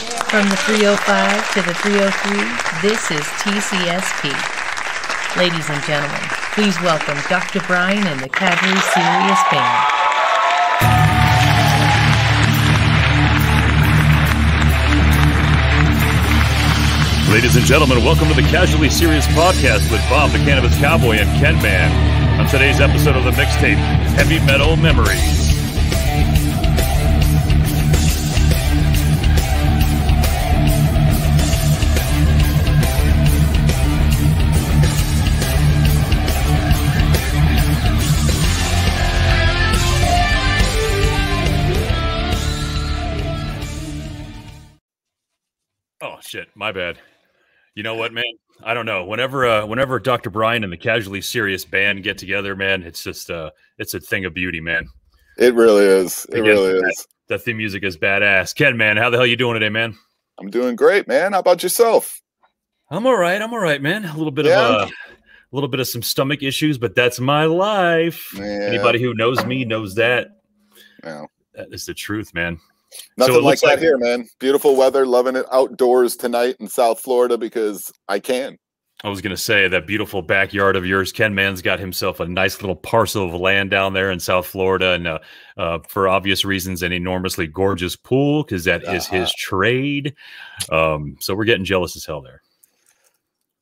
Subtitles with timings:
[0.00, 4.32] From the 305 to the 303, this is TCSP.
[5.36, 6.22] Ladies and gentlemen,
[6.54, 7.60] please welcome Dr.
[7.66, 10.00] Brian and the Casually Serious Band.
[17.30, 21.28] Ladies and gentlemen, welcome to the Casually Serious Podcast with Bob the Cannabis Cowboy and
[21.38, 22.40] Ken Man.
[22.40, 23.76] On today's episode of the mixtape,
[24.16, 25.39] Heavy Metal Memories.
[46.30, 46.96] Shit, my bad.
[47.74, 48.24] You know what, man?
[48.62, 49.04] I don't know.
[49.04, 50.30] Whenever uh whenever Dr.
[50.30, 54.24] Brian and the Casually Serious band get together, man, it's just uh it's a thing
[54.24, 54.86] of beauty, man.
[55.38, 56.24] It really is.
[56.30, 57.06] It Again, really that- is.
[57.28, 58.54] The theme music is badass.
[58.56, 59.96] Ken, man, how the hell you doing today, man?
[60.40, 61.32] I'm doing great, man.
[61.32, 62.20] How about yourself?
[62.90, 63.40] I'm all right.
[63.40, 64.04] I'm all right, man.
[64.04, 64.58] A little bit Yeah.
[64.82, 68.32] of uh, a little bit of some stomach issues, but that's my life.
[68.36, 68.42] Yeah.
[68.44, 70.28] Anybody who knows me knows that.
[71.04, 71.26] Yeah.
[71.54, 72.58] That is the truth, man.
[73.16, 74.26] Nothing So it like that like- here, man.
[74.38, 78.58] Beautiful weather, loving it outdoors tonight in South Florida because I can.
[79.02, 81.10] I was gonna say that beautiful backyard of yours.
[81.10, 84.90] Ken Man's got himself a nice little parcel of land down there in South Florida,
[84.92, 85.18] and uh,
[85.56, 89.32] uh, for obvious reasons, an enormously gorgeous pool because that is his Uh-huh.
[89.38, 90.14] trade.
[90.70, 92.42] Um, so we're getting jealous as hell there.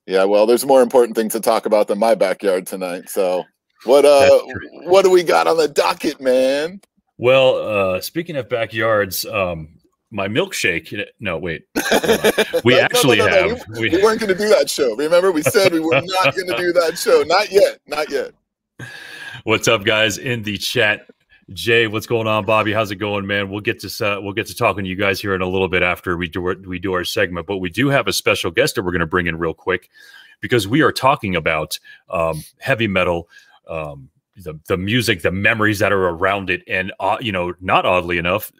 [0.07, 3.09] Yeah, well, there's more important things to talk about than my backyard tonight.
[3.09, 3.45] So,
[3.85, 4.41] what uh,
[4.87, 6.81] what do we got on the docket, man?
[7.19, 7.57] Well,
[7.97, 9.79] uh, speaking of backyards, um,
[10.11, 11.05] my milkshake.
[11.21, 11.65] No, wait.
[12.65, 13.49] We actually no, no, no.
[13.57, 13.65] have.
[13.71, 14.95] We, we- we weren't going to do that show.
[14.97, 17.23] Remember, we said we were not going to do that show.
[17.27, 17.79] Not yet.
[17.87, 18.33] Not yet.
[19.45, 20.19] What's up, guys?
[20.19, 21.07] In the chat,
[21.53, 22.73] Jay, what's going on, Bobby?
[22.73, 23.51] How's it going, man?
[23.51, 25.69] We'll get to uh, we'll get to talking to you guys here in a little
[25.69, 28.51] bit after we do our, we do our segment, but we do have a special
[28.51, 29.89] guest that we're going to bring in real quick
[30.41, 31.79] because we are talking about
[32.11, 33.29] um, heavy metal.
[33.69, 34.09] Um,
[34.43, 38.19] the, the music, the memories that are around it, and uh, you know, not oddly
[38.19, 38.53] enough,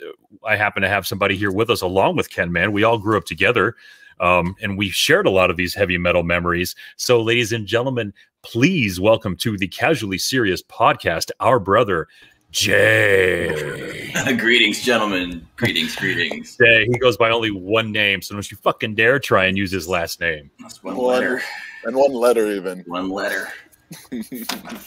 [0.45, 2.53] I happen to have somebody here with us along with Ken.
[2.53, 3.77] Man, we all grew up together,
[4.21, 6.75] um, and we shared a lot of these heavy metal memories.
[6.97, 8.13] So, ladies and gentlemen,
[8.43, 12.09] please welcome to the Casually Serious podcast, our brother
[12.51, 14.11] Jay.
[14.39, 15.47] greetings, gentlemen.
[15.57, 16.57] Greetings, greetings.
[16.61, 19.71] Jay, he goes by only one name, so don't you fucking dare try and use
[19.71, 20.51] his last name.
[20.61, 21.07] That's one One.
[21.15, 21.43] letter.
[21.85, 22.81] And one letter, even.
[22.87, 23.49] One letter.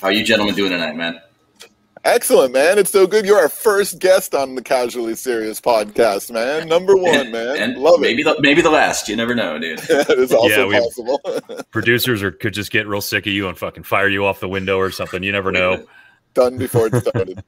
[0.01, 1.19] How are you gentlemen doing tonight, man?
[2.03, 2.79] Excellent, man.
[2.79, 3.25] It's so good.
[3.25, 6.67] You're our first guest on the Casually Serious podcast, man.
[6.67, 7.57] Number one, man.
[7.57, 8.25] And Love maybe it.
[8.25, 9.07] the maybe the last.
[9.07, 9.79] You never know, dude.
[9.89, 11.21] it's also Yeah, we- possible.
[11.71, 14.49] Producers are, could just get real sick of you and fucking fire you off the
[14.49, 15.21] window or something.
[15.21, 15.85] You never know.
[16.33, 17.43] Done before it started.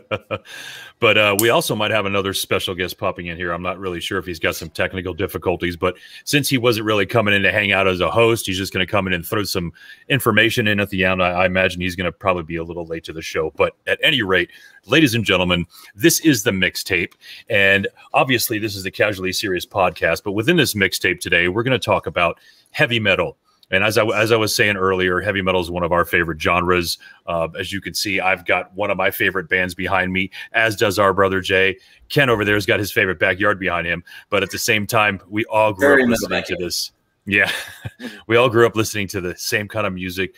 [1.00, 3.52] but uh, we also might have another special guest popping in here.
[3.52, 7.06] I'm not really sure if he's got some technical difficulties, but since he wasn't really
[7.06, 9.26] coming in to hang out as a host, he's just going to come in and
[9.26, 9.72] throw some
[10.08, 11.22] information in at the end.
[11.22, 13.52] I, I imagine he's going to probably be a little late to the show.
[13.56, 14.50] But at any rate,
[14.86, 17.12] ladies and gentlemen, this is the mixtape.
[17.48, 20.22] And obviously, this is the Casually Serious podcast.
[20.24, 22.38] But within this mixtape today, we're going to talk about
[22.70, 23.36] heavy metal.
[23.72, 26.40] And as I, as I was saying earlier, heavy metal is one of our favorite
[26.40, 26.98] genres.
[27.26, 30.76] Uh, as you can see, I've got one of my favorite bands behind me, as
[30.76, 31.78] does our brother Jay.
[32.10, 34.04] Ken over there's got his favorite backyard behind him.
[34.28, 36.92] But at the same time, we all grew Very up listening to this.
[37.24, 37.50] Yeah,
[38.26, 40.34] we all grew up listening to the same kind of music,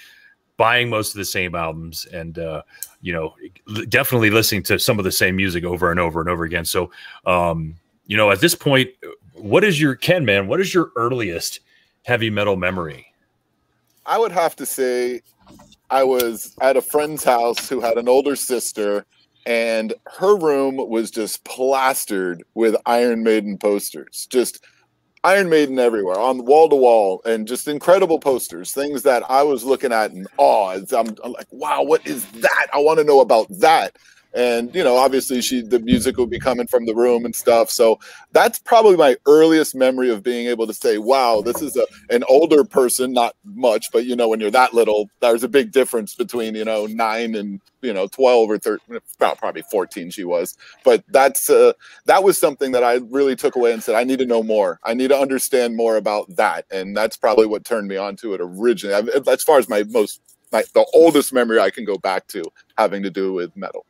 [0.56, 2.62] buying most of the same albums, and uh,
[3.00, 3.34] you know,
[3.88, 6.64] definitely listening to some of the same music over and over and over again.
[6.64, 6.92] So,
[7.26, 8.90] um, you know, at this point,
[9.32, 10.46] what is your Ken man?
[10.46, 11.60] What is your earliest
[12.02, 13.13] heavy metal memory?
[14.06, 15.22] I would have to say
[15.90, 19.06] I was at a friend's house who had an older sister,
[19.46, 24.26] and her room was just plastered with Iron Maiden posters.
[24.30, 24.64] Just
[25.22, 29.64] Iron Maiden everywhere, on wall to wall, and just incredible posters, things that I was
[29.64, 30.78] looking at in awe.
[30.92, 32.66] I'm, I'm like, wow, what is that?
[32.74, 33.96] I want to know about that.
[34.34, 37.70] And you know, obviously, she the music would be coming from the room and stuff.
[37.70, 38.00] So
[38.32, 42.24] that's probably my earliest memory of being able to say, "Wow, this is a an
[42.28, 46.14] older person, not much, but you know, when you're that little, there's a big difference
[46.16, 50.56] between you know nine and you know twelve or thirteen, about probably fourteen she was.
[50.84, 51.72] But that's uh,
[52.06, 54.80] that was something that I really took away and said, I need to know more.
[54.82, 58.34] I need to understand more about that, and that's probably what turned me on to
[58.34, 59.10] it originally.
[59.28, 60.20] As far as my most
[60.50, 62.42] my the oldest memory I can go back to
[62.76, 63.86] having to do with metal.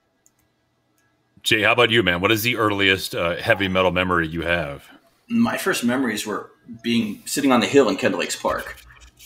[1.45, 2.23] Jay, how about you, man?
[2.23, 4.89] What is the earliest uh, heavy metal memory you have?
[5.29, 6.51] My first memories were
[6.83, 8.79] being sitting on the hill in Kendall Lakes Park,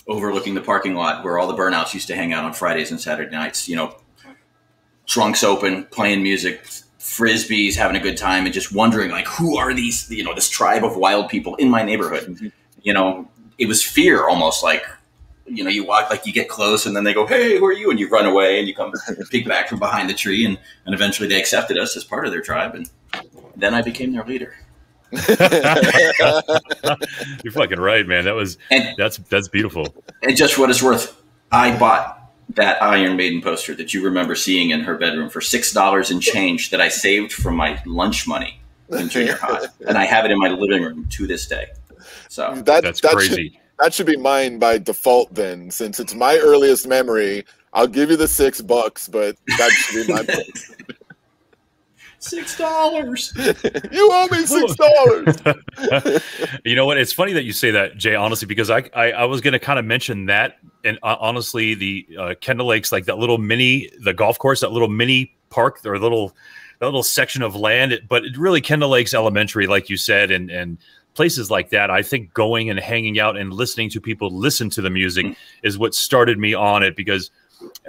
[0.08, 3.00] overlooking the parking lot where all the burnouts used to hang out on Fridays and
[3.00, 3.68] Saturday nights.
[3.68, 3.96] You know,
[5.06, 6.64] trunks open, playing music,
[6.98, 10.10] frisbees, having a good time, and just wondering like, who are these?
[10.10, 12.52] You know, this tribe of wild people in my neighborhood.
[12.82, 13.28] You know,
[13.58, 14.82] it was fear almost like.
[15.50, 17.72] You know, you walk like you get close, and then they go, "Hey, who are
[17.72, 18.92] you?" And you run away, and you come
[19.30, 22.32] peek back from behind the tree, and, and eventually they accepted us as part of
[22.32, 22.90] their tribe, and
[23.56, 24.54] then I became their leader.
[25.12, 25.22] You're
[27.52, 28.24] fucking right, man.
[28.24, 29.94] That was And that's that's beautiful.
[30.22, 31.18] And just for what it's worth,
[31.50, 35.72] I bought that Iron Maiden poster that you remember seeing in her bedroom for six
[35.72, 38.60] dollars and change that I saved from my lunch money
[38.90, 41.68] in junior high, and I have it in my living room to this day.
[42.28, 43.50] So That, That's that crazy.
[43.50, 47.44] Should, that should be mine by default then, since it's my earliest memory.
[47.72, 50.25] I'll give you the six bucks, but that should be my.
[52.19, 53.32] six dollars.
[53.92, 56.22] you owe me six dollars.
[56.64, 56.98] you know what?
[56.98, 58.14] It's funny that you say that, Jay.
[58.14, 61.75] Honestly, because I I, I was going to kind of mention that, and uh, honestly,
[61.75, 65.84] the uh, Kendall Lakes, like that little mini, the golf course, that little mini park,
[65.84, 66.34] or little
[66.80, 67.98] that little section of land.
[68.08, 70.78] But it really, Kendall Lakes Elementary, like you said, and and
[71.18, 71.90] places like that.
[71.90, 75.36] I think going and hanging out and listening to people listen to the music Mm.
[75.64, 77.30] is what started me on it because.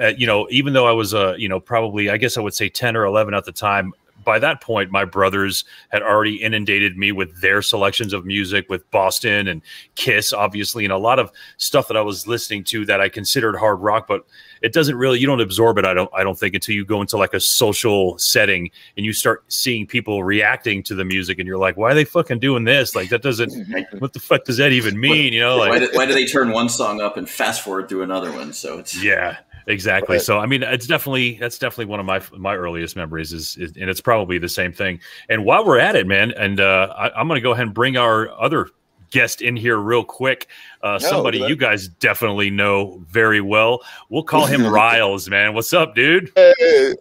[0.01, 2.55] Uh, you know, even though I was, uh, you know, probably, I guess I would
[2.55, 3.93] say 10 or 11 at the time,
[4.29, 8.87] by that point, my brothers had already inundated me with their selections of music with
[8.91, 9.63] Boston and
[9.95, 13.55] Kiss, obviously, and a lot of stuff that I was listening to that I considered
[13.55, 14.27] hard rock, but
[14.61, 17.01] it doesn't really you don't absorb it, I don't I don't think, until you go
[17.01, 21.47] into like a social setting and you start seeing people reacting to the music and
[21.47, 22.95] you're like, why are they fucking doing this?
[22.95, 23.51] Like that doesn't
[23.97, 25.33] what the fuck does that even mean?
[25.33, 27.89] You know, like why, do, why do they turn one song up and fast forward
[27.89, 28.53] through another one?
[28.53, 29.37] So it's yeah,
[29.69, 30.18] exactly.
[30.18, 30.21] Right.
[30.21, 33.71] So I mean, it's definitely that's definitely one of my my earliest memories is, is
[33.77, 35.00] and it's probably the same thing.
[35.30, 37.74] And while we're at it, man, and uh, I, I'm going to go ahead and
[37.74, 38.69] bring our other
[39.12, 40.48] guest in here real quick.
[40.81, 43.81] Uh, somebody look you guys definitely know very well.
[44.10, 45.54] We'll call him Riles, man.
[45.54, 46.31] What's up, dude?
[46.36, 46.94] Hey,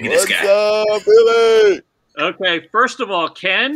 [0.00, 0.94] at this what's guy.
[0.96, 1.80] up, Billy?
[2.18, 3.74] Okay, first of all, Ken,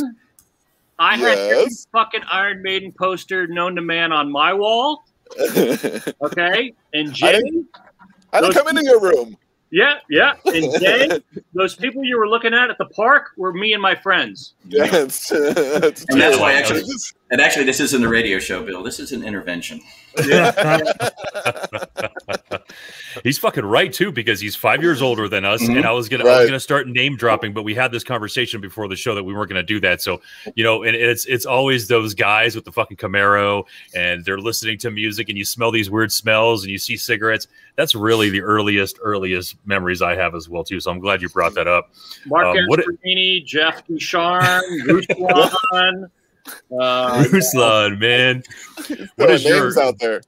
[0.98, 5.04] I had every fucking Iron Maiden poster known to man on my wall.
[6.22, 7.68] Okay, and Jay, didn't
[8.32, 9.36] come into your room.
[9.70, 11.20] yeah, yeah, and Jay,
[11.54, 14.54] those people you were looking at at the park were me and my friends.
[14.68, 16.82] Yes, that's And that's why actually-
[17.30, 18.82] and actually this isn't a radio show, Bill.
[18.82, 19.80] This is an intervention.
[23.24, 25.78] He's fucking right too because he's five years older than us, Mhm.
[25.78, 28.60] and I was gonna I was gonna start name dropping, but we had this conversation
[28.60, 30.02] before the show that we weren't gonna do that.
[30.02, 30.20] So
[30.54, 33.64] you know, and it's it's always those guys with the fucking Camaro,
[33.94, 37.48] and they're listening to music, and you smell these weird smells, and you see cigarettes.
[37.76, 40.78] That's really the earliest earliest memories I have as well too.
[40.80, 41.90] So I'm glad you brought that up.
[42.26, 46.10] Mark Um, what- Gasparini, Jeff Ducharme, Ruslan,
[46.80, 48.42] uh, Ruslan, man,
[48.88, 50.20] There what your names out there?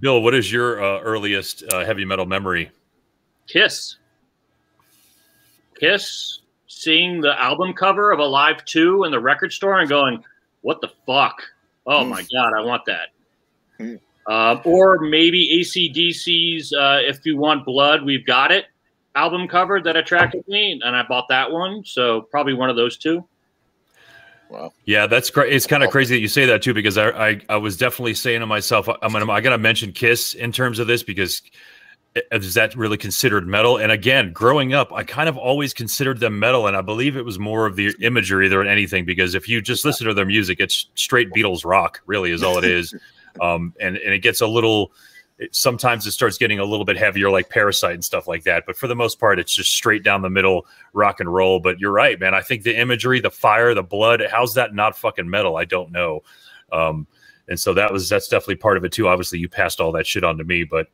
[0.00, 0.22] Bill?
[0.22, 2.70] What is your uh, earliest uh, heavy metal memory?
[3.46, 3.96] Kiss.
[5.78, 10.22] Kiss, seeing the album cover of Alive 2 in the record store and going,
[10.62, 11.42] what the fuck?
[11.86, 12.08] Oh Mm.
[12.10, 13.08] my God, I want that.
[13.78, 14.00] Mm.
[14.26, 18.66] Uh, or maybe ACDC's uh, If You Want Blood, We've Got It
[19.14, 21.82] album cover that attracted me, and I bought that one.
[21.86, 23.26] So probably one of those two.
[24.48, 24.72] Wow.
[24.84, 25.52] Yeah, that's great.
[25.52, 28.14] It's kind of crazy that you say that too, because I, I, I was definitely
[28.14, 31.42] saying to myself, I'm gonna, I gotta mention Kiss in terms of this because
[32.32, 33.76] is that really considered metal?
[33.76, 37.24] And again, growing up, I kind of always considered them metal, and I believe it
[37.24, 39.04] was more of the imagery than anything.
[39.04, 42.58] Because if you just listen to their music, it's straight Beatles rock, really, is all
[42.58, 42.94] it is.
[43.40, 44.92] um, and and it gets a little.
[45.50, 48.64] Sometimes it starts getting a little bit heavier, like Parasite and stuff like that.
[48.66, 51.60] But for the most part, it's just straight down the middle rock and roll.
[51.60, 52.34] But you're right, man.
[52.34, 55.56] I think the imagery, the fire, the blood, how's that not fucking metal?
[55.56, 56.22] I don't know.
[56.72, 57.06] Um,
[57.48, 59.08] and so that was that's definitely part of it too.
[59.08, 60.88] Obviously, you passed all that shit on to me, but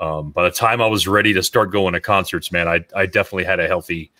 [0.00, 3.06] um, by the time I was ready to start going to concerts, man, I I
[3.06, 4.12] definitely had a healthy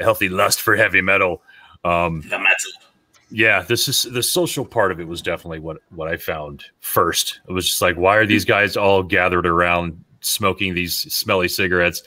[0.00, 1.42] a healthy lust for heavy metal.
[1.84, 2.85] Um, The metal.
[3.30, 7.40] Yeah, this is the social part of it was definitely what what I found first.
[7.48, 12.02] It was just like, why are these guys all gathered around smoking these smelly cigarettes,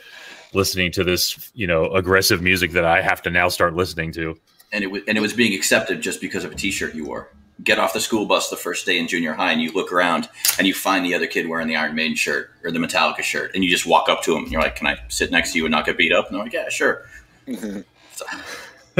[0.54, 4.38] listening to this, you know, aggressive music that I have to now start listening to?
[4.72, 7.30] and it was and it was being accepted just because of a T-shirt you wore.
[7.64, 10.30] Get off the school bus the first day in junior high, and you look around
[10.58, 13.52] and you find the other kid wearing the Iron Maiden shirt or the Metallica shirt,
[13.54, 15.58] and you just walk up to him and you're like, "Can I sit next to
[15.58, 17.06] you and not get beat up?" And they're like, "Yeah, sure."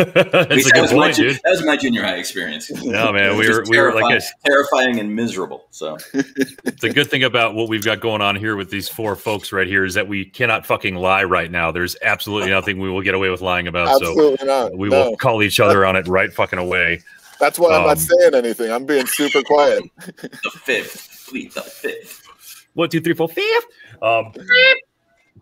[0.06, 1.40] That's a that, good was my, point, ju- dude.
[1.44, 2.70] that was my junior high experience.
[2.84, 5.66] No, man, we were we were like terrifying, terrifying and miserable.
[5.72, 9.52] So The good thing about what we've got going on here with these four folks
[9.52, 11.72] right here is that we cannot fucking lie right now.
[11.72, 14.00] There's absolutely nothing we will get away with lying about.
[14.00, 14.78] So not.
[14.78, 15.10] we No.
[15.10, 17.02] will call each other on it right fucking away.
[17.40, 18.72] That's why I'm um, not saying anything.
[18.72, 19.84] I'm being super quiet.
[20.06, 22.26] the fifth, please, the fifth.
[22.74, 23.66] One, two, three, four, fifth.
[24.02, 24.34] Um,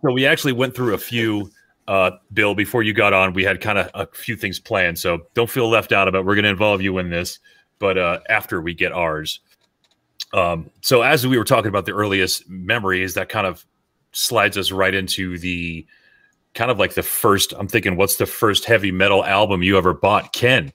[0.02, 1.50] so we actually went through a few
[1.88, 5.27] uh, Bill, before you got on, we had kind of a few things planned, so
[5.34, 6.20] don't feel left out about.
[6.20, 6.25] It.
[6.25, 7.39] We're going to involve you in this,
[7.79, 9.39] but uh, after we get ours.
[10.34, 13.65] Um, so as we were talking about the earliest memories, that kind of
[14.12, 15.86] slides us right into the
[16.53, 17.53] kind of like the first.
[17.58, 20.74] I'm thinking, what's the first heavy metal album you ever bought, Ken?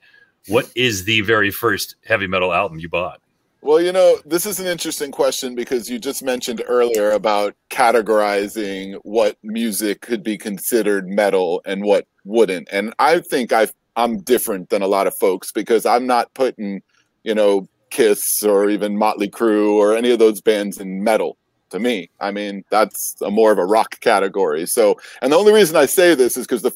[0.48, 3.21] What is the very first heavy metal album you bought?
[3.64, 8.98] Well, you know, this is an interesting question because you just mentioned earlier about categorizing
[9.04, 12.66] what music could be considered metal and what wouldn't.
[12.72, 16.82] And I think i am different than a lot of folks because I'm not putting,
[17.22, 21.36] you know, Kiss or even Motley Crue or any of those bands in metal
[21.70, 22.10] to me.
[22.18, 24.66] I mean, that's a more of a rock category.
[24.66, 26.72] So, and the only reason I say this is because the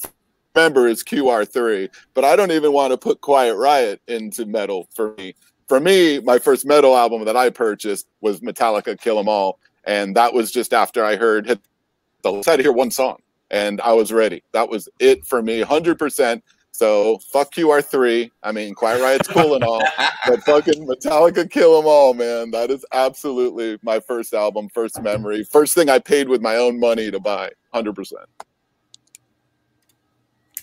[0.55, 5.14] member is QR3, but I don't even want to put Quiet Riot into metal for
[5.16, 5.35] me
[5.66, 10.16] for me, my first metal album that I purchased was Metallica Kill 'Em All, and
[10.16, 11.61] that was just after I heard hit
[12.23, 13.18] the I had to hear one song,
[13.50, 14.42] and I was ready.
[14.52, 16.42] That was it for me, hundred percent.
[16.70, 18.30] So fuck QR3.
[18.42, 19.82] I mean, Quiet Riot's cool and all,
[20.26, 22.50] but fucking Metallica Kill 'Em All, man.
[22.50, 26.78] That is absolutely my first album, first memory, first thing I paid with my own
[26.78, 28.28] money to buy, hundred percent.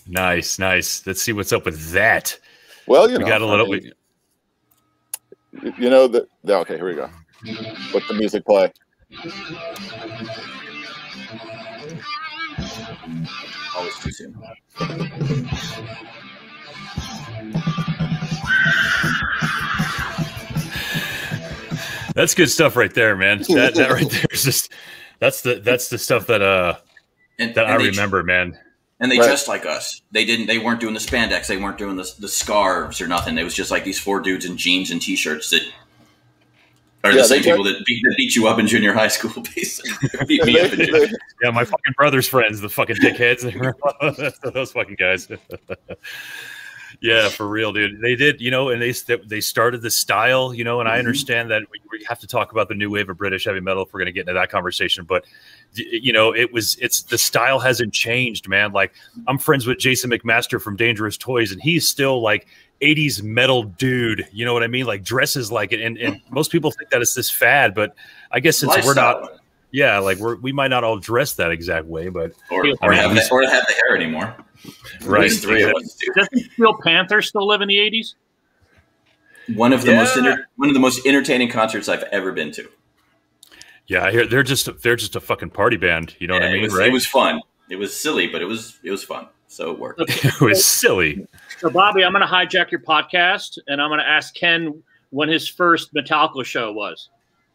[0.05, 1.05] Nice, nice.
[1.07, 2.37] Let's see what's up with that.
[2.87, 3.73] Well, you we know, got a little.
[3.73, 3.93] I mean,
[5.77, 7.09] you know that okay here we go.
[7.93, 8.71] Let the music play.
[13.75, 14.41] Always too soon.
[22.15, 23.39] That's good stuff right there man.
[23.39, 24.71] That, that right there is just
[25.19, 26.75] that's the that's the stuff that uh
[27.39, 28.57] and, that and i remember man
[28.99, 29.25] and they right.
[29.25, 30.01] dressed like us.
[30.11, 30.47] They didn't.
[30.47, 31.47] They weren't doing the spandex.
[31.47, 33.37] They weren't doing the, the scarves or nothing.
[33.37, 35.61] It was just like these four dudes in jeans and t-shirts that
[37.03, 39.43] are yeah, the same people that beat, that beat, you up in junior high school.
[39.55, 39.91] Basically,
[40.25, 41.09] beat me up in junior.
[41.41, 43.43] Yeah, my fucking brother's friends, the fucking dickheads.
[44.53, 45.27] Those fucking guys.
[47.03, 47.99] Yeah, for real, dude.
[47.99, 48.93] They did, you know, and they
[49.25, 50.95] they started the style, you know, and mm-hmm.
[50.95, 53.59] I understand that we, we have to talk about the new wave of British heavy
[53.59, 55.25] metal if we're going to get into that conversation, but
[55.73, 58.71] you know, it was it's the style hasn't changed, man.
[58.71, 58.93] Like
[59.27, 62.47] I'm friends with Jason McMaster from Dangerous Toys, and he's still like
[62.81, 64.25] 80s metal dude.
[64.31, 64.85] You know what I mean?
[64.85, 67.95] Like dresses like it, and, and most people think that it's this fad, but
[68.31, 69.19] I guess since Lifestyle.
[69.21, 69.39] we're not,
[69.73, 72.99] yeah, like we're we might not all dress that exact way, but or, or, mean,
[72.99, 74.35] have, the, or have the hair anymore.
[75.03, 76.13] Right, three of us do.
[76.13, 78.13] Doesn't Steel Panther still live in the 80s?
[79.55, 79.97] One of the yeah.
[79.97, 82.69] most inter- one of the most entertaining concerts I've ever been to.
[83.87, 86.15] Yeah, I hear they're just they're just a fucking party band.
[86.19, 86.61] You know yeah, what I mean?
[86.61, 86.87] It was, right?
[86.89, 87.41] It was fun.
[87.71, 89.27] It was silly, but it was it was fun.
[89.47, 90.01] So it worked.
[90.07, 91.27] it was silly.
[91.57, 95.29] So Bobby, I'm going to hijack your podcast, and I'm going to ask Ken when
[95.29, 97.09] his first Metallica show was.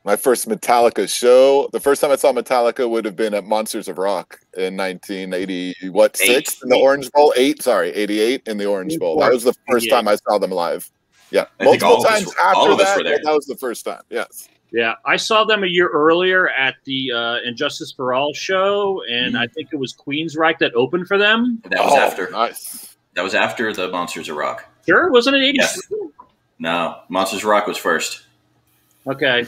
[0.08, 1.68] My first Metallica show.
[1.70, 5.90] The first time I saw Metallica would have been at Monsters of Rock in 1980.
[5.90, 7.34] What six in the Orange Bowl?
[7.36, 7.60] Eight.
[7.60, 9.20] Sorry, 88 in the Orange Bowl.
[9.20, 10.90] That was the first time I saw them live.
[11.30, 13.20] Yeah, I multiple times after that.
[13.22, 14.00] That was the first time.
[14.08, 14.48] Yes.
[14.72, 19.02] Yeah, I saw them a year earlier at the uh, And Justice for All show,
[19.10, 19.38] and mm.
[19.38, 21.60] I think it was Queensryche that opened for them.
[21.64, 22.30] That was oh, after.
[22.30, 22.96] Nice.
[23.12, 24.64] That was after the Monsters of Rock.
[24.86, 25.58] Sure, wasn't it eighty?
[25.58, 25.78] Yes.
[26.58, 28.24] No, Monsters of Rock was first.
[29.06, 29.44] Okay.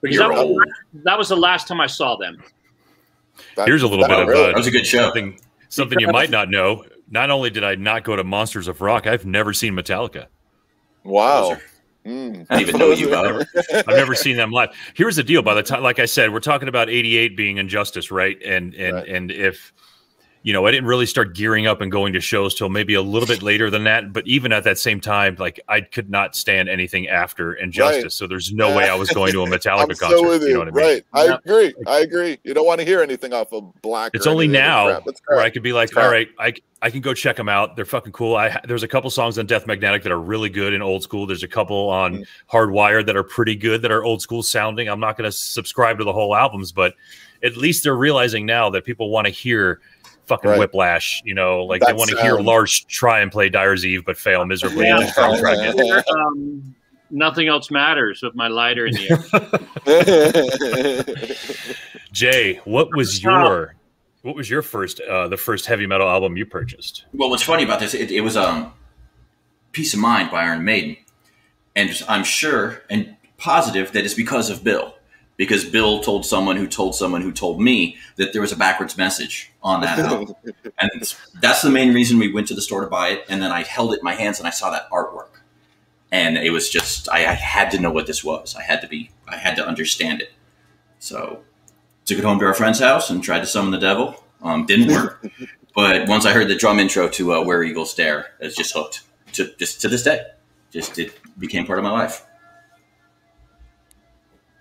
[0.00, 0.66] Because that was,
[1.04, 2.42] that was, the last time I saw them.
[3.64, 5.02] Here's a little bit of uh, that was a good show.
[5.02, 5.38] Something,
[5.68, 6.84] something you might not know.
[7.10, 10.26] Not only did I not go to Monsters of Rock, I've never seen Metallica.
[11.04, 11.56] Wow.
[12.06, 12.46] Mm.
[12.48, 14.70] I didn't even know you about I've never seen them live.
[14.94, 15.42] Here's the deal.
[15.42, 18.40] By the time, like I said, we're talking about '88 being injustice, right?
[18.42, 19.08] And and right.
[19.08, 19.72] and if
[20.42, 23.02] you know, I didn't really start gearing up and going to shows till maybe a
[23.02, 24.12] little bit later than that.
[24.12, 28.04] But even at that same time, like I could not stand anything after Injustice.
[28.04, 28.12] Right.
[28.12, 30.18] So there's no way I was going to a Metallica concert.
[30.18, 30.48] So with you.
[30.48, 30.84] you know what I mean?
[30.84, 31.04] Right.
[31.12, 31.74] I agree.
[31.86, 32.38] I agree.
[32.44, 34.12] You don't want to hear anything off of Black.
[34.14, 37.36] It's only now where I could be like, all right, I I can go check
[37.36, 37.74] them out.
[37.74, 38.36] They're fucking cool.
[38.36, 41.26] I there's a couple songs on Death Magnetic that are really good in old school.
[41.26, 42.56] There's a couple on mm-hmm.
[42.56, 44.88] Hardwired that are pretty good that are old school sounding.
[44.88, 46.94] I'm not going to subscribe to the whole albums, but
[47.42, 49.80] at least they're realizing now that people want to hear
[50.28, 50.58] fucking right.
[50.58, 51.22] whiplash.
[51.24, 54.04] You know, like That's, they want to hear um, Lars try and play Dyer's Eve,
[54.04, 54.86] but fail miserably.
[54.88, 56.74] Yeah, um,
[57.10, 59.10] nothing else matters with my lighter in the
[61.86, 62.04] air.
[62.12, 63.74] Jay, what was your
[64.22, 67.06] what was your first uh, the first heavy metal album you purchased?
[67.12, 68.72] Well, what's funny about this, it, it was um,
[69.72, 70.96] "Piece of Mind" by Iron Maiden,
[71.74, 74.94] and I'm sure and positive that it's because of Bill
[75.38, 78.98] because Bill told someone who told someone who told me that there was a backwards
[78.98, 80.34] message on that album.
[80.80, 80.90] and
[81.40, 83.24] that's the main reason we went to the store to buy it.
[83.30, 85.40] And then I held it in my hands and I saw that artwork.
[86.10, 88.56] And it was just, I, I had to know what this was.
[88.56, 90.32] I had to be, I had to understand it.
[90.98, 91.44] So
[92.04, 94.22] took it home to our friend's house and tried to summon the devil.
[94.42, 95.24] Um, didn't work.
[95.74, 98.74] But once I heard the drum intro to uh, Where Eagles Dare, I was just
[98.74, 99.02] hooked.
[99.34, 100.22] To, just to this day,
[100.72, 102.26] just it became part of my life.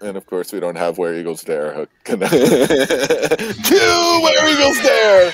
[0.01, 1.73] And of course, we don't have Where Eagles Dare.
[1.73, 1.89] hook.
[2.03, 2.17] Cue
[4.21, 5.33] Where Eagles Dare!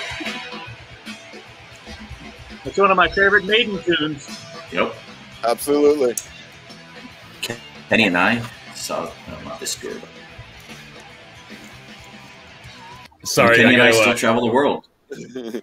[2.65, 4.39] It's one of my favorite Maiden tunes.
[4.71, 4.95] Yep.
[5.43, 6.15] Absolutely.
[7.89, 8.41] Penny and I
[8.73, 10.09] saw no, not this tour, but
[13.27, 14.87] Sorry, Kenny I and I still uh, travel the world.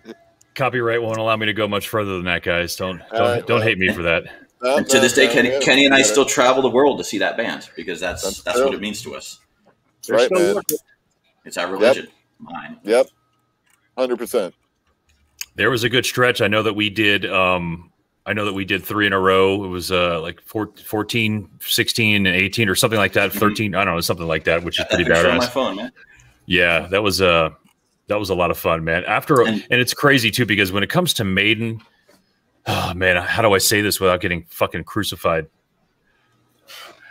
[0.55, 2.77] copyright won't allow me to go much further than that, guys.
[2.77, 3.67] Don't don't, right, don't well.
[3.67, 4.25] hate me for that.
[4.63, 6.99] No, And to no, this day, Kenny, yeah, Kenny and I still travel the world
[6.99, 9.41] to see that band because that's That's that's, what it means to us.
[10.07, 10.55] That's right, man.
[10.57, 10.79] working.
[11.47, 12.09] It's our religion.
[12.39, 12.79] Mine.
[12.85, 13.07] Yep.
[13.97, 14.53] 100%.
[15.57, 16.41] There was a good stretch.
[16.41, 17.31] I know that we did.
[17.31, 17.91] Um,
[18.27, 19.65] I know that we did three in a row.
[19.65, 23.33] It was uh, like four, 14, 16, and 18 or something like that.
[23.33, 23.39] Mhm.
[23.39, 23.75] 13.
[23.75, 25.51] I don't know, something like that, which is Got that pretty picture on my badass.
[25.51, 25.93] phone, man.
[26.47, 27.51] Yeah, that was uh
[28.09, 29.05] that was a lot of fun, man.
[29.05, 31.81] After And- and it's crazy too because when it comes to Maiden,
[32.67, 35.47] oh man, how do I say this without getting fucking crucified?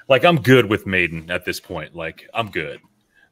[0.08, 1.96] Like I'm good with Maiden at this point.
[1.96, 2.80] Like I'm good.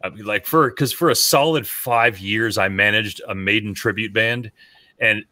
[0.03, 4.13] I mean, like for because for a solid five years, I managed a Maiden tribute
[4.13, 4.51] band,
[5.00, 5.25] and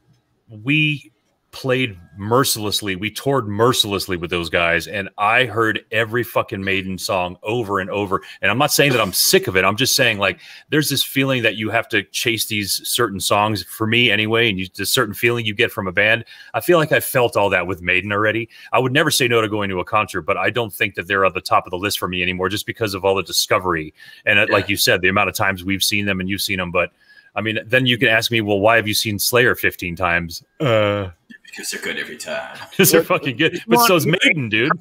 [0.50, 1.12] we
[1.56, 2.98] played mercilessly.
[2.98, 7.90] We toured mercilessly with those guys, and I heard every fucking Maiden song over and
[7.90, 8.22] over.
[8.42, 9.64] And I'm not saying that I'm sick of it.
[9.64, 13.64] I'm just saying like there's this feeling that you have to chase these certain songs
[13.64, 16.26] for me anyway, and you this certain feeling you get from a band.
[16.54, 18.50] I feel like I felt all that with Maiden already.
[18.74, 21.08] I would never say no to going to a concert, but I don't think that
[21.08, 23.24] they're at the top of the list for me anymore, just because of all the
[23.24, 23.94] discovery
[24.26, 26.58] and uh, like you said, the amount of times we've seen them and you've seen
[26.58, 26.72] them.
[26.72, 26.92] But
[27.36, 30.44] I mean, then you can ask me, well, why have you seen Slayer 15 times?
[30.60, 31.10] Uh,
[31.56, 32.58] Because they're good every time.
[32.72, 33.62] because they're fucking good.
[33.68, 34.72] But so's Maiden, dude.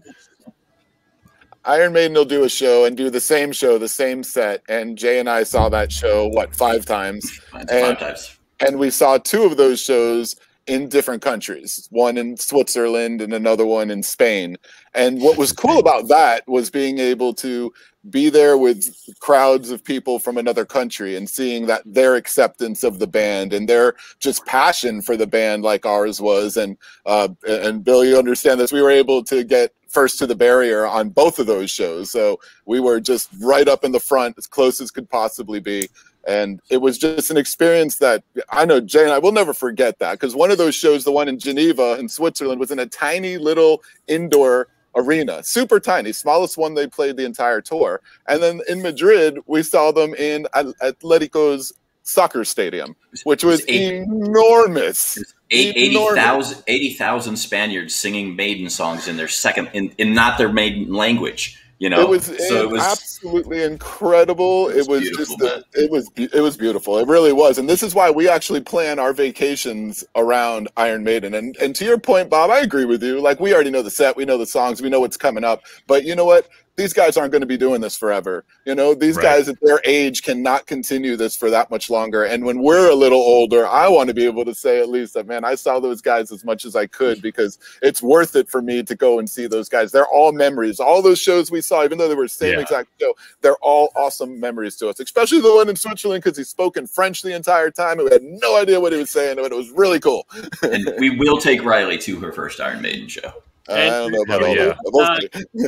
[1.66, 4.62] Iron Maiden will do a show and do the same show, the same set.
[4.68, 7.40] And Jay and I saw that show, what, five times?
[7.52, 8.38] Mine's And- five times.
[8.60, 13.66] And we saw two of those shows in different countries one in Switzerland and another
[13.66, 14.56] one in Spain.
[14.94, 17.72] And what was cool about that was being able to
[18.10, 22.98] be there with crowds of people from another country and seeing that their acceptance of
[22.98, 26.56] the band and their just passion for the band like ours was.
[26.56, 30.34] And uh, and Bill you understand this we were able to get first to the
[30.34, 32.10] barrier on both of those shows.
[32.10, 35.88] So we were just right up in the front as close as could possibly be
[36.26, 39.98] and it was just an experience that I know Jay and I will never forget
[39.98, 42.86] that because one of those shows, the one in Geneva in Switzerland, was in a
[42.86, 48.00] tiny little indoor arena, super tiny, smallest one they played the entire tour.
[48.28, 51.72] And then in Madrid, we saw them in Atletico's
[52.04, 55.18] soccer stadium, which was was eight- enormous.
[55.50, 56.18] Eight- Enormous.
[56.18, 61.60] 80,000 80,000 Spaniards singing Maiden songs in their second, in, in not their maiden language.
[61.78, 64.68] You know, it was, so it was absolutely incredible.
[64.68, 66.98] It It was was, just a, it was it was beautiful.
[66.98, 71.34] It really was, and this is why we actually plan our vacations around Iron Maiden.
[71.34, 73.20] And and to your point, Bob, I agree with you.
[73.20, 75.62] Like we already know the set, we know the songs, we know what's coming up.
[75.88, 76.48] But you know what?
[76.76, 78.44] These guys aren't going to be doing this forever.
[78.64, 79.22] You know, these Right.
[79.22, 82.24] guys at their age cannot continue this for that much longer.
[82.24, 85.14] And when we're a little older, I want to be able to say at least
[85.14, 88.48] that, man, I saw those guys as much as I could because it's worth it
[88.48, 89.92] for me to go and see those guys.
[89.92, 90.80] They're all memories.
[90.80, 92.60] All those shows we saw, even though they were the same Yeah.
[92.60, 96.42] exact show, they're all awesome memories to us, especially the one in Switzerland because he
[96.44, 98.00] spoke in French the entire time.
[98.00, 100.26] and We had no idea what he was saying, but it was really cool.
[100.62, 103.32] and we will take Riley to her first Iron Maiden show.
[103.68, 104.64] I don't know about all yeah.
[104.64, 104.76] those.
[104.84, 105.20] We'll Uh.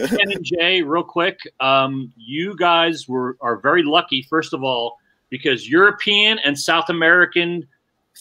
[0.09, 4.23] Ken and Jay, real quick, um, you guys were are very lucky.
[4.29, 4.99] First of all,
[5.31, 7.67] because European and South American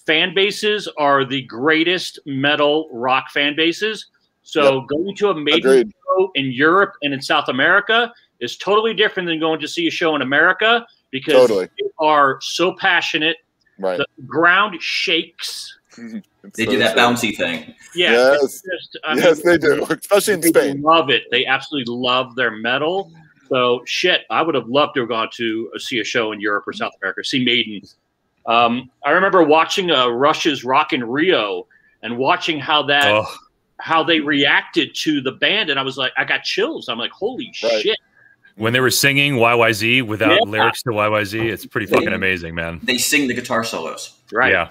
[0.06, 4.08] fan bases are the greatest metal rock fan bases.
[4.44, 5.92] So going to a major Agreed.
[5.92, 9.92] show in Europe and in South America is totally different than going to see a
[9.92, 11.66] show in America because Totally.
[11.80, 13.38] they are so passionate.
[13.80, 13.98] Right.
[13.98, 15.78] The ground shakes.
[15.98, 17.02] It's They so do that true.
[17.02, 17.74] bouncy thing.
[17.96, 18.62] Yeah, Yes.
[18.62, 20.82] just, yes, mean, they do, especially in People Spain.
[20.82, 21.24] love it.
[21.32, 23.12] They absolutely love their metal.
[23.50, 26.40] So shit, I would have loved to have gone to uh, see a show in
[26.42, 27.82] Europe or South America, see Maiden.
[28.48, 31.68] Um, I remember watching uh, Rush's Rock in Rio
[32.04, 33.26] and watching how that Oh,
[33.80, 36.88] how they reacted to the band, and I was like, I got chills.
[36.88, 37.82] I'm like, holy Right.
[37.82, 37.98] shit!
[38.58, 40.40] when they were singing YYZ without Yeah.
[40.50, 42.80] lyrics to YYZ, it's pretty fucking amazing, man.
[42.84, 44.14] They sing the guitar solos.
[44.32, 44.52] Right?
[44.54, 44.70] Yeah.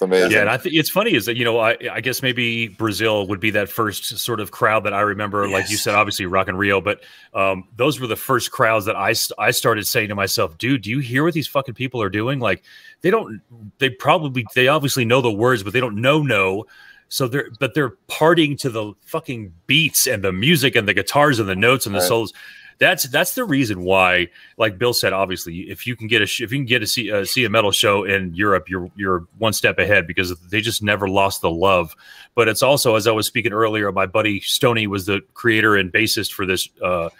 [0.00, 0.30] It's amazing.
[0.30, 3.26] Yeah, and I think it's funny is that you know I, I guess maybe Brazil
[3.26, 6.48] would be that first sort of crowd that I remember, like you said, obviously Rock
[6.48, 7.02] and Rio, but
[7.34, 10.90] um, those were the first crowds that I I started saying to myself, dude, do
[10.90, 12.40] you hear what these fucking people are doing?
[12.40, 12.62] Like
[13.02, 13.42] they don't,
[13.78, 16.64] they probably they obviously know the words, but they don't know no.
[17.08, 21.40] So they're but they're partying to the fucking beats and the music and the guitars
[21.40, 22.08] and the notes and the Right.
[22.08, 22.32] solos.
[22.80, 26.40] That's that's the reason why, like Bill said, obviously, if you can get a sh-
[26.40, 29.52] if you can get to see see a metal show in Europe, you're you're one
[29.52, 31.94] step ahead because they just never lost the love.
[32.34, 35.92] But it's also, as I was speaking earlier, my buddy Stony was the creator and
[35.92, 37.10] bassist for this uh,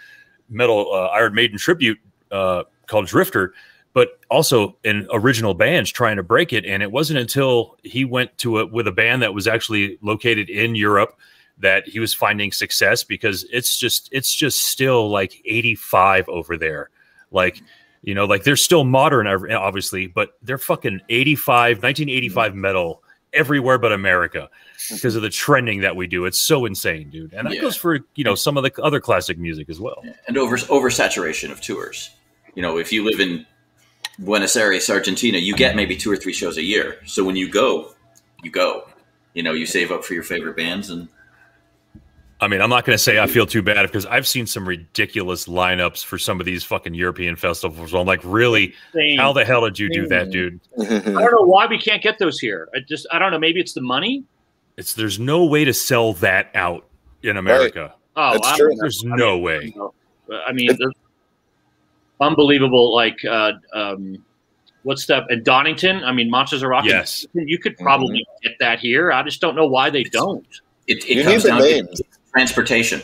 [0.49, 1.99] metal uh, Iron Maiden tribute
[2.31, 3.53] uh, called Drifter
[3.93, 6.65] but also in original bands trying to break it.
[6.65, 10.49] And it wasn't until he went to it with a band that was actually located
[10.49, 11.17] in Europe
[11.61, 16.89] that he was finding success because it's just it's just still like 85 over there.
[17.31, 17.61] Like,
[18.01, 22.61] you know, like they're still modern obviously, but they're fucking 85 1985 mm-hmm.
[22.61, 24.49] metal everywhere but America
[24.91, 26.25] because of the trending that we do.
[26.25, 27.33] It's so insane, dude.
[27.33, 27.61] And that yeah.
[27.61, 30.03] goes for, you know, some of the other classic music as well.
[30.27, 32.11] And over oversaturation of tours.
[32.55, 33.45] You know, if you live in
[34.19, 36.97] Buenos Aires, Argentina, you get maybe two or three shows a year.
[37.05, 37.93] So when you go,
[38.43, 38.87] you go.
[39.33, 41.07] You know, you save up for your favorite bands and
[42.41, 44.67] I mean, I'm not going to say I feel too bad because I've seen some
[44.67, 47.93] ridiculous lineups for some of these fucking European festivals.
[47.93, 48.73] I'm like, really?
[48.93, 49.19] Same.
[49.19, 50.59] How the hell did you do that, dude?
[50.81, 52.67] I don't know why we can't get those here.
[52.75, 53.37] I just, I don't know.
[53.37, 54.23] Maybe it's the money.
[54.75, 56.87] It's there's no way to sell that out
[57.21, 57.93] in America.
[58.17, 58.39] Right.
[58.43, 58.75] Oh, true.
[58.79, 59.75] there's I no mean, way.
[60.47, 60.75] I mean,
[62.19, 62.93] unbelievable.
[62.95, 64.23] Like, uh, um,
[64.81, 65.29] what's that?
[65.29, 66.03] And Donington.
[66.03, 66.85] I mean, Monsters of Rock.
[66.85, 68.47] Yes, you could probably mm-hmm.
[68.47, 69.11] get that here.
[69.11, 70.47] I just don't know why they don't.
[70.87, 71.99] It, it comes down names.
[71.99, 73.01] to transportation.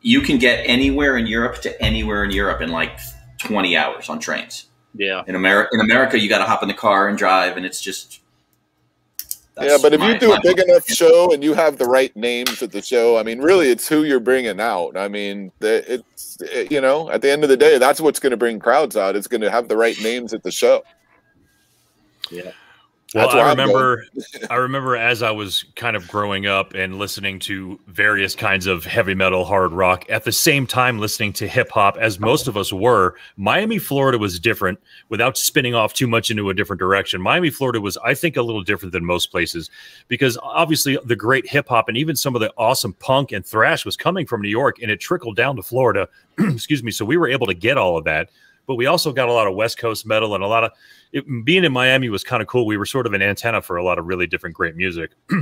[0.00, 2.98] You can get anywhere in Europe to anywhere in Europe in like
[3.38, 4.66] 20 hours on trains.
[4.94, 5.22] Yeah.
[5.26, 7.80] In America, in America, you got to hop in the car and drive, and it's
[7.80, 8.20] just.
[9.60, 12.14] Yeah, but if my, you do a big enough show and you have the right
[12.14, 14.98] names at the show, I mean, really, it's who you're bringing out.
[14.98, 18.32] I mean, it's it, you know, at the end of the day, that's what's going
[18.32, 19.16] to bring crowds out.
[19.16, 20.82] It's going to have the right names at the show.
[22.30, 22.52] Yeah.
[23.16, 24.04] Well, I remember,
[24.50, 28.84] I remember as I was kind of growing up and listening to various kinds of
[28.84, 32.58] heavy metal, hard rock, at the same time listening to hip hop, as most of
[32.58, 33.16] us were.
[33.38, 34.78] Miami, Florida was different.
[35.08, 38.42] Without spinning off too much into a different direction, Miami, Florida was, I think, a
[38.42, 39.70] little different than most places
[40.08, 43.86] because obviously the great hip hop and even some of the awesome punk and thrash
[43.86, 46.06] was coming from New York, and it trickled down to Florida.
[46.38, 46.90] Excuse me.
[46.90, 48.28] So we were able to get all of that
[48.66, 50.72] but we also got a lot of West Coast metal and a lot of
[51.12, 52.66] it, being in Miami was kind of cool.
[52.66, 55.12] We were sort of an antenna for a lot of really different great music.
[55.28, 55.40] but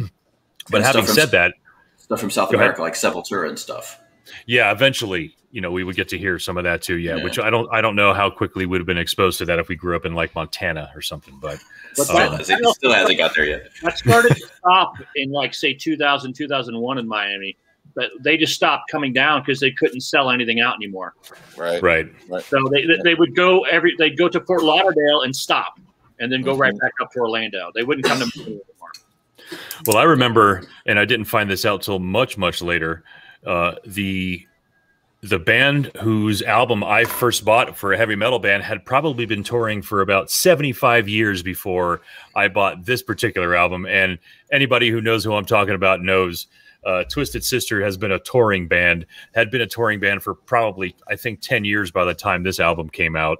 [0.73, 1.55] and having said that,
[1.97, 2.93] stuff from South America ahead.
[2.93, 4.01] like Sepultura and stuff.
[4.47, 6.97] Yeah, eventually, you know, we would get to hear some of that too.
[6.97, 9.45] Yeah, yeah, which I don't, I don't know how quickly we'd have been exposed to
[9.47, 11.39] that if we grew up in like Montana or something.
[11.41, 11.59] But,
[11.97, 13.69] but that, uh, still, still hasn't got there yet.
[13.83, 17.57] That started to stop in like say 2000, 2001 in Miami
[17.95, 21.15] but they just stopped coming down because they couldn't sell anything out anymore.
[21.57, 21.83] Right.
[21.83, 22.09] Right.
[22.43, 25.79] So they they would go every they'd go to Fort Lauderdale and stop,
[26.19, 26.61] and then go mm-hmm.
[26.63, 27.71] right back up to Orlando.
[27.75, 28.61] They wouldn't come to anymore.
[29.87, 33.05] Well, I remember, and I didn't find this out till much much later.
[33.47, 34.47] Uh, the
[35.25, 39.43] the band whose album I first bought for a heavy metal band had probably been
[39.43, 42.03] touring for about 75 years before
[42.35, 43.87] I bought this particular album.
[43.87, 44.19] And
[44.53, 46.47] anybody who knows who I'm talking about knows
[46.85, 50.95] uh, Twisted Sister has been a touring band, had been a touring band for probably,
[51.09, 53.39] I think, 10 years by the time this album came out.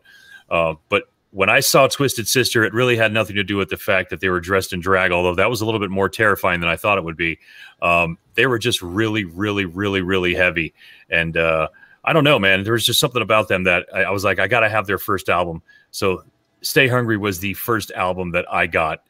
[0.51, 3.77] Uh, but when I saw Twisted Sister, it really had nothing to do with the
[3.77, 6.61] fact that they were dressed in drag, although that was a little bit more terrifying
[6.61, 7.39] than I thought it would be.
[7.83, 10.75] Um, they were just really, really, really, really heavy.
[11.11, 11.69] And uh,
[12.05, 12.63] I don't know, man.
[12.63, 14.87] There was just something about them that I, I was like, I got to have
[14.87, 15.61] their first album.
[15.91, 16.23] So
[16.63, 19.03] Stay Hungry was the first album that I got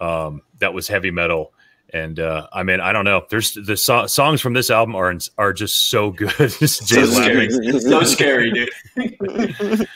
[0.00, 1.52] um, that was heavy metal
[1.96, 3.24] and uh, I mean, I don't know.
[3.30, 6.30] There's the so- songs from this album are are just so good.
[6.36, 9.88] just so scary, so scary, dude.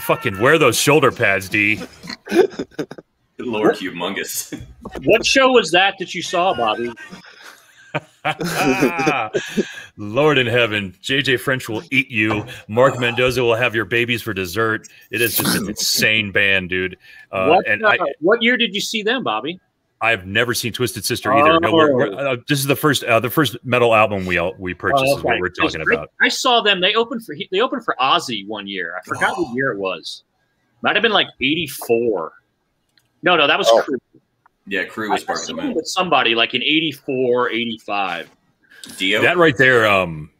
[0.00, 1.82] Fucking wear those shoulder pads, D.
[3.38, 4.58] Lord, humongous.
[5.04, 6.92] what show was that that you saw, Bobby?
[9.96, 12.44] Lord in heaven, Jay Jay French will eat you.
[12.68, 14.88] Mark Mendoza will have your babies for dessert.
[15.10, 16.96] It is just an insane band, dude.
[17.32, 19.60] Uh, what, and uh, I, what year did you see them, Bobby?
[20.00, 21.52] I've never seen Twisted Sister either.
[21.52, 21.58] Oh.
[21.58, 22.32] No, we're, we're, oh.
[22.32, 25.04] uh, this is the first uh, the first metal album we all, we purchased.
[25.06, 25.18] Oh, okay.
[25.18, 26.10] Is what we're talking about.
[26.20, 26.80] I saw them.
[26.80, 28.94] They opened for they opened for Ozzy one year.
[28.96, 29.42] I forgot oh.
[29.42, 30.24] what year it was.
[30.82, 32.32] Might have been like eighty four.
[33.22, 33.84] No, no, that was oh.
[34.66, 35.74] Yeah, Crew was part of the movie.
[35.74, 38.30] With somebody like in 84, 85.
[38.98, 39.22] Dio?
[39.22, 40.30] That right there, um,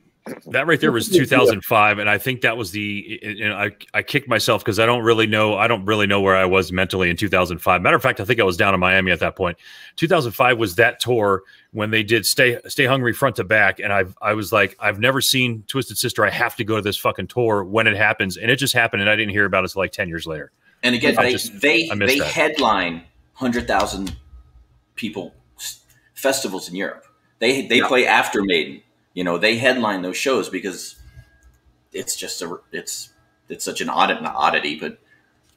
[0.47, 3.21] that right there was 2005, and I think that was the.
[3.23, 5.57] And I I kicked myself because I don't really know.
[5.57, 7.83] I don't really know where I was mentally in 2005.
[7.83, 9.57] Matter of fact, I think I was down in Miami at that point.
[9.97, 14.05] 2005 was that tour when they did "Stay Stay Hungry" front to back, and I
[14.21, 16.25] I was like, I've never seen Twisted Sister.
[16.25, 19.03] I have to go to this fucking tour when it happens, and it just happened,
[19.03, 20.51] and I didn't hear about it until like 10 years later.
[20.83, 22.29] And again, I they just, they they that.
[22.29, 23.05] headline
[23.37, 24.17] hundred thousand
[24.95, 25.35] people
[26.15, 27.05] festivals in Europe.
[27.39, 27.89] They they Yeah.
[27.89, 28.83] play after Maiden.
[29.15, 30.97] You know, they headline those shows because
[31.93, 33.11] it's just a it's
[33.49, 34.99] it's such an oddity, not oddity, but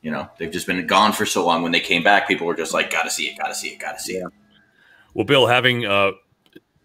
[0.01, 1.63] you know they've just been gone for so long.
[1.63, 3.69] When they came back, people were just like, "Got to see it, got to see
[3.69, 4.27] it, got to see it."
[5.13, 6.11] Well, Bill, having uh,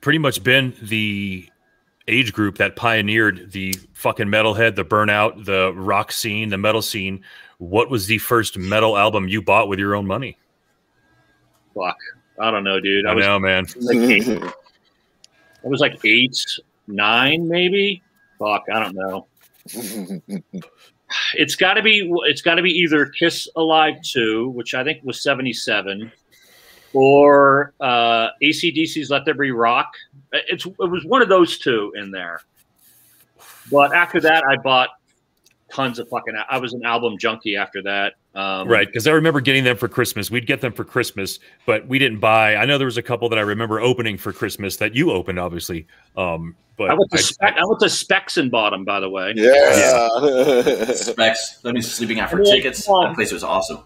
[0.00, 1.48] pretty much been the
[2.08, 7.24] age group that pioneered the fucking metalhead, the burnout, the rock scene, the metal scene,
[7.58, 10.36] what was the first metal album you bought with your own money?
[11.74, 11.96] Fuck.
[12.38, 13.06] I don't know, dude.
[13.06, 13.66] I I was know, man.
[13.80, 16.36] like eight, I was like eight,
[16.86, 18.02] nine, maybe.
[18.38, 19.26] Fuck, I don't know.
[21.34, 22.10] It's got to be.
[22.24, 26.10] It's got to be either Kiss Alive Two, which I think was seventy seven,
[26.92, 29.92] or uh, ACDC's Let There Be Rock.
[30.32, 32.40] It's it was one of those two in there.
[33.70, 34.90] But after that, I bought
[35.70, 36.34] tons of fucking.
[36.48, 38.14] I was an album junkie after that.
[38.34, 40.30] Um, Right, because I remember getting them for Christmas.
[40.30, 42.56] We'd get them for Christmas, but we didn't buy.
[42.56, 45.38] I know there was a couple that I remember opening for Christmas that you opened,
[45.38, 45.86] obviously.
[46.16, 47.56] Um, but I went to I- spec.
[47.56, 48.84] I went to Specs and bought them.
[48.84, 49.32] By the way.
[49.36, 50.08] yeah.
[50.92, 51.58] Specs.
[51.62, 52.84] That means sleeping out for Yeah, tickets.
[52.86, 53.78] That place was awesome.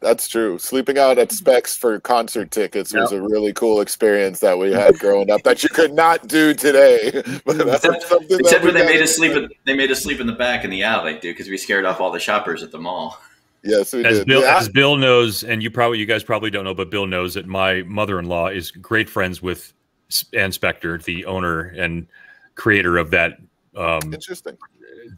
[0.00, 0.58] That's true.
[0.58, 4.98] Sleeping out at Specs for concert tickets was a really cool experience that we had
[4.98, 7.08] growing up that you could not do today.
[7.46, 9.32] Except, except we when they made us sleep.
[9.36, 11.84] In, they made us sleep in the back in the alley, dude, because we scared
[11.84, 13.20] off all the shoppers at the mall.
[13.64, 14.26] Yes, we as did.
[14.26, 14.58] Bill Yeah.
[14.58, 17.46] as Bill knows, and you probably you guys probably don't know, but Bill knows that
[17.46, 19.72] my mother in law is great friends with
[20.10, 22.06] S- Ann Spector, the owner and
[22.54, 23.38] creator of that
[23.76, 24.58] um, Interesting.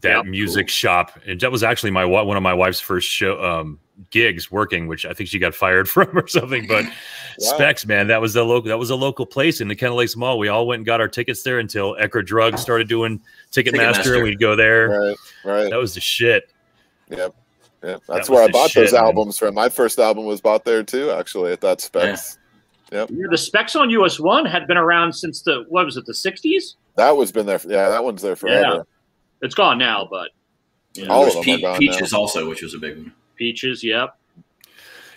[0.01, 1.19] that Yeah, music shop.
[1.27, 3.79] And that was actually my one of my wife's first show um,
[4.11, 6.67] gigs working, which I think she got fired from or something.
[6.67, 6.85] But
[7.39, 10.15] Specs, man, that was the local that was a local place in the Kendall Lakes
[10.15, 10.37] Mall.
[10.37, 13.19] We all went and got our tickets there until Eckerd Drugs started doing
[13.51, 14.13] Ticketmaster, Ticketmaster.
[14.15, 14.89] and we'd go there.
[14.89, 15.69] Right, right.
[15.71, 16.51] That was the shit.
[17.09, 17.35] Yep.
[17.85, 19.03] Yeah, was that's where I bought shit, those man.
[19.03, 19.53] albums from.
[19.55, 22.37] My first album was bought there too, actually, at that Specs.
[22.91, 26.13] Yeah, the specs on US One had been around since the what was it, the
[26.13, 26.75] sixties?
[26.97, 27.59] That was been there.
[27.67, 28.85] Yeah, that one's there forever.
[29.41, 30.29] It's gone now, but
[30.93, 32.19] you know, All There of was them are Pe- gone Peaches now.
[32.19, 33.11] also, which was a big one.
[33.35, 33.83] peaches.
[33.83, 34.17] Yep.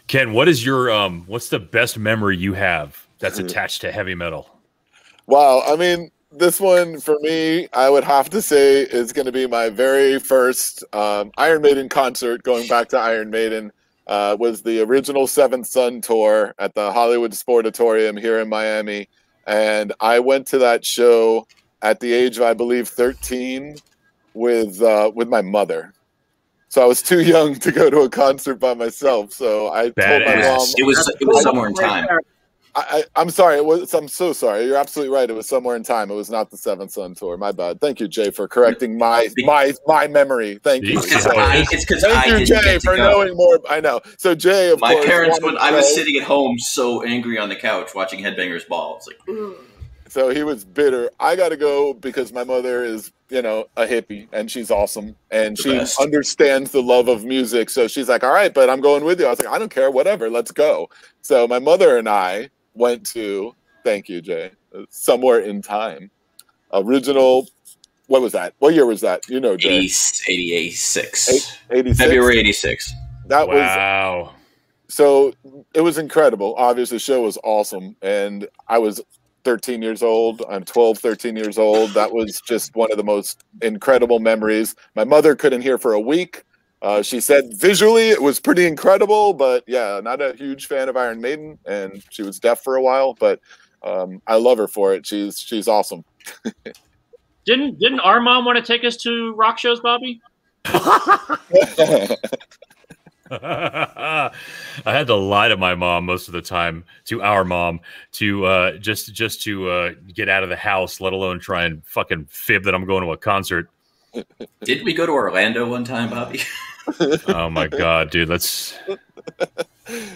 [0.09, 4.15] Ken, what is your um what's the best memory you have that's attached to heavy
[4.15, 4.49] metal?
[5.27, 5.63] Wow.
[5.67, 9.47] I mean, this one for me, I would have to say is going to be
[9.47, 12.43] my very first um, Iron Maiden concert.
[12.43, 13.73] Going back to Iron Maiden,
[14.07, 19.09] uh, was the original Seventh Son tour at the Hollywood Sportatorium here in Miami,
[19.47, 21.47] and I went to that show
[21.83, 23.77] at the age of I believe thirteen
[24.35, 25.93] with uh, with my mother.
[26.69, 29.33] So I was too young to go to a concert by myself.
[29.33, 30.57] So I told my Badass.
[30.57, 32.07] mom, It was it was somewhere in time.
[32.79, 33.57] I, I, I'm sorry.
[33.57, 33.93] It was.
[33.95, 34.65] I'm so sorry.
[34.65, 35.29] You're absolutely right.
[35.29, 36.11] It was somewhere in time.
[36.11, 37.37] It was not the Seventh Son tour.
[37.37, 37.81] My bad.
[37.81, 40.61] Thank you, Jay, for correcting my my my memory.
[40.63, 40.99] Thank you.
[40.99, 41.43] It's It's because Yeah.
[41.43, 43.11] I, it's 'cause Thank I you, didn't Jay, for go.
[43.11, 43.59] knowing more.
[43.69, 44.01] I know.
[44.19, 47.49] So Jay, of My course, parents, when I was sitting at home so angry on
[47.49, 49.55] the couch watching Headbangers Ball, it's like, mm.
[50.09, 51.11] So he was bitter.
[51.21, 55.17] I got to go because my mother is, you know, a hippie and she's awesome
[55.31, 56.01] and The she best.
[56.01, 57.69] understands the love of music.
[57.71, 59.71] So she's like, "All right, but I'm going with you." I was like, "I don't
[59.71, 60.89] care, whatever, let's go."
[61.21, 66.11] So my mother and I went to, thank you, Jay, uh, somewhere in time,
[66.73, 67.47] original.
[68.07, 68.55] What was that?
[68.59, 69.29] What year was that?
[69.29, 71.57] You know, Jay, 80, 86.
[71.71, 71.99] eighty six.
[71.99, 72.93] February 86.
[73.27, 74.35] That was Wow.
[74.89, 75.35] so
[75.75, 79.03] it was incredible obviously the show was awesome and i was
[79.45, 83.45] 13 years old i'm 12 13 years old that was just one of the most
[83.61, 86.43] incredible memories my mother couldn't hear for a week
[86.83, 90.97] uh, she said visually it was pretty incredible but yeah not a huge fan of
[90.97, 93.41] iron maiden and she was deaf for a while but
[93.83, 96.05] um, i love her for it she's she's awesome
[97.49, 100.21] Didn't didn't our mom want to take us to rock shows, Bobby?
[100.67, 101.39] I
[104.85, 107.81] had to lie to my mom most of the time, to our mom,
[108.13, 111.83] to uh, just just to uh, get out of the house, let alone try and
[111.87, 113.71] fucking fib that I'm going to a concert.
[114.63, 116.41] Didn't we go to Orlando one time, Bobby?
[117.29, 118.75] Oh my god, dude, let's.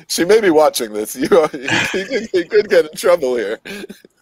[0.09, 3.59] she may be watching this you, you, could, you could get in trouble here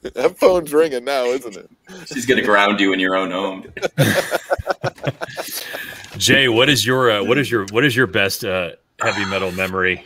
[0.02, 1.70] that phone's ringing now isn't it
[2.06, 3.72] She's going to ground you in your own home.
[6.16, 9.52] Jay, what is your uh, what is your what is your best uh, heavy metal
[9.52, 10.04] memory?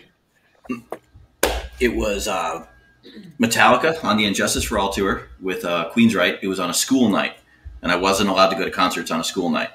[1.81, 2.67] It was uh,
[3.41, 6.39] Metallica on the And Justice for All tour with uh, Queensryche.
[6.43, 7.35] It was on a school night,
[7.85, 9.71] and I wasn't allowed to go to concerts on a school night.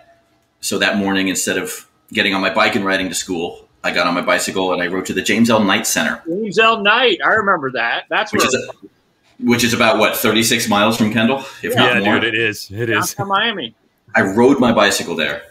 [0.60, 4.08] So that morning, instead of getting on my bike and riding to school, I got
[4.08, 5.64] on my bicycle and I rode to the James L.
[5.64, 6.82] Knight Center, James L.
[6.82, 7.20] Knight.
[7.24, 8.06] I remember that.
[8.10, 8.88] That's which where is a,
[9.46, 12.20] which is about what thirty six miles from Kendall, if not Yeah, more.
[12.20, 12.70] dude, it is.
[12.72, 13.14] It is.
[13.14, 13.76] downtown Miami.
[14.16, 15.44] I rode my bicycle there,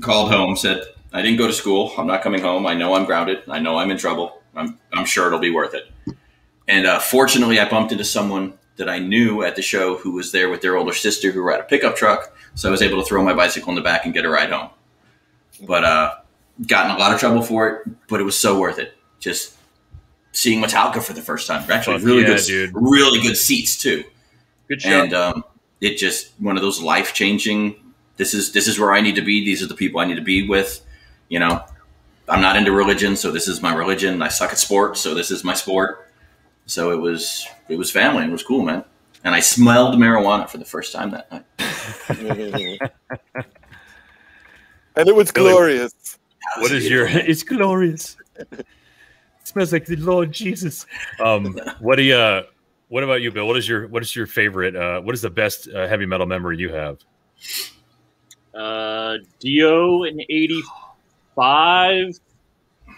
[0.00, 0.82] called home, said,
[1.12, 1.92] I didn't go to school.
[1.98, 2.66] I'm not coming home.
[2.66, 3.42] I know I'm grounded.
[3.48, 4.40] I know I'm in trouble.
[4.54, 5.90] I'm, I'm sure it'll be worth it.
[6.68, 10.32] And uh, fortunately, I bumped into someone that I knew at the show who was
[10.32, 12.34] there with their older sister who at a pickup truck.
[12.54, 14.50] So I was able to throw my bicycle in the back and get a ride
[14.50, 14.70] home.
[15.66, 16.14] But uh,
[16.66, 18.96] got in a lot of trouble for it, but it was so worth it.
[19.20, 19.56] Just
[20.32, 21.68] seeing Metallica for the first time.
[21.70, 22.70] Actually, really yeah, good, dude.
[22.74, 24.04] really good seats too.
[24.68, 24.90] Good show.
[24.90, 25.44] And um,
[25.80, 27.76] it just one of those life changing.
[28.16, 29.44] This is this is where I need to be.
[29.44, 30.84] These are the people I need to be with.
[31.28, 31.64] You know,
[32.28, 34.22] I'm not into religion, so this is my religion.
[34.22, 36.07] I suck at sports, so this is my sport.
[36.68, 38.24] So it was it was family.
[38.24, 38.84] It was cool, man.
[39.24, 41.44] And I smelled marijuana for the first time that night.
[44.96, 45.92] and it was glorious.
[45.92, 47.08] That What your?
[47.08, 48.16] It's glorious.
[49.40, 50.84] It smells like the Lord Jesus.
[51.18, 52.14] Um, what do you?
[52.14, 52.42] Uh,
[52.88, 53.46] what about you, Bill?
[53.46, 53.88] What is your?
[53.88, 54.76] What is your favorite?
[54.76, 56.98] Uh, what is the best uh, heavy metal memory you have?
[58.54, 62.18] uh, Dio in '85,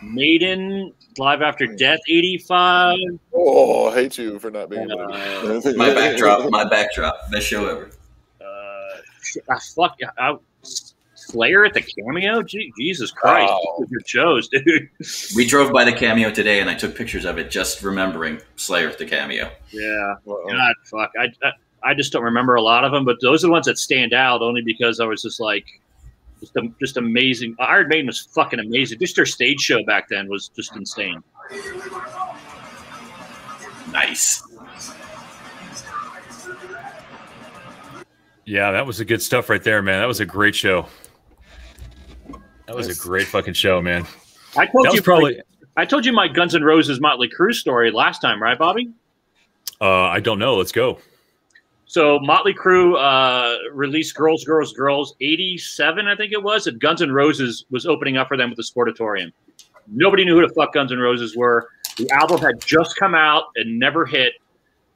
[0.03, 2.97] Maiden Live After Death '85.
[3.35, 4.91] Oh, I hate you for not being.
[4.91, 6.51] Uh, my backdrop?
[6.51, 7.31] My backdrop.
[7.31, 7.91] Best show ever.
[8.41, 10.37] Uh, I fuck, I,
[11.15, 12.43] Slayer at the cameo.
[12.43, 13.85] Gee, Jesus Christ, Wow.
[13.91, 14.89] good shows, dude.
[15.37, 18.89] We drove by the cameo today, and I took pictures of it, just remembering Slayer
[18.89, 19.51] at the cameo.
[19.71, 21.13] Yeah, Well, God, fuck.
[21.19, 23.65] I, I I just don't remember a lot of them, but those are the ones
[23.67, 25.65] that stand out only because I was just like,
[26.41, 27.55] just just amazing.
[27.59, 28.99] Iron Maiden was fucking amazing.
[28.99, 31.23] Just their stage show back then was just insane.
[33.93, 34.43] Nice.
[38.45, 40.01] Yeah, that was the good stuff right there, man.
[40.01, 40.87] That was a great show.
[42.67, 44.07] That was a great fucking show, man.
[44.57, 45.41] I told That you was probably.
[45.77, 48.91] I told you my Guns N' Roses Motley Crue story last time, right, Bobby?
[49.81, 50.57] Uh, I don't know.
[50.57, 50.99] Let's go.
[51.91, 57.03] So Motley Crue uh, released "Girls, Girls, Girls" '87, I think it was, and Guns
[57.03, 59.33] N' Roses was opening up for them with the Sportatorium.
[59.89, 61.69] Nobody knew who the fuck Guns N' Roses were.
[61.97, 64.35] The album had just come out and never hit.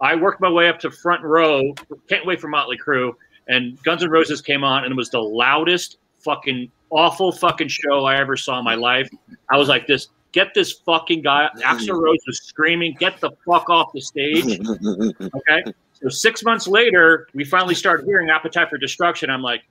[0.00, 1.74] I worked my way up to front row.
[2.08, 3.12] Can't wait for Motley Crue,
[3.48, 8.04] and Guns N' Roses came on, and it was the loudest fucking awful fucking show
[8.04, 9.10] I ever saw in my life.
[9.50, 13.68] I was like, "This, get this fucking guy." Axl Rose was screaming, "Get the fuck
[13.68, 14.60] off the stage!"
[15.20, 15.74] Okay.
[15.94, 19.30] So six months later, we finally started hearing Appetite for Destruction.
[19.30, 19.62] I'm like,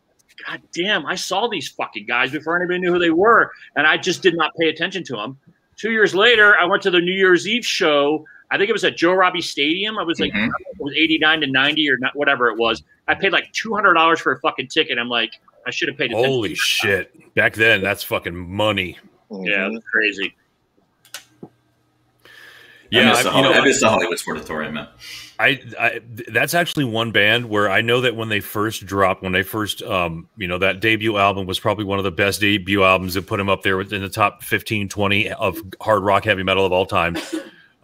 [0.47, 3.51] God damn, I saw these fucking guys before anybody knew who they were.
[3.75, 5.37] And I just did not pay attention to them.
[5.75, 8.25] Two years later, I went to the New Year's Eve show.
[8.51, 9.97] I think it was at Joe Robbie Stadium.
[9.97, 10.47] I was like, Mhm.
[10.47, 12.83] it was 89 to 90 or not, whatever it was.
[13.07, 14.97] I paid like $200 for a fucking ticket.
[14.97, 15.33] I'm like,
[15.67, 16.29] I should have paid attention.
[16.31, 17.33] Holy shit!
[17.35, 18.97] Back then, that's fucking money.
[19.31, 20.35] Yeah, that's crazy.
[22.93, 24.87] I Yeah, miss the, I, you Holly- know, I miss the Hollywood Sportatorium, man.
[25.39, 29.23] I, I th- that's actually one band where I know that when they first dropped,
[29.23, 32.39] when they first, um, you know, that debut album was probably one of the best
[32.39, 36.23] debut albums that put them up there within the top 15, 20 of hard rock,
[36.25, 37.17] heavy metal of all time.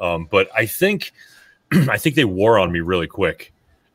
[0.01, 1.11] Um, but I think,
[1.73, 3.51] I think they wore on me really quick.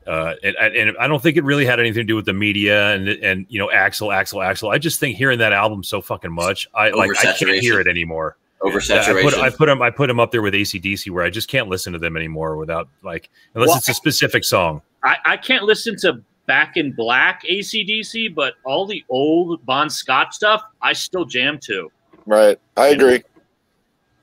[0.06, 2.92] Uh, and, and I don't think it really had anything to do with the media
[2.94, 4.70] and and you know Axl, Axl, Axl.
[4.70, 7.86] I just think hearing that album so fucking much, I like I can't hear it
[7.86, 8.36] anymore.
[8.64, 11.30] Yeah, I put I put him I put him up there with ACDC where I
[11.30, 14.80] just can't listen to them anymore without like unless Well, it's a specific song.
[15.02, 20.34] I, I can't listen to Back in Black ACDC, but all the old Bon Scott
[20.34, 21.90] stuff, I still jam to.
[22.26, 22.58] Right.
[22.76, 23.22] I agree.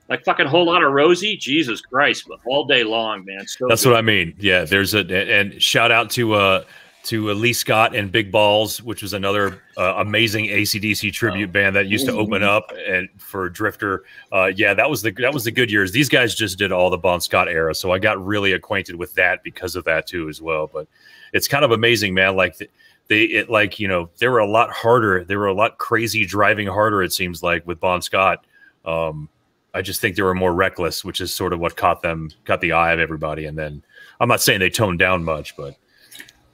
[0.08, 3.46] Like fucking Whole Lotta Rosie, Jesus Christ, but all day long, man.
[3.46, 3.90] So That's good.
[3.90, 4.34] what I mean.
[4.38, 6.64] Yeah, there's a and shout out to uh
[7.04, 11.74] to uh, Lee Scott and Big Balls, which was another uh, amazing ACDC tribute band
[11.74, 14.04] that used to open up and for Drifter.
[14.32, 15.92] Uh, yeah, that was the that was the good years.
[15.92, 19.14] These guys just did all the Bon Scott era, so I got really acquainted with
[19.14, 20.70] that because of that too as well.
[20.72, 20.86] But
[21.32, 22.36] it's kind of amazing, man.
[22.36, 22.70] Like th-
[23.08, 25.24] they it like you know they were a lot harder.
[25.24, 27.02] They were a lot crazy driving harder.
[27.02, 28.46] It seems like with Bon Scott.
[28.84, 29.28] Um,
[29.74, 32.60] I just think they were more reckless, which is sort of what caught them, caught
[32.60, 33.46] the eye of everybody.
[33.46, 33.82] And then
[34.20, 35.76] I'm not saying they toned down much, but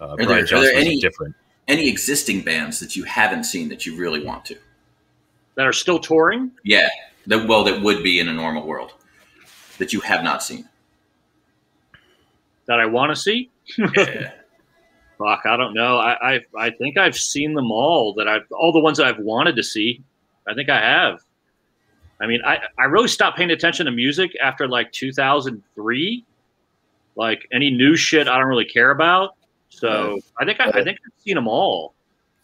[0.00, 1.34] uh, there- Brian are Johnson there was any- different.
[1.66, 4.56] Any existing bands that you haven't seen that you really want to?
[5.56, 6.52] that are still touring.
[6.64, 6.88] Yeah.
[7.26, 8.92] That, well, that would be in a normal world
[9.78, 10.68] that you have not seen.
[12.66, 13.50] that I want to see.
[13.76, 14.32] Yeah.
[15.18, 15.98] Fuck, I don't know.
[15.98, 18.14] I, I I think I've seen them all.
[18.14, 20.00] That I've all the ones that I've wanted to see.
[20.46, 21.20] I think I have.
[22.20, 26.24] I mean, I I really stopped paying attention to music after like 2003.
[27.16, 29.34] Like any new shit, I don't really care about.
[29.68, 31.94] So I think I, I think I've seen them all.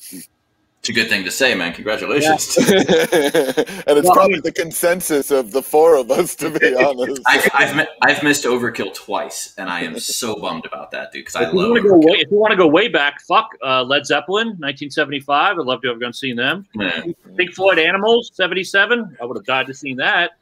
[0.00, 1.72] it's a good thing to say, man.
[1.72, 2.56] Congratulations.
[2.58, 7.22] and it's Well, probably the consensus of the four of us, to be honest.
[7.26, 11.36] I've, I've, I've missed Overkill twice, and I am so bummed about that, dude, because
[11.36, 13.22] I If you love want to go way, if you want to go way back,
[13.22, 15.58] fuck uh, Led Zeppelin, 1975.
[15.58, 16.66] I'd love to have gone seen them.
[16.74, 17.02] Yeah.
[17.36, 19.16] Pink Floyd Animals, 77.
[19.20, 20.32] I would have died to see that.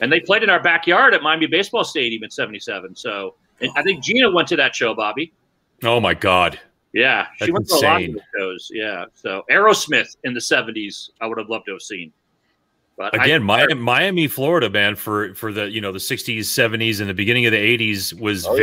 [0.00, 2.96] And they played in our backyard at Miami Baseball Stadium in 77.
[2.96, 5.32] So And I think Gina went to that show, Bobby.
[5.84, 6.58] Oh my god.
[6.92, 8.70] Yeah, she That's went to a lot of shows.
[8.72, 12.12] Yeah, so Aerosmith in the '70s, I would have loved to have seen.
[12.96, 17.00] But I- Again, Miami, Miami, Florida, man, for for the you know the '60s, '70s,
[17.00, 18.62] and the beginning of the '80s was Oh, yeah.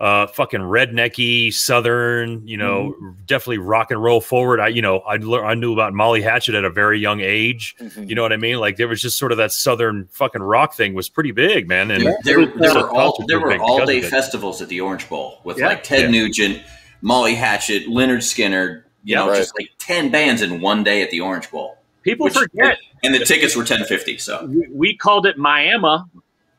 [0.00, 2.46] Very uh fucking rednecky, southern.
[2.48, 3.10] You know, Mm-hmm.
[3.26, 4.58] definitely rock and roll forward.
[4.60, 7.76] I you know I lear- I knew about Molly Hatchet at a very young age.
[7.80, 8.08] Mhm.
[8.08, 8.56] You know what I mean?
[8.58, 11.90] Like there was just sort of that southern fucking rock thing was pretty big, man.
[11.90, 14.62] And There, there, there were all concerts there were were big all because day festivals
[14.62, 15.66] at the Orange Bowl with Yeah.
[15.68, 16.08] like Ted Yeah.
[16.22, 16.62] Nugent,
[17.02, 18.82] Molly Hatchet, Lynyrd Skynyrd.
[19.04, 19.36] You Yeah, know, right.
[19.38, 23.14] just like ten bands in one day at the Orange Bowl, people which- forget and
[23.14, 24.18] the tickets were ten fifty.
[24.18, 25.98] So we, we called it Miami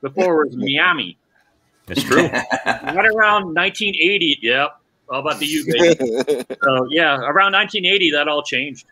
[0.02, 1.18] before it was Miami.
[1.92, 2.30] It's true.
[2.66, 4.40] Right around 1980.
[4.42, 4.70] Yep.
[5.12, 5.96] How about the U, baby?
[6.64, 8.86] so yeah, around 1980, that all changed.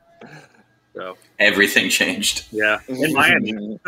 [0.93, 2.45] So everything changed.
[2.51, 3.79] yeah, in Miami.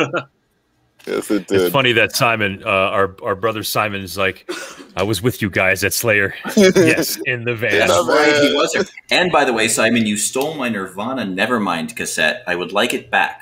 [1.05, 1.61] yes, it did.
[1.61, 4.49] It's funny that Simon, uh, our our brother Simon, is like,
[4.95, 6.33] I was with you guys at Slayer.
[6.55, 7.87] yes, in the van.
[7.87, 8.85] That's right, he was there.
[9.09, 12.43] And by the way, Simon, you stole my Nirvana Nevermind cassette.
[12.47, 13.41] I would like it back.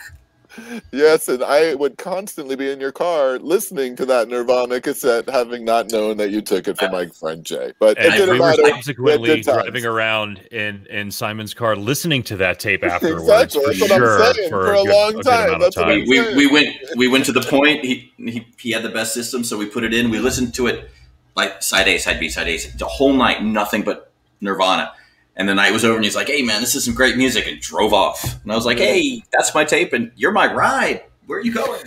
[0.92, 5.66] Yes, and I would constantly be in your car listening to that Nirvana cassette, having
[5.66, 7.74] not known that you took it from my friend Jay.
[7.80, 8.68] But it And didn't we were matter.
[8.68, 9.64] subsequently We had good times.
[9.64, 13.24] driving around in, in Simon's car, listening to that tape afterwards.
[13.24, 15.62] Exactly, for that's what I'm sure, saying, for, for a, a good, long time, amount
[15.62, 17.84] that's of what we, we went we went to the point.
[17.84, 20.10] He, he he had the best system, so we put it in.
[20.10, 20.90] We listened to it
[21.36, 24.94] like side A, side B, side A, the whole night, nothing but Nirvana.
[25.40, 27.48] And the night was over, and he's like, "Hey, man, this is some great music,"
[27.48, 28.24] and drove off.
[28.44, 31.02] And I was like, "Hey, that's my tape, and you're my ride.
[31.26, 31.82] Where are you going?"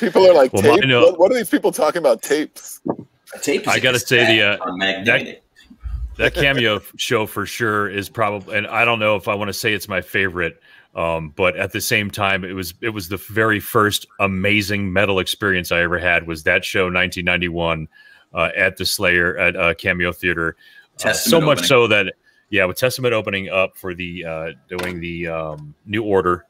[0.00, 0.80] People are like, Well, tape?
[0.80, 2.22] mine, uh, What, what are these people talking about?
[2.22, 2.80] Tapes?
[3.34, 3.62] A tape.
[3.62, 5.42] Is I a gotta say the, uh, on magnetic.
[6.16, 9.52] that cameo show for sure is probably and i don't know if i want to
[9.54, 10.60] say it's my favorite
[10.94, 15.18] um, but at the same time it was it was the very first amazing metal
[15.18, 17.86] experience i ever had was that show 1991
[18.34, 20.56] uh, at the slayer at uh, cameo theater
[21.04, 21.68] Uh, so Testament much opening.
[21.68, 22.14] so that
[22.50, 26.44] yeah with testament opening up for the uh, doing the um, new order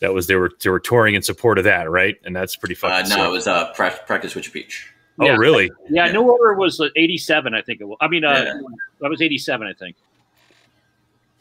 [0.00, 2.76] that was they were they were touring in support of that right and that's pretty
[2.82, 3.18] Uh, no, sick.
[3.18, 4.90] it was uh, pra- practice what you preach.
[5.20, 5.36] oh Yeah.
[5.36, 6.12] really Yeah, Yeah.
[6.12, 7.96] New Order was uh, 87, I think it was.
[8.00, 8.54] I mean, uh, Yeah.
[9.00, 9.96] that was 87, I think.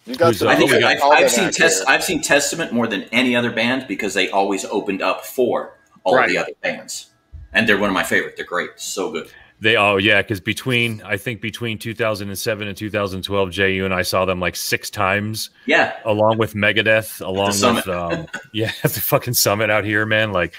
[0.05, 1.83] You got Who's, some uh, I think we people got- I've, I've seen out test.
[1.87, 6.15] I've seen Testament more than any other band because they always opened up for all
[6.17, 6.27] Right.
[6.29, 7.11] the other bands,
[7.53, 8.35] and they're one of my favorite.
[8.35, 9.31] They're great, so good.
[9.63, 14.01] They oh yeah, because between I think between 2007 and 2012, Jay, you and I
[14.01, 18.99] saw them like six times, Yeah, along with Megadeth, along with um, yeah, at the
[18.99, 20.33] fucking summit out here, man.
[20.33, 20.53] Like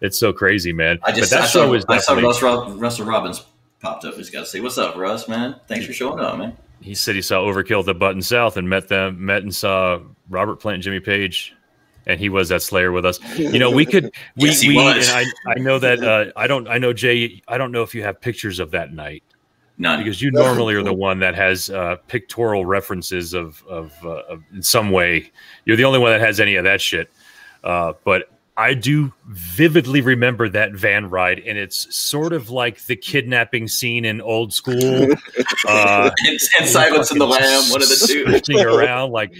[0.00, 0.98] it's so crazy, man.
[1.02, 2.14] I just but that I show saw, was I saw.
[2.14, 3.44] Russ, Rob, Russell Robbins
[3.80, 4.14] popped up.
[4.14, 5.28] He's got to say, "What's up, Russ?
[5.28, 8.56] Man, thanks for showing up, man." He said he saw Overkill at the Button South
[8.56, 11.54] and met them, met and saw Robert Plant and Jimmy Page,
[12.08, 13.20] and he was at Slayer with us.
[13.38, 15.08] You know, we could we Yes, he we was.
[15.08, 17.94] and I I know that uh, I don't I know Jay I don't know if
[17.94, 19.22] you have pictures of that night.
[19.80, 20.00] None.
[20.00, 24.42] because you normally are the one that has uh, pictorial references of of, uh, of
[24.52, 25.30] in some way.
[25.66, 27.08] You're the only one that has any of that shit.
[27.62, 32.96] Uh, but I do vividly remember that van ride, and it's sort of like the
[32.96, 35.08] kidnapping scene in old school.
[35.66, 38.24] Uh, and, and Silence in the Lamb, one of the two.
[38.28, 39.34] switching around like.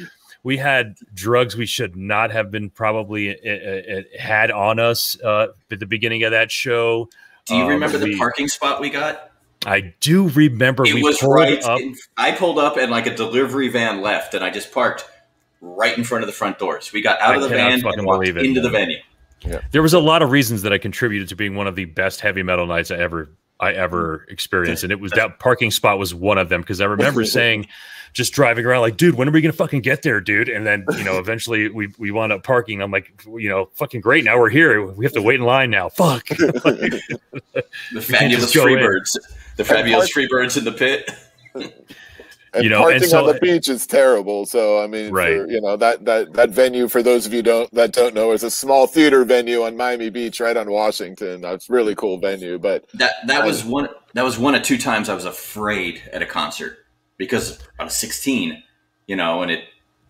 [0.49, 5.49] We had drugs we should not have been probably uh, uh, had on us uh,
[5.70, 7.11] at the beginning of that show.
[7.44, 9.30] Do you Um, remember the we- parking spot we got?
[9.66, 11.62] I do remember It we was pulled right.
[11.62, 11.78] up.
[11.80, 15.05] in- I pulled up and like a delivery van left, and I just parked
[15.61, 16.94] right in front of the front doors.
[16.94, 18.38] We got out I of the van and walked it.
[18.38, 19.01] into the venue.
[19.72, 22.22] there was a lot of reasons that I contributed to being one of the best
[22.22, 23.28] heavy metal nights I ever
[23.61, 26.86] I ever experienced, and it was that parking spot was one of them because I
[26.86, 27.66] remember saying,
[28.13, 30.49] just driving around like, dude, when are we gonna fucking get there, dude?
[30.49, 32.81] And then you know, eventually we we wound up parking.
[32.83, 34.25] I'm like, you know, fucking great.
[34.25, 34.85] Now we're here.
[34.87, 35.89] We have to wait in line now.
[35.89, 36.29] Fuck.
[37.93, 38.75] The fabulous go in.
[38.79, 39.17] Freebirds.
[39.57, 41.11] The fabulous Freebirds in the pit.
[42.55, 44.47] And You know, parking and so- on the beach is terrible.
[44.47, 45.37] So I mean, Right.
[45.37, 48.33] for, you know that that that venue for those of you don't that don't know
[48.33, 51.41] is a small theater venue on Miami Beach, right on Washington.
[51.43, 54.79] That's a really cool venue, but That that was one that was one of two
[54.79, 56.79] times I was afraid at a concert
[57.19, 58.62] because I was 16,
[59.07, 59.64] you know, and it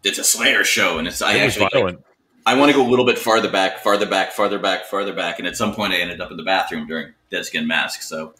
[0.05, 2.05] it's a Slayer show, and it's I It was actually violent.
[2.47, 5.39] I want to go a little bit farther back, farther back, farther back, farther back,
[5.39, 8.03] and at some point I ended up in the bathroom during Dead Skin Mask.
[8.03, 8.33] So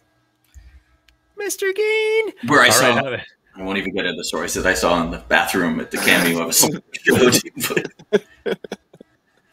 [1.39, 1.75] Mr.
[1.75, 2.33] Geen.
[2.47, 3.21] where I All saw, right,
[3.55, 5.97] I won't even get into the stories that I saw in the bathroom at the
[5.97, 7.75] cameo of a Slayer show.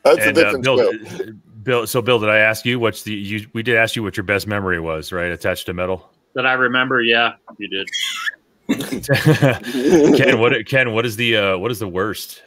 [0.05, 1.35] that's a and uh, different Bill, scope.
[1.63, 1.87] Bill.
[1.87, 3.13] So, Bill, did I ask you what's the?
[3.15, 5.31] You, we did ask you what your best memory was, right?
[5.33, 6.09] Attached to metal.
[6.35, 7.89] That I remember, yeah, you did.
[10.17, 10.67] Ken, what?
[10.67, 11.37] Ken, what is the?
[11.37, 12.43] Uh, what is the worst?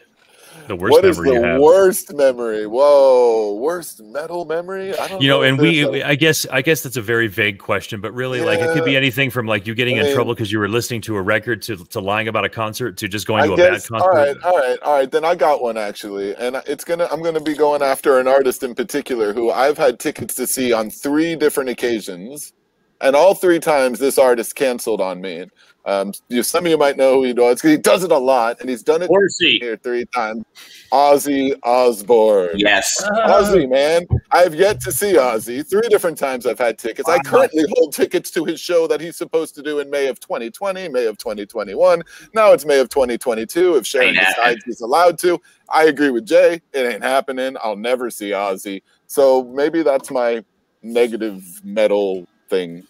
[0.67, 2.67] the worst What is the worst memory?
[2.67, 4.95] Whoa, worst metal memory?
[4.97, 7.27] I don't you know, if and we, a- I guess, I guess that's a very
[7.27, 10.05] vague question, but really, like, it could be anything from like you getting I in
[10.07, 12.97] mean- trouble because you were listening to a record to, to lying about a concert
[12.97, 14.09] to just going I to a guess, bad concert.
[14.09, 15.09] all right, all right, all right.
[15.11, 17.07] Then I got one actually, and it's gonna.
[17.11, 20.71] I'm gonna be going after an artist in particular who I've had tickets to see
[20.71, 22.53] on three different occasions,
[23.01, 25.47] and all three times this artist canceled on me.
[25.89, 27.61] Um, you, some of you might know who he does.
[27.61, 29.57] 'cause He does it a lot, and he's done it Horsey.
[29.59, 30.43] here three times.
[30.91, 32.51] Ozzy Osbourne.
[32.59, 33.03] Yes.
[33.25, 34.05] Ozzy, man.
[34.31, 35.67] I've yet to see Ozzy.
[35.67, 37.09] Three different times I've had tickets.
[37.09, 40.19] I currently hold tickets to his show that he's supposed to do in May of
[40.19, 42.03] 2020, May of 2021.
[42.35, 45.41] Now it's May of 2022 if Sharon decides he's allowed to.
[45.69, 46.61] I agree with Jay.
[46.73, 47.57] It ain't happening.
[47.63, 48.83] I'll never see Ozzy.
[49.07, 50.43] So maybe that's my
[50.83, 52.83] negative metal thing.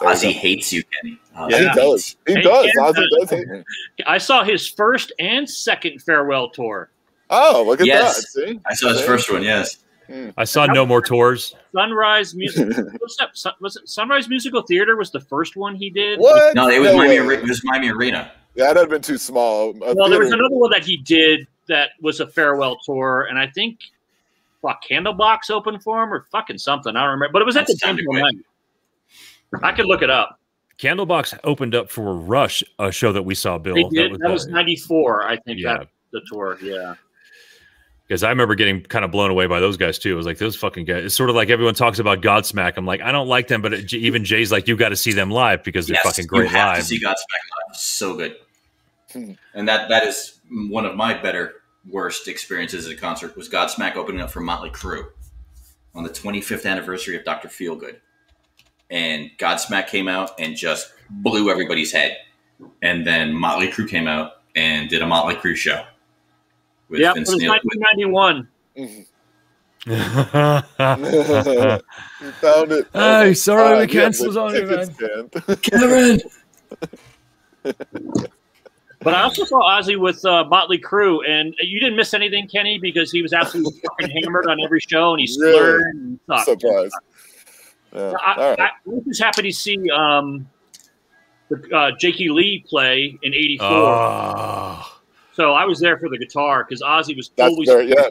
[0.00, 1.18] There you Ozzy hates you, Kenny.
[1.36, 2.16] Ozzy Yeah, he does.
[2.26, 2.64] He Hey, does.
[2.66, 3.62] and, Ozzy uh, does hate me.
[4.06, 6.90] I saw his first and second farewell tour.
[7.30, 8.16] Oh, look at Yes.
[8.16, 8.22] that.
[8.48, 8.60] See?
[8.68, 9.42] I saw his first one.
[9.42, 9.78] Yes.
[10.36, 11.54] I saw no more tours.
[11.72, 12.68] Sunrise Music.
[12.98, 13.30] what's that?
[13.36, 16.18] Sun, was it Sunrise Musical Theater was the first one he did?
[16.18, 16.54] What?
[16.54, 17.16] No, it was Miami.
[17.18, 18.30] Arena- It was Miami Arena.
[18.54, 19.70] Yeah, that'd have been too small.
[19.82, 23.38] A Well, there was another one that he did that was a farewell tour, and
[23.38, 23.78] I think
[24.60, 26.94] fuck Candlebox opened for him or fucking something.
[26.94, 28.36] I don't remember, but it was at That the sounded Temple night.
[29.62, 30.40] I could look it up.
[30.78, 33.58] Candlebox opened up for Rush, a show that we saw.
[33.58, 34.18] Bill, They did.
[34.20, 35.60] That was, uh, '94, I think.
[35.60, 35.78] yeah.
[35.78, 36.58] That the tour.
[36.60, 36.94] Yeah.
[38.06, 40.12] because I remember getting kind of blown away by those guys too.
[40.12, 41.04] It was like those fucking guys.
[41.04, 42.74] It's sort of like everyone talks about Godsmack.
[42.76, 45.12] I'm like, I don't like them, but it, even Jay's like, you got to see
[45.12, 46.78] them live because they're Yes, fucking great you have live.
[46.78, 47.08] to see Godsmack
[47.68, 47.76] live.
[47.76, 48.36] So good.
[49.12, 49.32] Hmm.
[49.54, 51.54] and that that is one of my better
[51.88, 55.04] worst experiences at a concert was Godsmack opening up for Motley Crue
[55.94, 57.46] on the 25th anniversary of Dr.
[57.48, 57.96] Feelgood.
[58.94, 62.16] And Godsmack came out and just blew everybody's head.
[62.80, 65.84] And then Motley Crue came out and did a Motley Crue show.
[66.88, 68.46] With Yeah, it was Neil- with- 1991.
[68.76, 69.04] You
[72.40, 72.86] found it.
[72.92, 75.32] Hey, sorry, Uh, the yeah, cancels on you, ticket stand.
[75.62, 76.20] Karen!
[79.00, 82.78] But I also saw Ozzy with uh, Motley Crue, and you didn't miss anything, Kenny,
[82.78, 85.52] because he was absolutely fucking hammered on every show, and he Really?
[85.58, 86.44] slurred and sucked.
[86.62, 86.90] Surprise.
[87.94, 88.12] Yeah.
[88.24, 88.60] I, All right.
[88.60, 90.48] I, I was just happy to see um,
[91.48, 93.66] the, uh, Jakey Lee play in '84.
[93.70, 95.00] oh,
[95.32, 98.08] so I was there for the guitar because Ozzy was That's always very, yeah.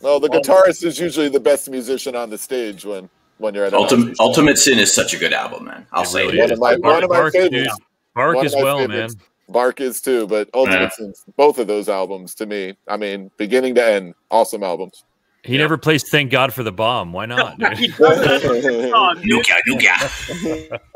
[0.00, 0.40] Well, the Oh.
[0.40, 3.08] guitarist is usually the best musician on the stage when
[3.38, 4.18] when you're at an Ultimate.
[4.20, 5.86] Ultimate Sin is such a good album, man.
[5.92, 6.42] I'll It say really it.
[6.42, 7.52] One of my Bark- one of my Bark, dude.
[7.52, 7.76] favorites.
[8.14, 9.14] Bark One as well, favorites.
[9.16, 9.24] man.
[9.48, 10.88] Bark is too, but Ultimate Yeah.
[10.90, 15.04] Sins, both of those albums to me, I mean, beginning to end, awesome albums.
[15.44, 17.58] He never plays "Thank God for the Bomb." Why not?
[17.60, 17.78] dude?
[17.78, 17.98] He does
[18.42, 19.20] that.
[19.24, 19.92] Nuka, Nuka,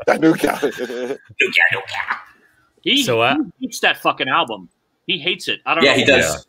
[0.19, 2.19] Nuka, Nuka.
[2.81, 4.69] He, So, uh, he hates that fucking album.
[5.07, 5.61] He hates it.
[5.65, 5.97] I don't Yeah, know.
[5.97, 6.45] he does.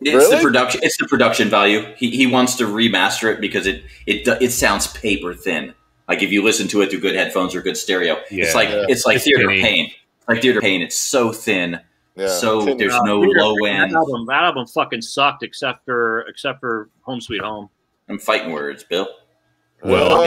[0.00, 0.36] It's Really?
[0.36, 0.80] the production.
[0.82, 1.82] It's the production value.
[1.96, 5.74] He, he wants to remaster it because it it it sounds paper thin.
[6.08, 8.44] Like if you listen to it through good headphones or good stereo, Yeah.
[8.44, 8.84] it's like Yeah.
[8.88, 9.62] it's like It's theater skinny.
[9.62, 9.90] pain.
[10.28, 10.82] Like theater pain.
[10.82, 11.80] It's so thin.
[12.16, 12.28] Yeah.
[12.28, 13.94] So Tin- there's Uh, no Peter, low that end.
[13.94, 14.26] album.
[14.26, 17.68] That album fucking sucked, except for except for Home Sweet Home.
[18.08, 19.08] I'm fighting words, Bill.
[19.84, 20.20] Well,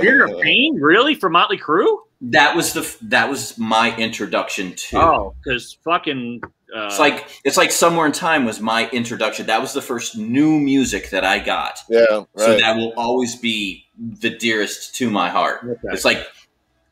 [0.00, 1.98] Fear of Pain, really, for Motley Crue?
[2.20, 4.98] That was the that was my introduction to.
[4.98, 6.40] Oh, because fucking.
[6.74, 9.46] Uh, It's like it's like somewhere in time was my introduction.
[9.46, 11.78] That was the first new music that I got.
[11.88, 15.60] Yeah, So that will always be the dearest to my heart.
[15.64, 15.78] Okay.
[15.92, 16.26] It's like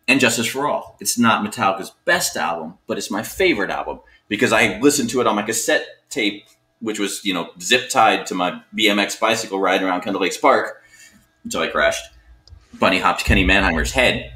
[0.09, 0.96] and Justice for All.
[1.00, 5.26] It's not Metallica's best album, but it's my favorite album because I listened to it
[5.26, 6.44] on my cassette tape,
[6.80, 10.82] which was, you know, zip tied to my BMX bicycle riding around Kendall Lakes Park
[11.44, 12.05] until I crashed.
[12.78, 14.32] Bunny hopped Kenny Manheimer's head.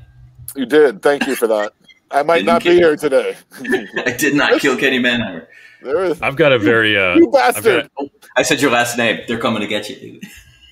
[0.57, 1.03] You did.
[1.03, 1.73] Thank you for that.
[2.11, 3.37] I might Didn't be get- here today.
[4.07, 5.47] I did not kill Kenny Manheimer.
[5.83, 7.91] there is, I've got a very, uh, you I've bastard.
[8.37, 9.21] I said your last name.
[9.29, 10.25] They're coming to get you, dude.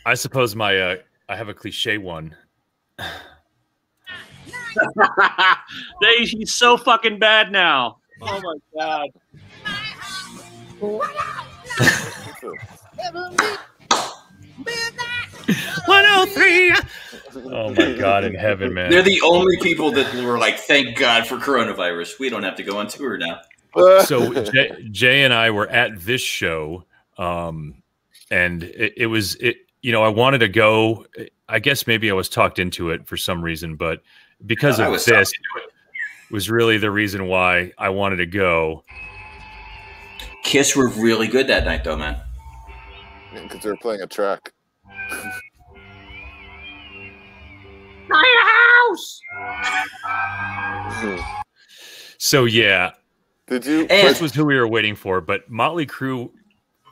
[0.07, 0.97] I suppose my, uh,
[1.29, 2.35] I have a cliche one.
[6.01, 7.99] they, he's so fucking bad now.
[8.23, 9.09] Oh my god.
[15.87, 16.75] One hundred three.
[17.35, 18.91] Oh my God in heaven, man!
[18.91, 22.19] They're the only people that were like, thank God for coronavirus.
[22.19, 23.41] We don't have to go on tour now.
[24.05, 26.85] so Jay, Jay and I were at this show,
[27.19, 27.83] um,
[28.31, 29.59] and it, it was it.
[29.83, 31.07] You know, I wanted to go.
[31.49, 34.03] I guess maybe I was talked into it for some reason, but
[34.45, 35.69] because of was this, talking
[36.31, 38.83] was really the reason why I wanted to go.
[40.43, 42.21] Kiss were really good that night, though, man.
[43.33, 44.53] Because they were playing a track.
[48.09, 49.21] My house.
[50.05, 51.17] Hmm.
[52.19, 52.93] So yeah,
[53.47, 53.81] Did you?
[53.91, 55.21] And- this was who we were waiting for.
[55.21, 56.31] But Motley Crue,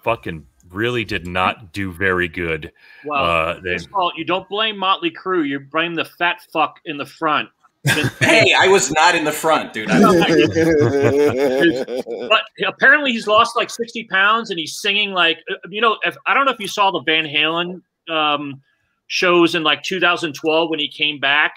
[0.03, 2.73] fucking really did not do very good.
[3.05, 5.47] Well, Uh, they- first of all, you don't blame Motley Crue.
[5.47, 7.49] You blame the fat fuck in the front.
[8.21, 9.91] Hey, I was not in the front, dude.
[9.91, 10.15] I was,
[12.31, 15.99] But apparently, he's lost like sixty pounds, and he's singing like uh, you know.
[16.03, 18.63] If I don't know if you saw the Van Halen um,
[19.09, 21.55] shows in like 2012 when he came back.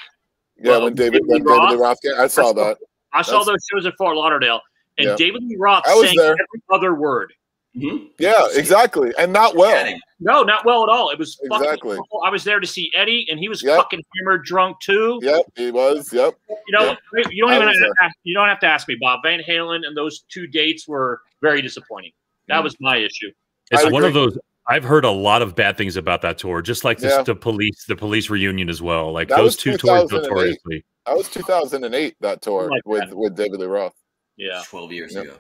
[0.58, 2.78] yeah, when David when David David Lee Roth, came- I saw that.
[3.14, 4.60] I saw That's- those shows at Fort Lauderdale,
[4.98, 5.16] and Yeah.
[5.16, 6.32] David Lee Roth sang there.
[6.34, 7.32] every other word.
[7.76, 8.10] Mhm.
[8.18, 9.94] Yeah, exactly, and not well.
[10.20, 11.10] No, not well at all.
[11.12, 11.98] It was fucking Exactly.
[11.98, 12.22] awful.
[12.26, 13.78] I was there to see Eddie, and he was Yep.
[13.78, 15.20] fucking hammered drunk too.
[15.22, 16.12] Yep, he was.
[16.12, 16.34] Yep.
[16.50, 16.98] You know,
[17.30, 17.92] you don't I even was there.
[18.00, 19.20] have, you don't have to ask me, Bob.
[19.24, 22.14] Van Halen and those two dates were very disappointing.
[22.48, 22.64] That Mm.
[22.64, 23.32] was my issue.
[23.70, 24.38] It's I one of those.
[24.70, 27.22] I've heard a lot of bad things about that tour, just like this, Yeah.
[27.22, 29.12] the police, the police reunion as well.
[29.14, 30.30] Like That those two tours 2008.
[30.30, 30.86] notoriously.
[31.06, 32.16] That was 2008.
[32.22, 33.16] That tour Like with that.
[33.16, 33.94] with David Lee Roth.
[34.36, 34.64] Yeah.
[34.68, 35.24] 12 years Yep.
[35.26, 35.38] ago.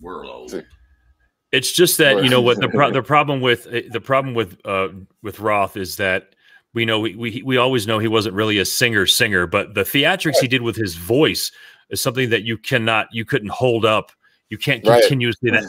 [0.00, 0.64] We're old.
[1.54, 4.58] It's just that you know what the pro- the problem with eh, the problem with
[4.64, 4.88] uh,
[5.22, 6.34] with Roth is that
[6.74, 9.82] we know we, we we always know he wasn't really a singer singer, but the
[9.82, 11.52] theatrics he did with his voice
[11.90, 14.10] is something that you cannot you couldn't hold up.
[14.50, 15.00] You can't Right.
[15.00, 15.64] continuously that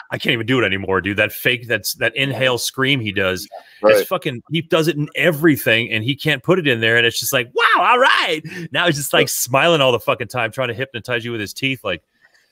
[0.10, 1.16] I can't even do it anymore, dude.
[1.16, 3.48] That fake that's that inhale scream he does.
[3.82, 3.96] Right.
[3.96, 7.06] It's fucking he does it in everything and he can't put it in there and
[7.06, 8.42] it's just like, wow, all right.
[8.70, 11.52] Now he's just like smiling all the fucking time, trying to hypnotize you with his
[11.52, 11.82] teeth.
[11.82, 12.02] Like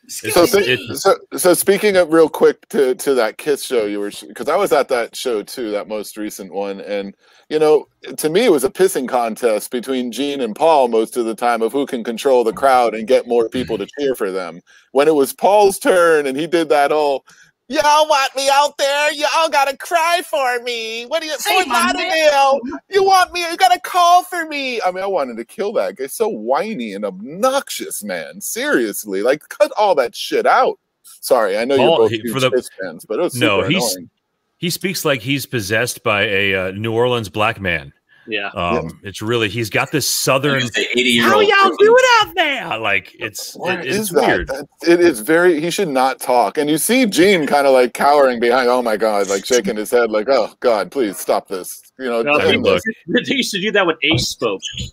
[0.09, 3.85] So, It's- thi- it's- so, so speaking of real quick to to that Kiss show,
[3.87, 7.15] you were because I was at that show too, that most recent one, and
[7.49, 7.87] you know,
[8.17, 11.63] to me, it was a pissing contest between Gene and Paul most of the time
[11.63, 14.61] of who can control the crowd and get more people to cheer for them.
[14.93, 17.25] When it was Paul's turn and he did that whole.
[17.71, 19.13] Y'all want me out there?
[19.13, 21.05] Y'all gotta cry for me.
[21.07, 22.59] What do you Say Fort my Lauderdale?
[22.91, 23.49] You want me?
[23.49, 24.81] You gotta call for me.
[24.83, 26.09] I mean, I wanted to kill that guy.
[26.09, 28.41] So whiny and obnoxious, man.
[28.41, 30.81] Seriously, like cut all that shit out.
[31.21, 33.37] Sorry, I know Paul, you're both he- huge for the- Kiss fans, but it was
[33.37, 34.11] No, super he's- annoying.
[34.57, 37.93] he speaks like he's possessed by a uh, New Orleans black man.
[38.27, 38.49] Yeah.
[38.49, 40.63] Um, It's really he's got this southern.
[40.77, 42.79] 80 year How y'all do it out there?
[42.79, 44.49] Like it's What it- is weird.
[44.49, 45.61] That- It is very.
[45.61, 46.59] He should not talk.
[46.59, 48.69] And you see Gene kind of like cowering behind.
[48.69, 51.83] Oh my god, like shaking his head, like, oh god, please stop this.
[51.99, 54.61] You know, No, I mean, look, They used to do that when Ace spoke.
[54.77, 54.93] this.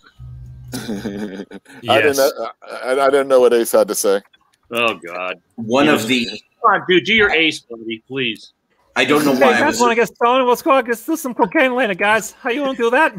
[0.89, 1.45] I
[1.81, 2.17] yes.
[2.17, 2.33] didn't.
[2.71, 4.21] I, I didn't know what Ace had to say.
[4.71, 5.35] Oh God.
[5.55, 6.25] One of the.
[6.61, 8.51] Come on, dude, do your Ace, buddy, please.
[8.97, 9.49] I don't know Hey, why.
[9.49, 10.47] you I guys was, want to get stoned?
[10.47, 10.71] Let's go.
[10.71, 12.31] Let's do some cocaine later, guys.
[12.31, 13.13] How you want to do that?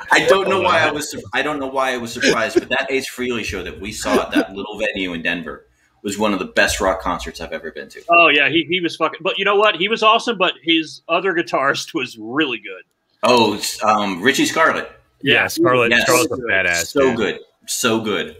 [0.12, 1.12] I don't know why I was.
[1.34, 4.22] I don't know why I was surprised, but that Ace Frehley show that we saw
[4.22, 5.66] at that little venue in Denver
[6.02, 8.02] was one of the best rock concerts I've ever been to.
[8.08, 9.20] Oh yeah, he, he was fucking.
[9.24, 9.74] But you know what?
[9.74, 10.38] He was awesome.
[10.38, 12.84] But his other guitarist was really good.
[13.24, 14.88] Oh, it's, um, Richie Scarlet.
[15.20, 15.90] Yeah, Scarlet.
[15.90, 16.02] Yes.
[16.02, 16.86] Scarlet's a badass.
[16.86, 17.16] so dude.
[17.16, 18.36] good, so good.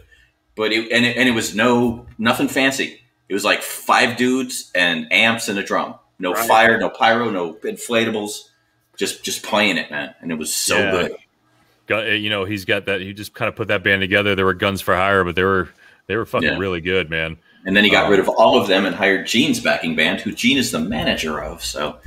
[0.55, 3.01] But it and it, and it was no nothing fancy.
[3.27, 5.95] It was like five dudes and amps and a drum.
[6.19, 6.47] No Right.
[6.47, 8.49] fire, no pyro, no inflatables.
[8.97, 10.91] Just just playing it, man, and it was so Yeah.
[10.91, 11.15] good.
[11.87, 13.01] Gu- uh, You know, he's got that.
[13.01, 14.33] He just kind of put that band together.
[14.35, 15.69] There were Guns for Hire, but they were
[16.07, 16.57] they were fucking Yeah.
[16.57, 17.37] really good, man.
[17.65, 20.21] And then he got Um, rid of all of them and hired Gene's backing band,
[20.21, 21.63] who Gene is the manager of.
[21.63, 21.97] So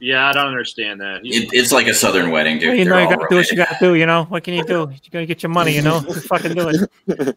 [0.00, 1.22] Yeah, I don't understand that.
[1.24, 2.68] It, it's like a southern wedding, dude.
[2.68, 3.94] Well, you know, They're you gotta do what you gotta do.
[3.94, 4.88] You know, what can you do?
[4.92, 5.72] You gotta get your money.
[5.74, 7.36] You know, Just fucking do it.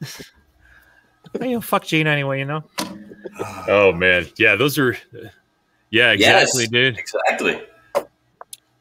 [1.40, 2.40] Hey, you fuck Gene anyway.
[2.40, 2.64] You know.
[3.68, 4.96] Oh man, yeah, those are.
[5.92, 6.44] Yeah, Yes.
[6.56, 6.98] exactly, dude.
[6.98, 7.62] Exactly.
[7.94, 8.08] That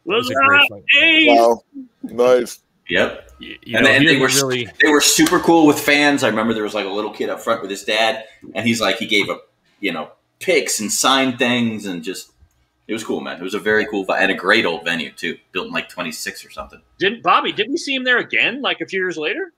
[0.07, 1.27] was was a great that fight.
[1.39, 1.65] Wow,
[2.03, 2.61] nice.
[2.89, 3.31] Yep.
[3.41, 4.69] Y- You and know, then they were really.
[4.83, 6.25] they were super cool with fans.
[6.25, 8.81] I remember there was like a little kid up front with his dad, and he's
[8.81, 9.39] like he gave a
[9.81, 12.33] you know picks and signed things and just
[12.89, 13.37] it was cool, man.
[13.39, 16.11] It was a very cool and a great old venue too, built in like twenty
[16.13, 16.81] six or something.
[16.99, 17.53] Didn't Bobby?
[17.53, 18.63] Didn't we see him there again?
[18.63, 19.53] Like a few years later.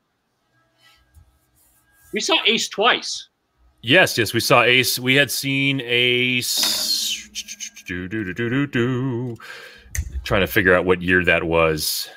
[2.13, 3.29] We saw Ace twice.
[3.81, 4.99] Yes, yes, we saw Ace.
[4.99, 6.92] We had seen Ace.
[7.93, 9.37] Do, do, do, do, do, do.
[10.25, 12.09] Trying to figure out what year that was.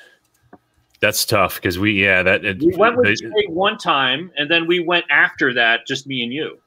[1.00, 4.50] That's tough because we, yeah, that it, We went with they- Jay one time, and
[4.50, 6.58] then we went after that, just me and you.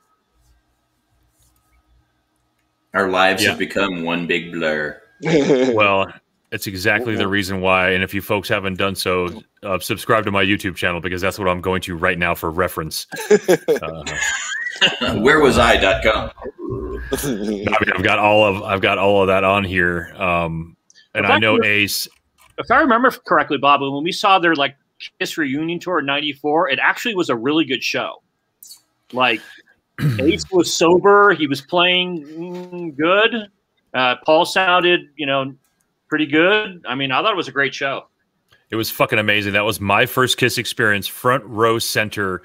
[2.93, 3.49] Our lives Yeah.
[3.49, 5.01] have become one big blur.
[5.23, 6.11] well,
[6.51, 7.89] it's exactly the reason why.
[7.89, 11.37] And if you folks haven't done so, uh, subscribe to my YouTube channel because that's
[11.39, 13.07] what I'm going to right now for reference.
[13.81, 14.03] Uh,
[15.21, 16.31] Where was I.com?
[17.11, 20.75] I mean, I've got all of I've got all of that on here, um,
[21.13, 22.07] and I know Ace.
[22.57, 24.75] If I remember correctly, Bob, when we saw their like
[25.19, 28.21] Kiss reunion tour in '94, it actually was a really good show.
[29.11, 29.41] Like
[30.19, 33.49] Ace was sober, he was playing mm, good.
[33.93, 35.53] Uh, Paul sounded, you know,
[36.09, 36.83] pretty good.
[36.87, 38.07] I mean, I thought it was a great show.
[38.69, 39.53] It was fucking amazing.
[39.53, 42.43] That was my first Kiss experience, front row center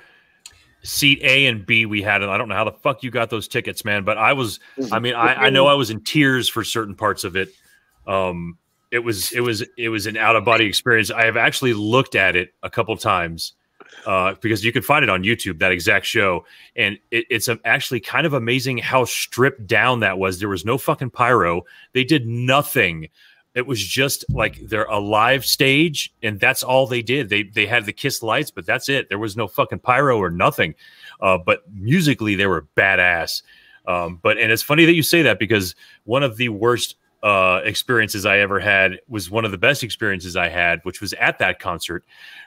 [0.85, 3.31] seat A and B we had, and I don't know how the fuck you got
[3.31, 4.05] those tickets, man.
[4.05, 4.61] But I was,
[4.93, 7.49] I mean, I, I know I was in tears for certain parts of it.
[8.07, 8.59] Um,
[8.91, 11.11] it was, it was, it was an out of body experience.
[11.11, 13.55] I have actually looked at it a couple times
[14.07, 16.45] uh, because you can find it on YouTube, that exact show,
[16.77, 20.39] and it, it's actually kind of amazing how stripped down that was.
[20.39, 21.63] There was no fucking pyro.
[21.93, 23.09] They did nothing.
[23.55, 27.29] It was just like they're a live stage, and that's all they did.
[27.29, 29.09] They they had the kiss lights, but that's it.
[29.09, 30.75] There was no fucking pyro or nothing.
[31.21, 33.43] Uh, but musically, they were badass.
[33.87, 35.75] Um, but and it's funny that you say that because
[36.05, 40.37] one of the worst uh, experiences I ever had was one of the best experiences
[40.37, 42.05] I had, which was at that concert,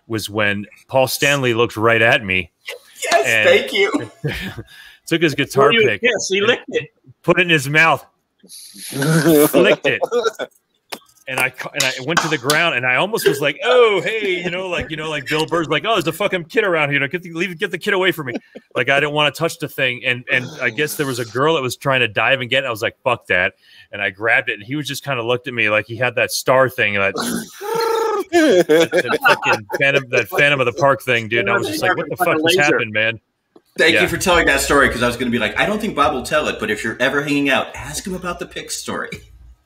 [0.08, 2.52] was when Paul Stanley looked right at me.
[3.12, 4.12] Yes, And- thank you.
[5.08, 6.90] took his guitar pick, Yes, he licked it.
[7.24, 8.06] put it in his mouth,
[8.94, 10.02] licked it.
[11.30, 14.42] And I and I went to the ground, and I almost was like, "Oh, hey,
[14.42, 16.90] you know, like you know, like Bill Burr's like, oh, there's a fucking kid around
[16.92, 17.06] here.
[17.10, 18.36] Get the, leave, get the kid away from me."
[18.76, 21.26] Like I didn't want to touch the thing, and and I guess there was a
[21.26, 22.64] girl that was trying to dive and get.
[22.64, 22.68] it.
[22.68, 23.56] I was like, "Fuck that!"
[23.92, 25.98] And I grabbed it, and he was just kind of looked at me like he
[25.98, 27.14] had that star thing, that,
[28.32, 31.40] that fucking Phantom, that Phantom of the Park thing, dude.
[31.42, 33.20] And I was just like, "What the fuck just happened, man?"
[33.78, 34.02] Thank Yeah.
[34.04, 35.96] you for telling that story because I was going to be like, I don't think
[35.96, 38.72] Bob will tell it, but if you're ever hanging out, ask him about the pick
[38.72, 39.10] story.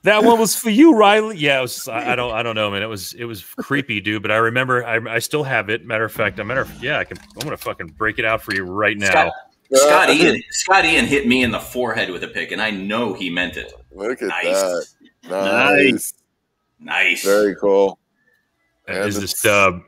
[0.04, 1.36] That one was for you, Reilly.
[1.36, 1.86] Yeah, it was.
[1.86, 2.32] I, I don't.
[2.32, 2.82] I don't know, man.
[2.82, 3.14] It was.
[3.14, 4.22] It was creepy, dude.
[4.22, 4.84] But I remember.
[4.84, 5.86] I, I still have it.
[5.86, 6.62] Matter of fact, a matter.
[6.62, 7.18] Of, yeah, I can.
[7.36, 9.10] I'm gonna fucking break it out for you right now.
[9.10, 9.32] Scott,
[9.74, 13.14] Scott Ian, Scott Ian hit me in the forehead with a pick, and I know
[13.14, 13.72] he meant it.
[13.92, 14.44] Look at Nice.
[14.44, 14.86] that.
[15.30, 15.32] Nice.
[15.78, 16.14] Nice.
[16.80, 17.24] Nice.
[17.24, 17.98] Very cool.
[18.88, 19.82] That And is the stub.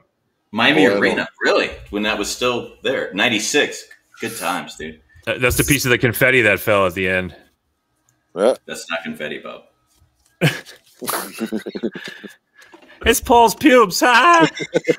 [0.53, 1.71] Miami Oh, Arena, really?
[1.91, 3.89] When that was still there, ninety-six.
[4.21, 5.01] Good times, dude.
[5.27, 7.35] That's the piece of the confetti that fell at the end.
[8.37, 8.55] Yeah.
[8.65, 9.65] That's not confetti, Bob.
[13.07, 14.01] It's Paul's pubes.
[14.01, 14.47] huh?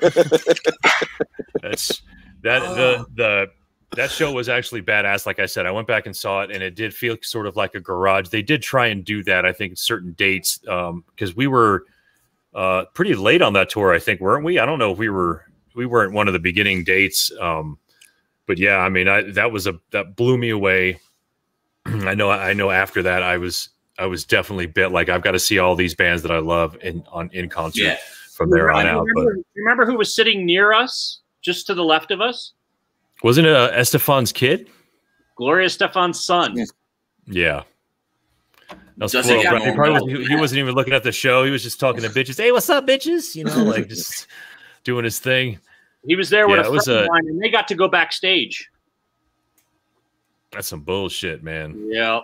[1.62, 2.02] That's
[2.42, 2.74] that Oh.
[2.74, 3.46] the the
[3.96, 5.26] that show was actually badass.
[5.26, 7.56] Like I said, I went back and saw it, and it did feel sort of
[7.56, 8.28] like a garage.
[8.28, 9.44] They did try and do that.
[9.44, 11.84] I think certain dates because we were
[12.54, 13.92] uh, pretty late on that tour.
[13.92, 14.58] I think weren't we?
[14.60, 15.44] I don't know if we were.
[15.74, 17.32] We weren't one of the beginning dates.
[17.40, 17.78] Um,
[18.46, 21.00] but yeah, I mean, I that was a that blew me away.
[21.86, 22.30] I know.
[22.30, 22.70] I know.
[22.70, 25.94] After that, I was I was definitely bit like I've got to see all these
[25.94, 27.96] bands that I love in on in concert Yeah.
[28.32, 29.06] from there on out.
[29.14, 32.52] But Remember, remember who was sitting near us, just to the left of us?
[33.22, 34.68] wasn't it uh, Estefan's kid?
[35.36, 36.54] Gloria Estefan's son.
[37.26, 37.62] Yeah.
[38.98, 39.22] That's cool.
[39.22, 41.44] he have He, probably little- was, he wasn't even looking at the show.
[41.44, 42.36] He was just talking to bitches.
[42.38, 43.34] Hey, what's up, bitches?
[43.34, 44.26] You know, like just
[44.84, 45.58] doing his thing.
[46.06, 47.88] He was there with a was friend of a- mine, and they got to go
[47.88, 48.70] backstage.
[50.52, 51.88] That's some bullshit, man.
[51.90, 52.20] Yeah.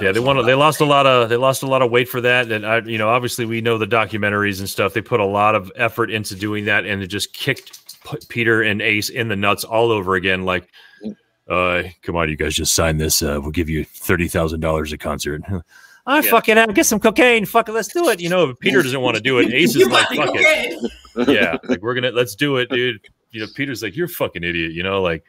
[0.00, 0.44] Yeah, they wanted.
[0.46, 1.28] They lost a lot of.
[1.28, 3.78] They lost a lot of weight for that, and I, you know, obviously we know
[3.78, 4.94] the documentaries and stuff.
[4.94, 7.78] They put a lot of effort into doing that, and it just kicked
[8.28, 10.44] Peter and Ace in the nuts all over again.
[10.44, 10.68] Like,
[11.48, 13.22] uh, come on, you guys, just sign this.
[13.22, 15.42] Uh, we'll give you thirty thousand dollars a concert.
[16.06, 16.30] I Yeah.
[16.30, 16.74] fucking out.
[16.74, 17.46] Get some cocaine.
[17.46, 17.72] Fuck it.
[17.72, 18.20] Let's do it.
[18.20, 19.52] You know, if Peter doesn't want to do it.
[19.52, 20.92] Ace is like, fuck it.
[21.28, 23.00] yeah, like we're gonna let's do it, dude.
[23.30, 25.24] You know, Peter's like, you're a fucking idiot, you know, like.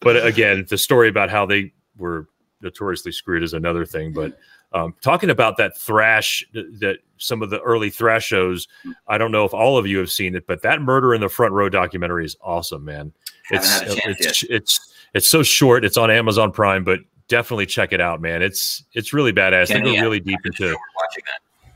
[0.00, 2.28] But again, the story about how they were
[2.60, 4.12] notoriously screwed is another thing.
[4.12, 4.38] But
[4.72, 8.68] um, talking about that thrash, that some of the early thrash shows,
[9.06, 11.28] I don't know if all of you have seen it, but that Murder in the
[11.28, 13.12] Front Row documentary is awesome, man.
[13.50, 15.84] It's chance it's it's it's so short.
[15.84, 18.42] It's on Amazon Prime, but definitely check it out, man.
[18.42, 19.68] It's it's really badass.
[19.68, 20.00] They Kenny, go yeah.
[20.02, 21.72] really deep into watching that.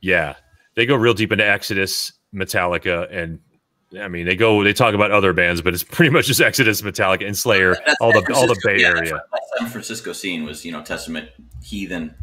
[0.00, 0.34] yeah,
[0.74, 3.40] they go real deep into Exodus, Metallica, and
[3.98, 6.80] I mean they go they talk about other bands, but it's pretty much just Exodus,
[6.82, 9.14] Metallica, and Slayer, That's all the all the Bay yeah, Area.
[9.14, 11.28] what That San Francisco scene was, you know, Testament,
[11.62, 12.14] Heathen,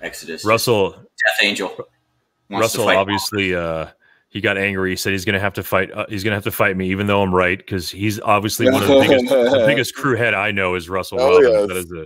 [0.00, 1.76] Exodus, Russell Death Angel.
[2.50, 3.86] Russell obviously uh,
[4.28, 4.90] he got angry.
[4.90, 5.90] He said he's going to have to fight.
[5.92, 8.70] Uh, he's going to have to fight me, even though I'm right, because he's obviously
[8.70, 11.52] one of the biggest the biggest Crue head I know is Russell Oh Robbins.
[11.52, 11.68] yes.
[11.68, 12.04] That is a,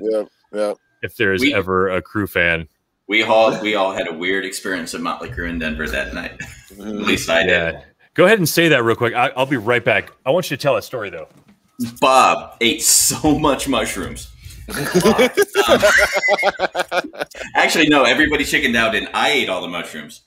[0.55, 0.75] yeah, yeah.
[1.03, 2.69] if there is We- ever a Crue fan,
[3.09, 6.41] We all we all had a weird experience of Motley Crue in Denver that night.
[6.71, 7.51] At least I did.
[7.75, 7.81] yeah.
[8.17, 9.15] Go ahead and say that real quick.
[9.15, 10.11] I, I'll be right back.
[10.25, 11.29] I want you to tell a story though.
[12.01, 14.33] Bob ate so much mushrooms.
[17.55, 18.05] Actually, no.
[18.05, 20.23] Everybody chickened out, and I ate all the mushrooms.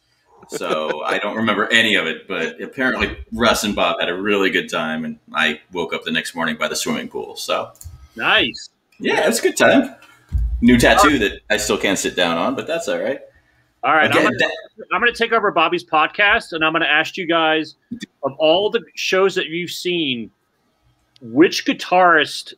[0.50, 2.28] So I don't remember any of it.
[2.28, 6.12] But apparently, Russ and Bob had a really good time, and I woke up the
[6.12, 7.36] next morning by the swimming pool.
[7.36, 7.72] So
[8.16, 8.70] Nice.
[9.00, 9.96] yeah, it was a good time.
[10.62, 13.22] New tattoo that I still can't sit down on, but that's all right.
[13.84, 14.06] All right.
[14.14, 14.56] I'm gonna, that-
[14.92, 17.76] I'm going to take over Bobby's podcast, and I'm going to ask you guys
[18.24, 20.32] of all the shows that you've seen,
[21.22, 22.54] which guitarist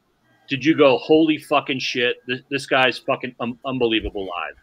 [0.47, 4.55] did you go, holy fucking shit, this, this guy's fucking um, unbelievable live?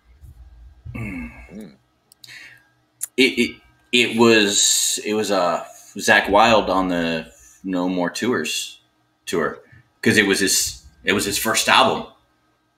[3.17, 3.57] it, it
[3.93, 5.65] it was it was uh
[5.97, 7.31] Zakk Wylde on the
[7.65, 8.81] No More Tours
[9.27, 9.61] tour
[10.01, 12.07] because it was his it was his first album.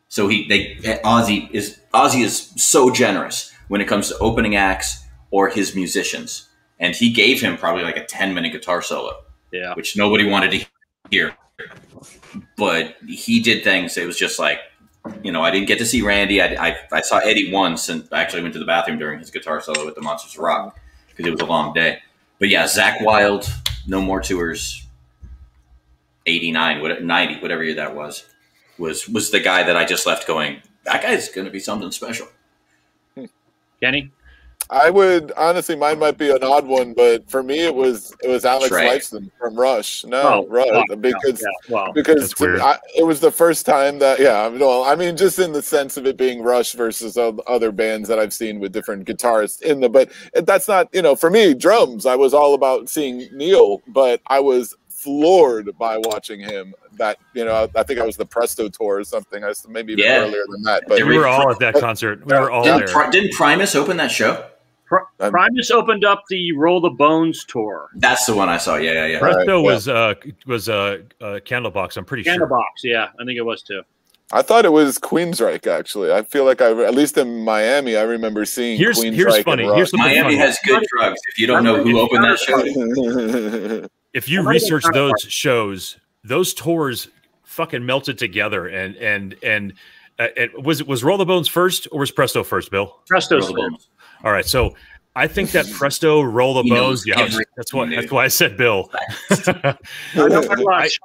[0.08, 5.04] So he they Ozzy is Ozzy is so generous when it comes to opening acts
[5.30, 6.48] or his musicians,
[6.80, 9.12] and he gave him probably like a ten minute guitar solo,
[9.52, 9.74] Yeah.
[9.74, 10.66] which nobody wanted to
[11.08, 11.36] hear.
[12.56, 13.96] But he did things.
[13.96, 14.58] It was just like,
[15.22, 16.42] you know, I didn't get to see Randy.
[16.42, 19.30] I, I, I saw Eddie once, and I actually went to the bathroom during his
[19.30, 20.76] guitar solo with the Monsters of Rock
[21.08, 22.00] because it was a long day.
[22.40, 23.46] But yeah, Zakk Wylde,
[23.86, 24.84] no more tours.
[26.26, 28.24] 89, what- 90, whatever year that was,
[28.78, 31.92] was was the guy that I just left going, that guy's going to be something
[31.92, 32.26] special.
[33.82, 34.10] Kenny?
[34.72, 38.28] I would honestly, mine might be an odd one, but for me, it was it
[38.28, 38.86] was Alex Trey.
[38.86, 40.04] Lifeson from Rush.
[40.04, 42.60] No, oh, Rush, fuck, no, because yeah, well, because That's to me, weird.
[42.60, 44.44] I, it was the first time that yeah.
[44.44, 47.72] I mean, well, I mean, just in the sense of it being Rush versus other
[47.72, 50.12] bands that I've seen with different guitarists in the, but
[50.44, 52.06] that's not you know for me drums.
[52.06, 56.74] I was all about seeing Neil, but I was floored by watching him.
[56.98, 59.42] That you know, I, I think I was the Presto tour or something.
[59.44, 60.18] I was maybe even Yeah.
[60.20, 62.24] earlier than that, but We were all at that concert.
[62.26, 62.88] We were all Didn't, there.
[62.88, 64.44] Pri- didn't Primus open that show?
[64.86, 67.90] Pri- Primus opened up the Roll the Bones tour.
[67.94, 68.76] That's the one I saw.
[68.76, 69.18] Yeah, yeah, yeah.
[69.18, 69.64] Right, Presto yeah.
[69.64, 70.14] was uh
[70.46, 71.96] was uh, uh Candlebox.
[71.96, 72.36] I'm pretty sure.
[72.36, 73.82] Candlebox, yeah, I think it was too.
[74.32, 75.66] I thought it was Queensryche.
[75.66, 79.14] Actually, I feel like I at least in Miami, I remember seeing Here's Queensryche.
[79.14, 79.64] here's funny.
[79.74, 80.36] Here's something Miami funny.
[80.36, 81.20] has good drugs.
[81.30, 85.98] If you don't know who opened that show, if you research it's not those shows,
[86.24, 87.08] those tours
[87.44, 89.72] fucking melted together, and and and.
[90.18, 93.00] Uh, it, was it was Roll the Bones first or was Presto first, Bill?
[93.06, 93.88] Presto's Roll first.
[94.22, 94.74] All right, so
[95.16, 98.28] I think that Presto Roll the He knows Bones, yeah, that's why that's why I
[98.28, 98.90] said Bill.
[99.30, 99.76] I
[100.14, 101.00] know my Rush.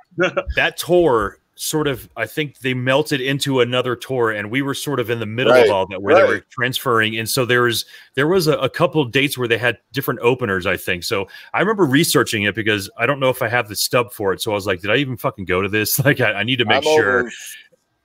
[0.56, 5.00] that tour sort of I think they melted into another tour and we were sort
[5.00, 7.62] of in the middle Right, of all that where they were transferring and so there
[7.62, 7.86] was
[8.16, 11.62] there was a, a couple dates where they had different openers I think so I
[11.62, 14.52] remember researching it because I don't know if I have the stub for it so
[14.52, 16.66] I was like did I even fucking go to this like I, I need to
[16.66, 17.58] make I'm sure almost,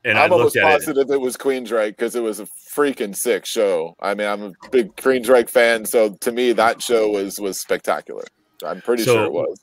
[0.05, 1.21] and I I'm looked almost at it positive it.
[1.21, 3.97] was Queensryche because it was a freaking sick show.
[4.01, 8.23] I mean, I'm a big Queensryche fan, so to me, that show was was spectacular.
[8.65, 9.61] I'm pretty So- sure it was.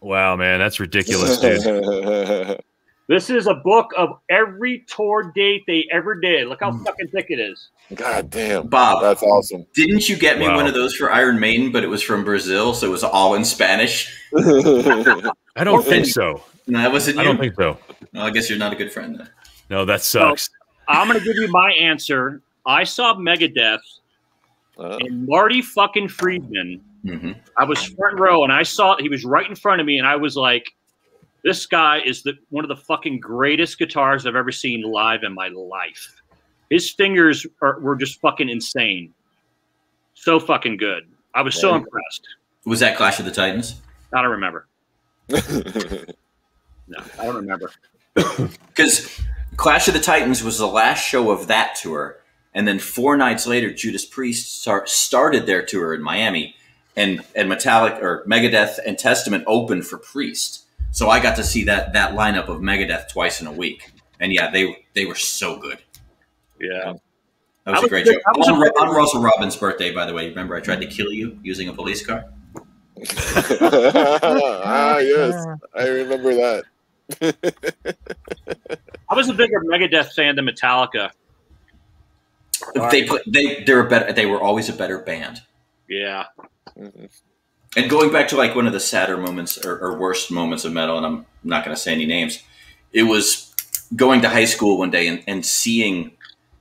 [0.00, 1.62] wow man that's ridiculous dude
[3.08, 6.48] This is a book of every tour date they ever did.
[6.48, 6.82] Look how Hmm.
[6.84, 7.68] fucking thick it is.
[7.94, 9.66] God damn, Bob, that's awesome.
[9.74, 10.56] didn't you get me Wow.
[10.56, 13.34] one of those for Iron Maiden, but it was from Brazil, so it was all
[13.34, 14.10] in Spanish?
[14.36, 17.20] I don't think so No, that wasn't you.
[17.20, 17.78] I don't think so
[18.14, 19.28] Well, I guess you're not a good friend then.
[19.70, 20.48] no that sucks
[20.88, 22.42] I'm going to give you my answer.
[22.66, 23.78] I saw Megadeth
[24.78, 26.80] Uh, and Marty fucking Friedman.
[27.04, 29.98] hmm I was front row and I saw he was right in front of me,
[29.98, 30.64] and I was like,
[31.44, 35.32] "This guy is the one of the fucking greatest guitars I've ever seen live in
[35.32, 36.20] my life.
[36.70, 39.12] His fingers are, were just fucking insane,
[40.14, 41.04] so fucking good.
[41.34, 41.76] I was so Right.
[41.82, 42.26] impressed.
[42.64, 43.76] Was that Clash of the Titans?
[44.12, 44.66] I don't remember.
[46.86, 47.70] No, I don't remember.
[48.68, 49.20] Because
[49.56, 52.18] Clash of the Titans was the last show of that tour,
[52.52, 56.56] and then four nights later, Judas Priest start, started their tour in Miami,
[56.96, 60.63] and and Metallic or Megadeth and Testament opened for Priest.
[60.94, 63.90] So I got to see that that lineup of Megadeth twice in a week,
[64.20, 65.78] and yeah, they they were so good.
[66.60, 66.94] Yeah,
[67.64, 68.22] That was I a was great a- joke.
[68.26, 70.28] I was On, big- on Russell Robbins' birthday, by the way.
[70.28, 72.24] Remember, I tried to kill you using a police car.
[73.60, 76.62] ah, yes, I remember that.
[79.10, 81.10] I was a bigger Megadeth fan than Metallica.
[82.92, 84.12] They put they they were better.
[84.12, 85.42] They were always a better band.
[85.88, 86.26] Yeah,
[87.76, 90.72] And going back to like one of the sadder moments or, or worst moments of
[90.72, 92.42] metal, and I'm not going to say any names,
[92.92, 93.52] it was
[93.96, 96.12] going to high school one day and, and seeing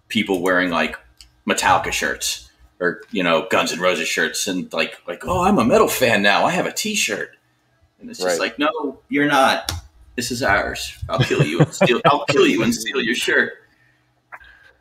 [0.07, 0.97] people wearing like
[1.47, 2.49] Metallica shirts
[2.80, 6.22] or you know Guns and Roses shirts, and like like oh I'm a metal fan
[6.22, 6.45] now.
[6.45, 7.36] I have a T-shirt,
[7.99, 9.72] and it's just like no, you're not.
[10.16, 10.97] This is ours.
[11.09, 11.59] I'll kill you.
[11.59, 13.53] And steal, I'll kill you and steal your shirt.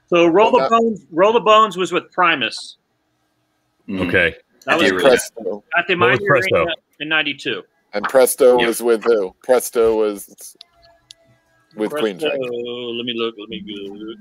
[0.09, 1.07] so Roll the Bones.
[1.11, 2.77] Roll the Bones was with Primus.
[3.89, 4.09] Mhm.
[4.09, 5.09] okay That At was the arena.
[5.09, 6.57] Presto, at the Miami Presto?
[6.57, 7.63] Arena in '92.
[7.95, 8.67] and Presto Yeah.
[8.67, 9.35] was with who?
[9.43, 10.27] Presto was
[11.77, 12.97] with Presto, Queensryche.
[12.97, 13.35] Let me look.
[13.39, 14.19] Let me look.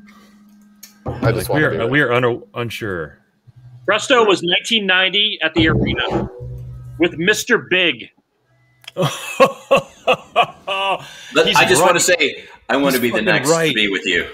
[1.24, 1.88] I just Like, we are to.
[1.88, 3.18] we are un- unsure
[3.86, 6.30] Presto was 1990 at the arena
[7.00, 7.68] with Mr.
[7.70, 8.10] Big.
[11.36, 11.86] Let- He's I just right.
[11.88, 13.70] want to say I want He's to be the next right.
[13.70, 14.28] to be with you.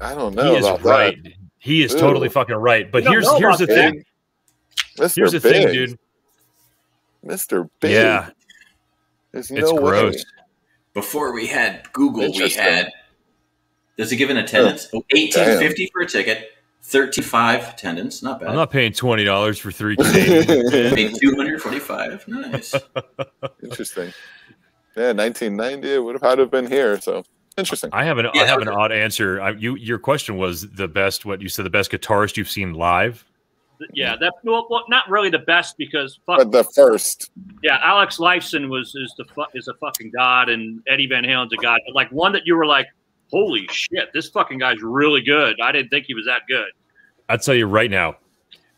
[0.00, 0.52] I don't know.
[0.52, 1.18] he is about right.
[1.58, 1.98] He is Ew.
[1.98, 2.90] totally fucking right.
[2.90, 3.92] But here's here's the thing.
[3.94, 4.06] Big.
[4.96, 5.16] Mr.
[5.16, 5.64] Here's the Big.
[5.64, 5.98] thing, dude.
[7.24, 7.68] Mr.
[7.80, 7.92] Big.
[7.92, 8.30] Yeah,
[9.32, 10.14] There's it's no gross.
[10.16, 10.22] way.
[10.94, 12.90] Before we had Google, we had
[13.98, 14.88] does it give an attendance?
[14.94, 16.50] Oh, oh eighteen fifty for a ticket,
[16.82, 18.50] thirty five attendance, not bad.
[18.50, 20.94] I'm not paying twenty dollars for three Canadian.
[20.94, 22.26] Paid two hundred forty five.
[22.28, 22.74] Nice.
[23.62, 24.12] Interesting.
[24.96, 25.92] Yeah, 1990.
[25.92, 26.98] It would have had to have been here.
[26.98, 27.22] So
[27.58, 27.90] interesting.
[27.92, 29.42] I have an Yeah, I have an was- odd answer.
[29.42, 31.26] I, you your question was the best.
[31.26, 33.22] What you said the best guitarist you've seen live.
[33.92, 37.30] Yeah, that well, well, not really the best because fuck, But the first,
[37.62, 41.56] yeah, Alex Lifeson was is the is a fucking god, and Eddie Van Halen's a
[41.56, 41.80] god.
[41.86, 42.86] But like one that you were like,
[43.30, 45.56] holy shit, this fucking guy's really good.
[45.62, 46.68] I didn't think he was that good.
[47.28, 48.16] I'll tell you right now.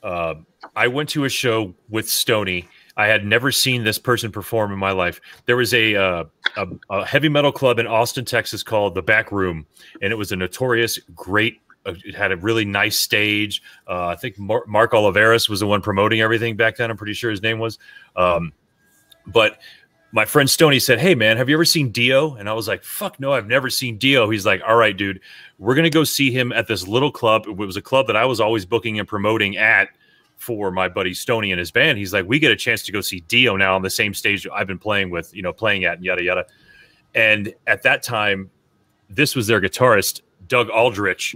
[0.03, 0.35] Uh,
[0.77, 2.69] I went to a show with Stony.
[2.97, 5.21] I had never seen this person perform in my life.
[5.47, 6.25] There was a, uh,
[6.57, 9.67] a a heavy metal club in Austin, Texas called the Back Room,
[10.03, 11.61] and it was a notorious, great.
[11.89, 13.62] Uh, it had a really nice stage.
[13.86, 16.91] Uh, I think Mar- Mark Oliveras was the one promoting everything back then.
[16.91, 17.78] I'm pretty sure his name was.
[18.16, 18.53] Um,
[19.26, 19.59] but
[20.12, 22.82] my friend Stony said, "Hey man, have you ever seen Dio?" And I was like,
[22.82, 25.20] "Fuck no, I've never seen Dio." He's like, "All right, dude,
[25.59, 27.47] we're gonna go see him at this little club.
[27.47, 29.89] It was a club that I was always booking and promoting at
[30.39, 31.99] for my buddy Stony and his band.
[31.99, 34.47] He's like, we get a chance to go see Dio now on the same stage
[34.55, 36.47] I've been playing with, you know, playing at and yada yada.
[37.14, 38.51] And at that time,
[39.11, 41.34] this was their guitarist, Doug Aldrich.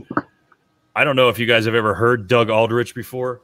[0.94, 3.40] I don't know if you guys have ever heard Doug Aldrich before,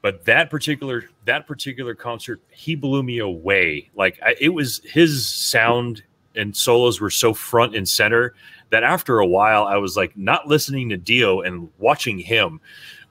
[0.00, 3.90] but that particular that particular concert, he blew me away.
[3.94, 6.02] Like I, it was his sound
[6.34, 8.34] and solos were so front and center
[8.70, 12.60] that after a while I was like not listening to Dio and watching him.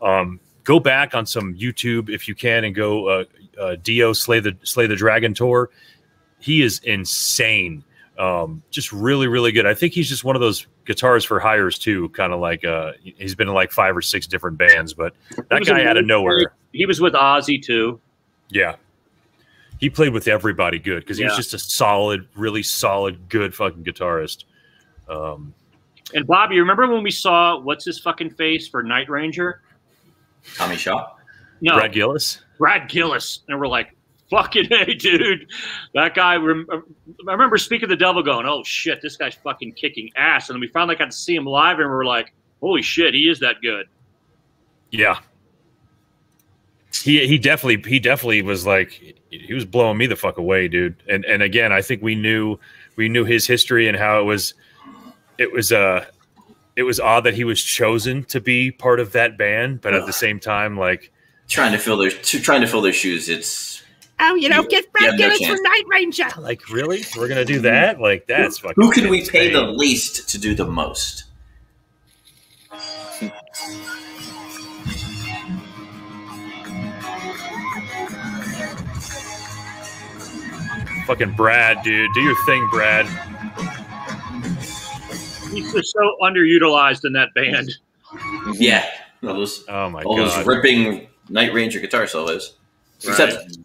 [0.01, 3.23] Um, go back on some YouTube if you can and go uh,
[3.59, 5.69] uh, Dio Slay the Slay the Dragon tour.
[6.39, 7.83] He is insane.
[8.17, 9.65] Um, just really, really good.
[9.65, 12.09] I think he's just one of those guitars for hires too.
[12.09, 15.13] Kind of like uh, he's been in like five or six different bands, but
[15.49, 16.05] that guy out of Military.
[16.05, 17.99] nowhere, He was with Ozzy too.
[18.49, 18.75] yeah.
[19.79, 23.83] He played with everybody good because he was just a solid, really solid, good fucking
[23.83, 24.43] guitarist.
[25.09, 25.55] Um,
[26.13, 29.61] And Bob, you remember when we saw what's his fucking face for Night Ranger?
[30.55, 31.07] Tommy Shaw.
[31.61, 32.41] No, Brad Gillis.
[32.59, 33.95] Brad Gillis, and we're like,
[34.31, 35.47] "Fucking hey, dude!"
[35.93, 36.37] That guy.
[36.37, 36.67] rem-
[37.27, 40.55] I remember Speak of the Devil, going, "Oh shit, this guy's fucking kicking ass." And
[40.55, 43.29] then we finally got to see him live, and we are like, "Holy shit, he
[43.29, 43.85] is that good."
[44.89, 45.19] Yeah.
[46.93, 50.95] He he definitely he definitely was like he was blowing me the fuck away, dude.
[51.07, 52.57] And and again, I think we knew
[52.95, 54.53] we knew his history and how it was
[55.37, 56.05] it was uh
[56.75, 60.05] it was odd that he was chosen to be part of that band, but at
[60.05, 61.11] the same time, like
[61.47, 63.27] Trying to fill their trying to fill their shoes.
[63.27, 63.80] It's
[64.23, 65.61] Oh, you know, You- get Brad have no Gillis for chance.
[65.63, 66.27] Night Ranger.
[66.39, 67.03] like really?
[67.17, 67.99] We're gonna do that?
[67.99, 71.25] Like that's fucking who can we pay the least to do the most?
[81.05, 82.09] fucking Brad, dude.
[82.13, 83.05] Do your thing, Brad.
[85.51, 87.71] He's just so underutilized in that band.
[88.53, 88.85] Yeah,
[89.23, 92.55] all those Oh my all those ripping Night Ranger guitar solos.
[93.03, 93.57] Except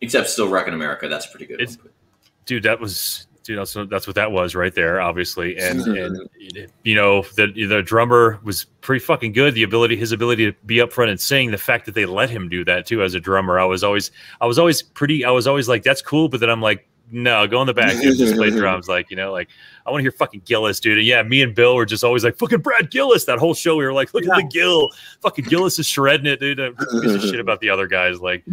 [0.00, 1.08] except still Rock in America.
[1.08, 1.76] That's pretty good.
[2.46, 6.14] Dude that was dude that's, that's what that was right there obviously and mm-hmm.
[6.14, 10.56] and you know the the drummer was pretty fucking good the ability his ability to
[10.66, 13.14] be up front and sing the fact that they let him do that too as
[13.14, 16.28] a drummer i was always i was always pretty i was always like that's cool
[16.28, 19.16] but then i'm like no go in the back dude just play drums like you
[19.16, 19.48] know like
[19.86, 20.98] i want to hear fucking gillis dude.
[20.98, 23.76] And yeah me and bill were just always like fucking brad gillis that whole show
[23.76, 24.90] we were like look at the gill
[25.20, 26.60] fucking gillis is shredding it dude.
[26.60, 28.44] I don't give a shit about the other guys like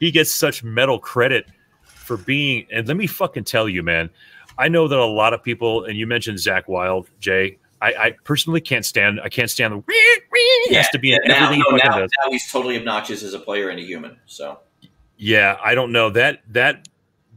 [0.00, 1.46] he gets such metal credit
[1.84, 4.10] for being and let me fucking tell you man
[4.58, 8.10] i know that a lot of people and you mentioned Zakk Wylde jay i, I
[8.24, 9.82] personally can't stand i can't stand the
[10.68, 13.38] he has to be in now, everything no, now, now he's totally obnoxious as a
[13.38, 14.16] player and a human.
[14.26, 14.60] So.
[15.16, 16.10] Yeah i don't know.
[16.10, 16.88] That that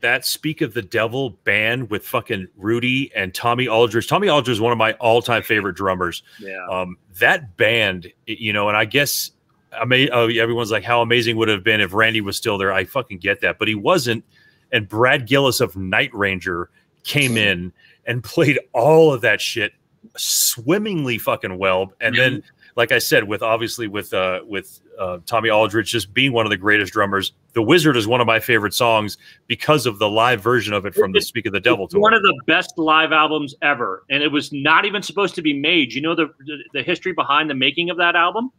[0.01, 4.61] that speak of the devil band with fucking rudy and tommy aldridge tommy aldridge is
[4.61, 6.65] one of my all-time favorite drummers Yeah.
[6.69, 9.31] um, that band, you know, and I guess
[9.71, 12.71] ama- oh, everyone's like, how amazing would it have been if Randy was still there?
[12.71, 14.23] I fucking get that, but he wasn't.
[14.71, 16.69] And Brad Gillis of Night Ranger
[17.03, 17.73] came in
[18.05, 19.73] and played all of that shit
[20.15, 21.93] swimmingly fucking well.
[22.01, 22.43] And then,
[22.75, 26.49] like I said, with obviously with uh, with uh, Tommy Aldridge just being one of
[26.49, 30.41] the greatest drummers, "The Wizard" is one of my favorite songs because of the live
[30.43, 31.99] version of it from the Speak of the Devil tour.
[31.99, 35.53] one of the best live albums ever, and it was not even supposed to be
[35.53, 35.91] made.
[35.91, 38.51] You know the the, the history behind the making of that album?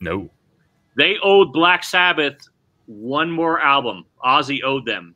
[0.00, 0.30] no,
[0.96, 2.38] They owed Black Sabbath
[2.86, 4.06] one more album.
[4.24, 5.14] Ozzy owed them.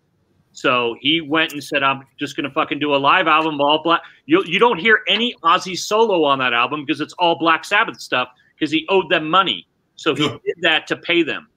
[0.53, 3.83] So he went and said, "I'm just going to fucking do a live album all
[3.83, 7.65] black." You you don't hear any Ozzy solo on that album because it's all Black
[7.65, 9.67] Sabbath stuff because he owed them money.
[9.97, 11.49] So he did that to pay them.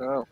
[0.00, 0.26] Oh,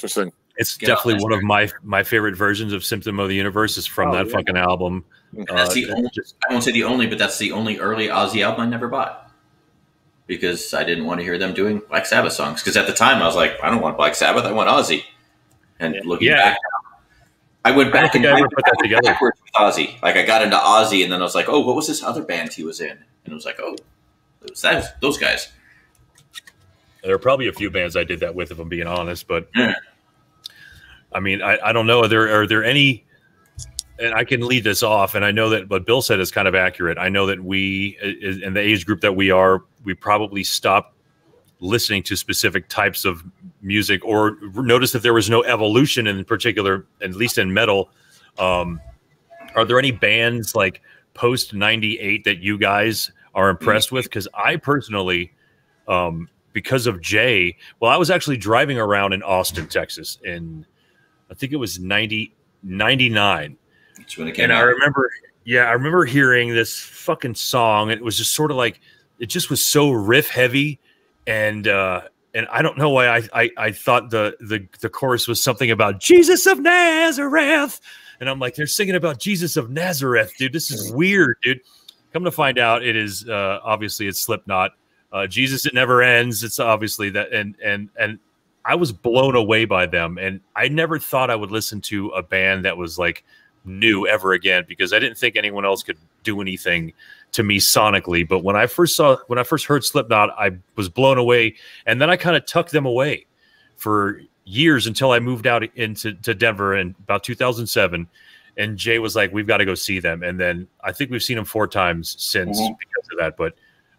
[0.00, 0.32] interesting.
[0.56, 3.76] It's Get definitely my one of my my favorite versions of Symptom of the Universe
[3.78, 4.32] is from Oh, that yeah.
[4.32, 5.04] fucking album.
[5.32, 6.10] that's Uh, the only.
[6.14, 8.88] just- I won't say the only, but that's the only early Ozzy album I never
[8.88, 9.30] bought
[10.26, 12.60] because I didn't want to hear them doing Black Sabbath songs.
[12.62, 15.04] Because at the time I was like, I don't want Black Sabbath, I want Ozzy.
[15.78, 16.50] And looking Yeah.
[16.50, 16.58] back,
[17.64, 19.16] I went back think and I I ever put that together.
[19.20, 20.00] with Ozzy.
[20.02, 22.22] Like I got into Ozzy, and then I was like, oh, what was this other
[22.22, 22.90] band he was in?
[22.90, 23.74] And it was like, oh,
[24.42, 25.48] it was that those guys.
[27.02, 29.26] There are probably a few bands I did that with, if I'm being honest.
[29.26, 29.74] But Yeah.
[31.12, 32.00] I mean, I, I don't know.
[32.00, 33.04] Are there are there any?
[33.98, 35.14] And I can lead this off.
[35.14, 36.96] And I know that what Bill said is kind of accurate.
[36.96, 37.98] I know that we,
[38.42, 40.94] in the age group that we are, we probably stopped
[41.60, 43.22] listening to specific types of
[43.60, 47.90] music, or noticed that there was no evolution in particular, at least in metal.
[48.38, 48.80] Um,
[49.54, 50.80] are there any bands like
[51.14, 54.06] post '98 that you guys are impressed with?
[54.06, 55.32] Because I personally,
[55.88, 60.64] um, because of Jay, well, I was actually driving around in Austin, Texas, in
[61.30, 63.56] I think it was 90, 99.
[63.96, 65.10] That's when it came And I remember,
[65.44, 67.90] yeah, I remember hearing this fucking song.
[67.90, 68.80] And It was just sort of like,
[69.18, 70.80] it just was so riff heavy.
[71.26, 72.02] And, uh,
[72.34, 75.70] and I don't know why I, I, I thought the, the, the chorus was something
[75.70, 77.80] about Jesus of Nazareth.
[78.20, 80.52] And I'm like, they're singing about Jesus of Nazareth, dude.
[80.52, 81.60] This is weird, dude.
[82.12, 84.72] Come to find out, it is, uh, obviously it's Slipknot.
[85.12, 86.44] Uh, Jesus, it never ends.
[86.44, 87.32] It's obviously that.
[87.32, 88.18] And, and, and,
[88.64, 92.22] I was blown away by them, and I never thought I would listen to a
[92.22, 93.24] band that was like
[93.64, 96.92] new ever again because I didn't think anyone else could do anything
[97.32, 98.26] to me sonically.
[98.26, 101.54] But when I first saw, when I first heard Slipknot, I was blown away,
[101.86, 103.26] and then I kind of tucked them away
[103.76, 108.06] for years until I moved out into to Denver in about 2007.
[108.56, 111.22] And Jay was like, "We've got to go see them," and then I think we've
[111.22, 112.76] seen them four times since Mhm.
[112.78, 113.36] because of that.
[113.38, 113.54] But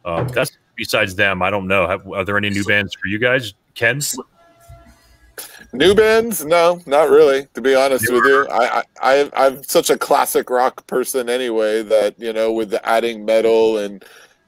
[0.05, 1.41] um, that's besides them.
[1.41, 1.87] I don't know.
[1.87, 4.01] Have, are there any new bands for you guys, Ken?
[5.73, 6.43] New bands?
[6.43, 7.47] No, not really.
[7.53, 11.81] To be honest with you, I, I I I'm such a classic rock person anyway
[11.83, 14.03] that you know with the adding metal and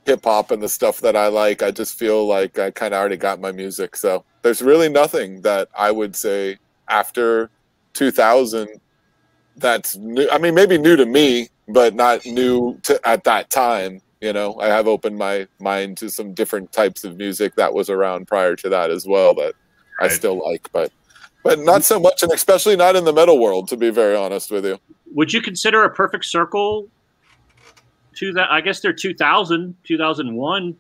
[0.06, 3.00] hip hop and the stuff that I like, I just feel like I kind of
[3.00, 3.96] already got my music.
[3.96, 6.58] So there's really nothing that I would say
[6.90, 7.50] after
[7.94, 8.82] 2000
[9.56, 10.28] that's new.
[10.30, 14.02] I mean, maybe new to me, but not new to at that time.
[14.20, 17.90] You know, I have opened my mind to some different types of music that was
[17.90, 19.54] around prior to that as well that
[20.00, 20.92] I still like, but
[21.44, 23.68] but not so much, and especially not in the metal world.
[23.70, 24.80] To be very honest with you,
[25.14, 26.88] Would you consider a perfect circle
[28.16, 28.52] to that?
[28.52, 30.76] I guess they're 2000, 2001.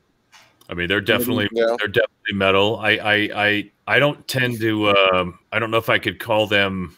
[0.70, 1.76] I mean, they're definitely Yeah.
[1.78, 2.78] they're definitely metal.
[2.82, 4.90] I I I I don't tend to.
[4.92, 6.96] Um, I don't know if I could call them.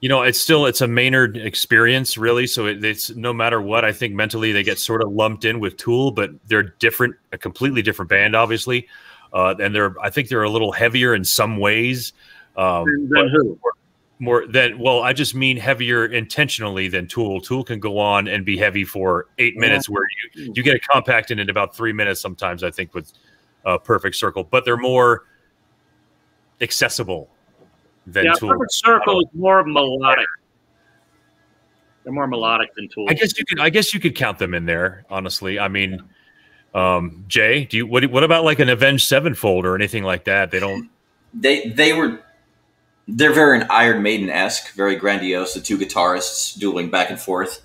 [0.00, 2.46] You know, it's still it's a Maynard experience, really.
[2.46, 3.84] So it, it's no matter what.
[3.84, 7.38] I think mentally they get sort of lumped in with Tool, but they're different, a
[7.38, 8.86] completely different band, obviously.
[9.32, 12.12] Uh, and they're I think they're a little heavier in some ways.
[12.58, 13.58] Um, Then but who?
[14.18, 17.40] more than well, I just mean heavier intentionally than Tool.
[17.40, 20.04] Tool can go on and be heavy for eight minutes, where
[20.34, 22.64] you you get a compact in in about three minutes sometimes.
[22.64, 23.12] I think with
[23.64, 25.24] uh, Perfect Circle, but they're more
[26.60, 27.28] accessible
[28.06, 28.48] than Yeah, Tool.
[28.48, 30.26] perfect circle is more melodic.
[32.02, 33.06] They're more melodic than Tool.
[33.08, 33.60] I guess you could.
[33.60, 35.04] I guess you could count them in there.
[35.10, 36.02] Honestly, I mean,
[36.74, 38.04] um, Jay, do you what?
[38.06, 40.50] What about like an Avenged Sevenfold or anything like that?
[40.50, 40.90] They don't.
[41.34, 42.20] they they were
[43.08, 45.54] they're very Iron Maiden esque, very grandiose.
[45.54, 47.62] The two guitarists dueling back and forth.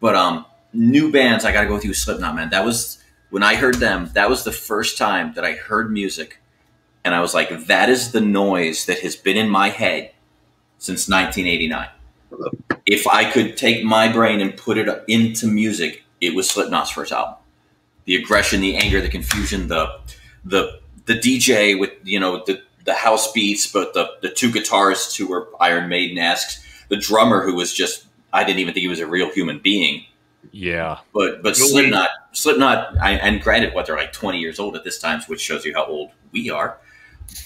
[0.00, 2.50] But um, new bands, I got to go through Slipknot, man.
[2.50, 4.10] That was when I heard them.
[4.14, 6.40] That was the first time that I heard music,
[7.04, 10.12] and I was like, that is the noise that has been in my head
[10.78, 11.88] since 1989.
[12.86, 17.12] If I could take my brain and put it into music, it was Slipknot's first
[17.12, 17.36] album.
[18.06, 20.00] The aggression, the anger, the confusion, the
[20.44, 25.16] the the DJ with you know the the house beats, but the the two guitarists
[25.16, 28.88] who were Iron Maiden esque, the drummer who was just I didn't even think he
[28.88, 30.04] was a real human being.
[30.52, 31.70] Yeah, But but Really?
[31.70, 35.40] Slipknot, Slipknot, I, and granted, what they're like twenty years old at this time, which
[35.40, 36.78] shows you how old we are.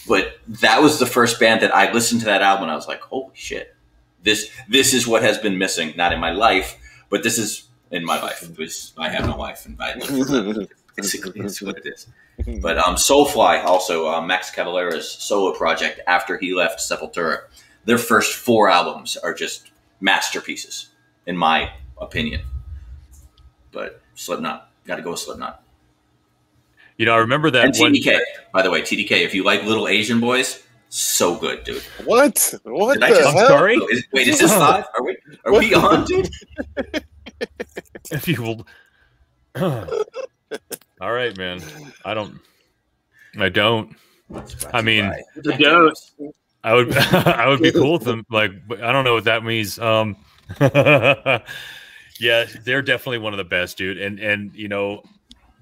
[0.06, 2.86] But that was the first band that I listened to that album, and I was
[2.86, 3.74] like, holy shit,
[4.22, 6.76] this this is what has been missing, not in my life,
[7.08, 8.46] but this is in my life.
[8.54, 12.06] Because I have no life, and I live basically it's what it is.
[12.60, 17.38] But um, Soulfly, also uh, Max Cavalera's solo project after he left Sepultura,
[17.84, 20.88] their first four albums are just masterpieces,
[21.26, 22.42] in my opinion.
[23.72, 25.62] But Slipknot, got to go with Slipknot.
[26.96, 27.92] you know, I remember that And one.
[27.94, 28.18] TDK,
[28.52, 29.10] by the way, TDK.
[29.24, 31.82] If you like little Asian boys, so good, dude.
[32.04, 32.54] what?
[32.64, 33.48] What Did I the just- I'm hell?
[33.48, 33.76] sorry.
[33.80, 34.84] Oh, is- wait, is this live?
[34.96, 36.28] Are we are we on, dude?
[38.12, 38.66] If you will.
[41.00, 41.62] All right, man.
[42.04, 42.40] I don't.
[43.38, 43.96] I don't.
[44.72, 45.92] I mean, The Doe.
[46.64, 46.94] I would.
[46.96, 48.24] I would be cool with them.
[48.30, 48.52] Like,
[48.82, 49.78] I don't know what that means.
[49.78, 50.16] Um.
[50.60, 53.98] yeah, they're definitely one of the best, dude.
[53.98, 55.02] And and you know,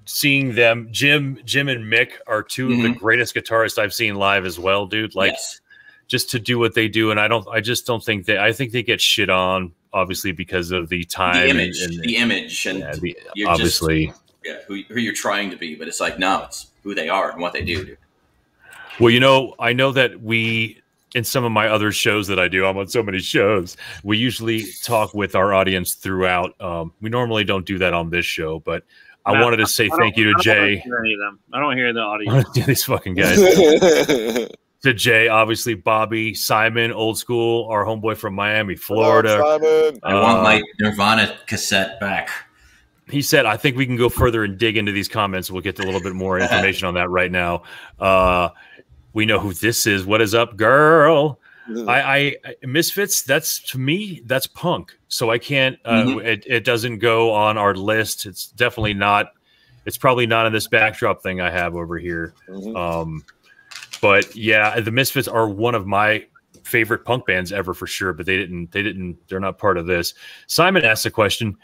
[0.05, 4.45] seeing them, Jim, Jim and Mick are 2 of the greatest guitarists I've seen live
[4.45, 5.15] as well, dude.
[5.15, 5.61] Like, yes.
[6.07, 7.11] just to do what they do.
[7.11, 8.39] And I don't, I just don't think that.
[8.39, 12.03] I think they get shit on, obviously, because of the time, the image, and, and
[12.03, 14.13] the image, and yeah, the- you're just- obviously.
[14.49, 15.75] Yeah, who, who you're trying to be.
[15.75, 17.85] But it's like, no, it's who they are and what they do.
[17.85, 17.97] Dude.
[18.99, 20.81] Well, you know, I know that we
[21.15, 23.75] in some of my other shows that I do, I'm on so many shows.
[24.03, 26.53] We usually talk with our audience throughout.
[26.61, 28.83] Um, we normally don't do that on this show, but
[29.25, 30.77] I No, wanted to say I don't- thank you to I don't Jay.
[30.77, 31.39] hear any of them.
[31.53, 32.43] I don't hear the audio.
[32.53, 33.37] These fucking guys.
[34.83, 39.39] to Jay, obviously Bobby, Simon, old school, our homeboy from Miami, Florida.
[39.43, 39.99] Simon.
[40.03, 42.29] I want Uh, my Nirvana cassette back.
[43.09, 45.49] He said, I think we can go further and dig into these comments.
[45.51, 47.63] We'll get a little bit more information on that right now.
[47.99, 48.49] Uh,
[49.13, 50.05] we know who this is.
[50.05, 51.39] What is up, girl?
[51.87, 53.21] I, I Misfits.
[53.21, 54.21] That's to me.
[54.25, 54.97] That's punk.
[55.07, 55.77] So I can't.
[55.85, 56.25] Uh, Mhm.
[56.25, 58.25] it, it doesn't go on our list.
[58.25, 59.33] It's definitely not.
[59.85, 62.33] It's probably not in this backdrop thing I have over here.
[62.47, 62.75] Mhm.
[62.75, 63.23] Um,
[64.01, 66.25] but yeah, the Misfits are one of my
[66.63, 68.13] favorite punk bands ever for sure.
[68.13, 68.71] But they didn't.
[68.71, 69.17] They didn't.
[69.27, 70.15] They're not part of this.
[70.47, 71.55] Simon asked a question.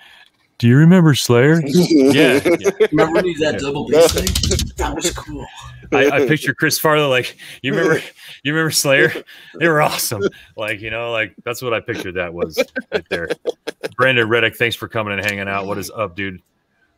[0.57, 1.61] Do you remember Slayer?
[1.65, 2.69] yeah, yeah.
[2.91, 4.27] Remember when you did that double bass thing?
[4.77, 5.45] That was cool.
[5.93, 8.01] I, I picture Chris Farley like you remember
[8.43, 9.13] you remember Slayer?
[9.57, 10.23] They were awesome.
[10.57, 12.61] Like, you know, like that's what I pictured that was
[12.91, 13.29] right there.
[13.95, 15.65] Brandon Reddick, thanks for coming and hanging out.
[15.65, 16.41] What is up, dude?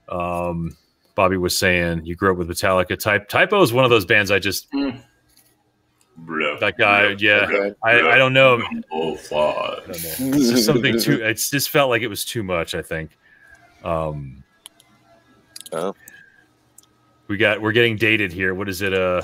[0.09, 0.75] Um
[1.13, 2.97] Bobby was saying you grew up with Metallica.
[2.97, 5.03] Type Typo is one of those bands I just that
[6.79, 7.45] guy, yeah.
[7.47, 7.75] Okay.
[7.83, 8.59] I, I don't know.
[8.91, 9.37] Oh, fuck.
[9.37, 10.37] I don't know.
[10.37, 13.11] It's just something too it's just felt like it was too much, I think.
[13.87, 14.43] Um
[15.73, 15.93] Oh.
[17.27, 18.53] we got we're getting dated here.
[18.53, 18.93] What is it?
[18.93, 19.21] Uh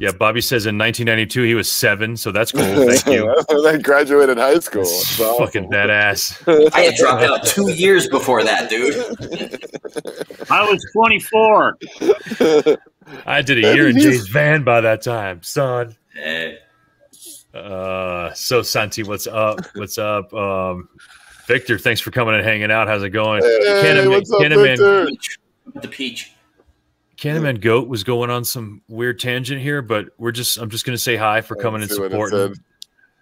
[0.00, 2.62] yeah, Bobby says in 1992 he was seven, so that's cool.
[2.86, 3.34] Thank you.
[3.66, 4.82] I graduated high school.
[4.84, 5.44] That's It's awesome.
[5.46, 6.70] fucking badass.
[6.74, 8.94] I had dropped out two years before that, dude.
[10.50, 11.78] I was 24.
[13.26, 15.96] I did a year in Jay's van by that time, son.
[16.14, 16.58] Hey,
[17.52, 19.58] Uh, so Santi, what's up?
[19.74, 20.32] What's up?
[20.32, 20.88] Um,
[21.48, 22.88] Victor, thanks for coming and hanging out.
[22.88, 23.42] How's it going?
[23.42, 25.06] Hey, Candyman- what's up, Candyman- Victor?
[25.06, 25.38] peach.
[25.82, 26.32] the peach.
[27.16, 30.98] Candyman Goat was going on some weird tangent here, but we're just I'm just gonna
[30.98, 32.38] say hi for coming and Let's see what it supporting.
[32.54, 32.64] said.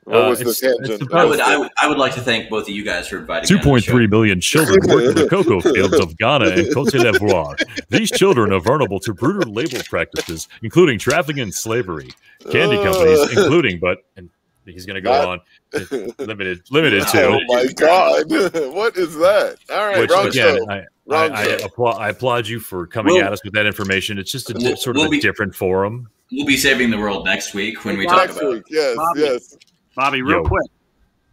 [0.05, 1.03] What Uh, was the it's- it's tangent?
[1.03, 3.19] about- I would, I would, I would like to thank both of you guys for
[3.19, 3.59] inviting me.
[3.61, 3.93] on the show.
[3.93, 7.57] 2.3 million children work in the cocoa fields of Ghana and Cote d'Ivoire.
[7.91, 12.11] These children are vulnerable to brutal labor practices, including trafficking and slavery.
[12.51, 14.31] Candy companies, including, but and
[14.67, 15.29] he's going to go Not-
[15.73, 17.27] on limited, limited Oh to.
[17.27, 18.25] Oh my god!
[18.75, 19.57] what is that?
[19.71, 20.71] All right, Which wrong again, show.
[20.71, 21.67] I, I, Wrong I, show.
[21.67, 24.19] applaud, I applaud you for coming We'll- at us with that information.
[24.19, 26.09] It's just a We'll- sort of we'll a be- different forum.
[26.33, 28.53] We'll be saving the world next week when we talk about.
[28.55, 29.21] week, yes, Bobby.
[29.21, 29.57] yes.
[29.95, 30.45] Bobby, real Yo.
[30.45, 30.71] quick.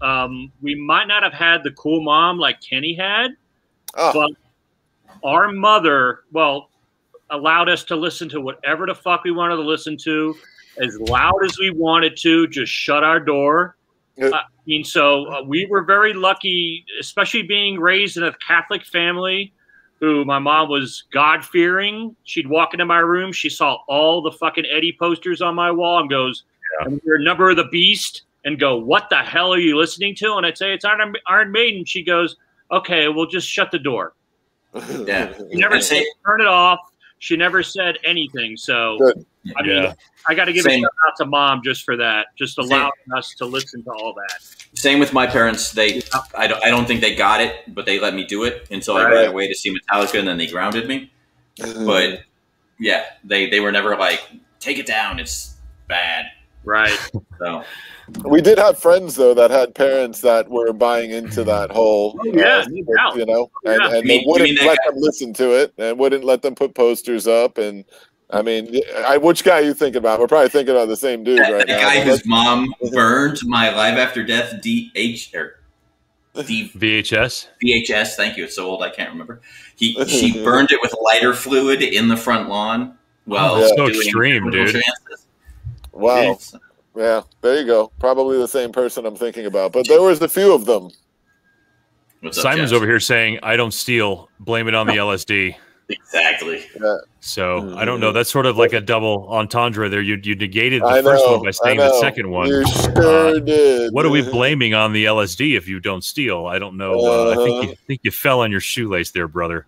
[0.01, 3.31] Um, we might not have had the cool mom like Kenny had,
[3.95, 4.29] Oh, but
[5.27, 6.69] our mother, well,
[7.31, 10.35] allowed us to listen to whatever the fuck we wanted to listen to,
[10.81, 12.47] as loud as we wanted to.
[12.47, 13.77] Just shut our door.
[14.15, 14.29] Yeah.
[14.33, 19.53] I mean, so uh, we were very lucky, especially being raised in a Catholic family.
[19.99, 22.13] Who my mom was God fearing.
[22.25, 23.31] She'd walk into my room.
[23.31, 26.43] She saw all the fucking Eddie posters on my wall and goes,
[26.81, 30.33] and we're Number of the Beast and go, What the hell are you listening to?
[30.33, 31.85] And I'd say, It's Iron, Iron Maiden.
[31.85, 32.35] She goes,
[32.71, 34.13] Okay, we'll just shut the door.
[35.05, 35.33] Yeah.
[35.37, 36.79] She never say- turn it off.
[37.23, 38.57] She never said anything.
[38.57, 39.25] So, Good.
[39.55, 39.93] I mean, Yeah.
[40.27, 40.79] I got to give Same.
[40.79, 42.65] a shout out to mom just for that, just Same.
[42.65, 44.41] allowing us to listen to all that.
[44.73, 45.71] Same with my parents.
[45.71, 46.01] They,
[46.35, 48.97] I don't, I don't think they got it, but they let me do it until
[48.97, 49.13] I Right.
[49.13, 51.13] ran away to see Metallica, and then they grounded me.
[51.59, 51.85] Mm.
[51.85, 52.23] But
[52.77, 54.19] yeah, they, they were never like,
[54.59, 55.17] take it down.
[55.17, 55.55] It's
[55.87, 56.25] bad.
[56.65, 56.99] Right.
[57.39, 57.63] So
[58.25, 62.25] we did have friends though that had parents that were buying into that whole, Oh,
[62.25, 63.85] yeah, uh, no you know, and, Yeah.
[63.87, 66.41] and You they mean- wouldn't mean let guy- them listen to it, and wouldn't let
[66.41, 67.57] them put posters up.
[67.57, 67.85] And
[68.29, 70.19] I mean, I, which guy are you thinking about?
[70.19, 71.79] We're probably thinking about the same dude that, right that now.
[71.79, 75.59] guy whose mom burned my Live After Death DH or
[76.43, 77.47] D, VHS.
[77.63, 78.15] VHS.
[78.15, 78.45] Thank you.
[78.45, 79.41] It's so old I can't remember.
[79.75, 82.97] He she burned it with lighter fluid in the front lawn.
[83.27, 84.69] Well, Oh, so extreme, dude.
[84.71, 85.27] trances.
[85.91, 86.31] Wow.
[86.31, 86.55] It's-
[86.95, 87.91] Yeah, there you go.
[87.99, 90.89] Probably the same person I'm thinking about, but there was a few of them.
[92.21, 92.77] What's Simon's Jeff?
[92.77, 94.29] over here saying, "I don't steal.
[94.39, 95.55] Blame it on the LSD."
[95.89, 96.63] Exactly.
[97.19, 98.11] So I don't know.
[98.13, 100.01] That's sort of like a double entendre there.
[100.01, 101.33] You you negated the I first know.
[101.33, 102.47] one by I saying the second one.
[102.47, 103.91] You sure Uh, did.
[103.93, 106.45] What are we blaming on the LSD if you don't steal?
[106.45, 106.93] I don't know.
[106.99, 107.73] Uh, I think you Uh-huh.
[107.87, 109.65] think you fell on your shoelace there, brother.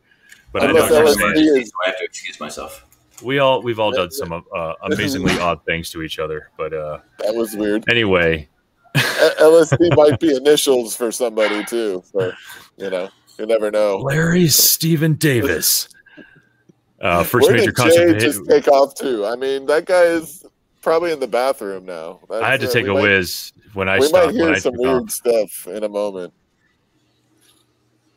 [0.54, 2.85] But I Unless know what you're LSD is- I have to excuse myself.
[3.24, 6.50] We all we've all done some uh, amazingly odd things to each other.
[6.58, 7.84] But uh, That was weird.
[7.90, 8.48] anyway,
[8.96, 12.04] LSD might be initials for somebody too.
[12.12, 12.32] So
[12.78, 13.10] you know,
[13.40, 13.98] you never know.
[13.98, 15.88] Larry Stephen Davis,
[17.02, 19.26] uh, first Where major did concert Jay just take off too?
[19.26, 20.46] I mean, that guy is
[20.82, 22.20] probably in the bathroom now.
[22.30, 24.28] I had to uh, take a might- whiz when I we stopped.
[24.28, 25.10] might hear some weird off.
[25.12, 26.34] stuff in a moment.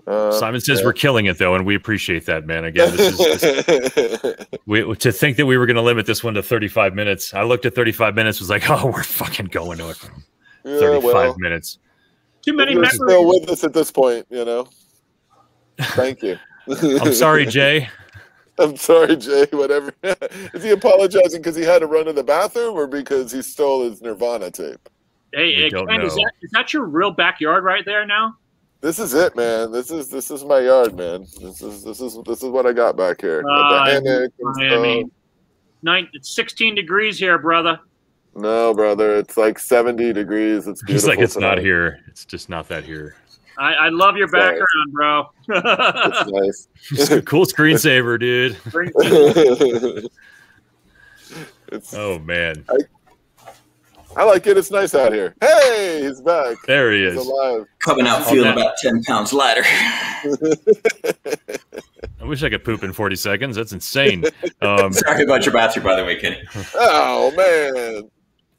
[0.09, 0.87] Uh, Simon says yeah.
[0.87, 2.65] we're killing it though, and we appreciate that, man.
[2.65, 6.33] Again, this is just, we, to think that we were going to limit this one
[6.33, 7.35] to 35 minutes.
[7.35, 9.99] I looked at 35 minutes, was like, oh, we're fucking going to it.
[10.65, 11.79] Yeah, 35 well, minutes.
[12.41, 12.95] Too many you're memories.
[12.95, 14.67] still with us at this point, you know.
[15.79, 16.39] Thank you.
[16.69, 17.91] I'm sorry, Jay.
[18.59, 19.47] I'm sorry, Jay.
[19.53, 19.93] Whatever.
[20.55, 23.85] Is he apologizing because he had to run to the bathroom, or because he stole
[23.85, 24.89] his Nirvana tape?
[25.35, 28.37] Hey, We Ken, is that, is that your real backyard right there now?
[28.81, 29.73] This is it, man.
[29.73, 31.23] This is this is my yard, man.
[31.41, 33.43] This is this is this is what I got back here.
[33.43, 35.05] Got Uh, the hammock Miami.
[35.83, 37.79] Nine, it's 16 degrees here, brother.
[38.35, 40.67] No, brother, it's like 70 degrees.
[40.69, 40.93] It's beautiful.
[40.93, 42.01] He's like, it's not here.
[42.09, 43.17] It's just not that here.
[43.59, 44.61] I, I love your Sorry.
[44.61, 45.27] background, bro.
[46.09, 46.69] It's
[47.09, 47.21] nice.
[47.25, 48.57] cool screensaver, dude.
[51.71, 52.77] It's, Oh man, I
[54.17, 54.57] like it.
[54.57, 55.35] It's nice out here.
[55.41, 56.57] Hey, he's back.
[56.67, 57.27] there he He's is.
[57.27, 57.67] alive.
[57.81, 58.59] Coming out Oh, feeling man.
[58.59, 59.63] about 10 pounds lighter.
[62.21, 63.57] I wish I could poop in 40 seconds.
[63.57, 64.25] That's insane.
[64.61, 66.43] Um, Sorry about your bathroom, by the way, Kenny.
[66.75, 68.11] Oh man.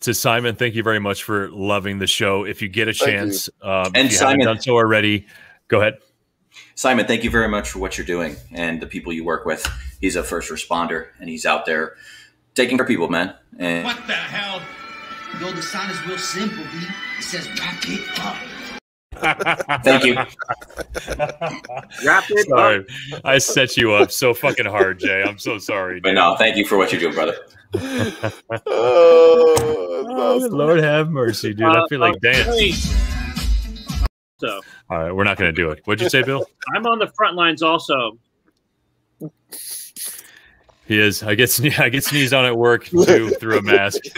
[0.01, 2.45] to Simon, thank you very much for loving the show.
[2.45, 5.27] If you get a chance, um, And if you haven't Simon- done so already,
[5.67, 5.97] go ahead.
[6.75, 9.67] Simon, thank you very much for what you're doing and the people you work with.
[9.99, 11.95] He's a first responder and he's out there
[12.55, 13.33] taking care of people, man.
[13.57, 14.61] And What the hell?
[15.39, 16.85] Yo, the sign is real simple, B.
[17.17, 18.35] It says wrap it up.
[19.83, 20.13] thank you.
[22.05, 22.85] Wrap it up.
[23.25, 25.23] I set you up so fucking hard, Jay.
[25.23, 25.99] I'm so sorry.
[25.99, 27.35] But no, thank you for what you're doing, brother.
[28.65, 30.51] Oh, awesome.
[30.57, 31.67] Lord have mercy, dude.
[31.67, 32.57] I feel like Uh, dance.
[32.57, 32.71] hey.
[34.39, 35.81] So All right, we're not going to do it.
[35.85, 36.45] What'd you say, Bill?
[36.75, 38.17] I'm on the front lines also.
[40.89, 41.21] He is.
[41.23, 44.01] I get sne- I get sneezed on at work too through a mask.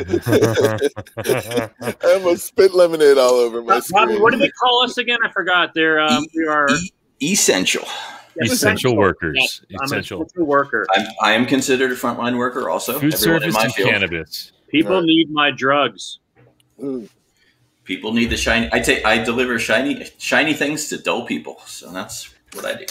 [1.18, 1.69] I
[2.15, 3.81] almost spit lemonade all over my Robbie,
[4.14, 4.22] screen.
[4.22, 5.19] what do they call us again?
[5.23, 5.73] I forgot.
[5.76, 6.68] They're um, we are
[7.19, 7.85] E- essential.
[8.39, 9.35] Essential workers.
[9.38, 10.22] Yes, I'm Essential.
[10.23, 10.88] essential worker.
[10.95, 12.93] I'm, I am considered a frontline worker also.
[12.93, 13.89] Food Everyone service my and field.
[13.89, 14.53] cannabis.
[14.69, 15.03] People Right.
[15.06, 16.19] need my drugs.
[16.81, 17.10] Mm.
[17.84, 18.69] People need the shiny.
[18.72, 19.06] I take.
[19.06, 21.57] I deliver shiny, shiny things to dull people.
[21.65, 22.85] So that's what I do.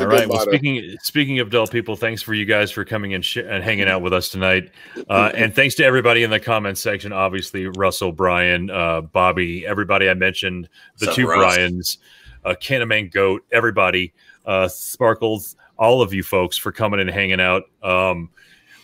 [0.00, 0.28] All.
[0.28, 3.62] Well, speaking speaking of dull people, thanks for you guys for coming and, sh- and
[3.62, 4.70] hanging out with us tonight,
[5.08, 7.12] uh, and thanks to everybody in the comments section.
[7.12, 10.68] Obviously, Russell, Brian, uh, Bobby, everybody I mentioned,
[10.98, 11.54] the two Russ?
[11.56, 11.98] Brians,
[12.44, 14.12] uh, Canaman Goat, everybody,
[14.46, 17.64] uh, Sparkles, all of you folks for coming and hanging out.
[17.82, 18.30] Um,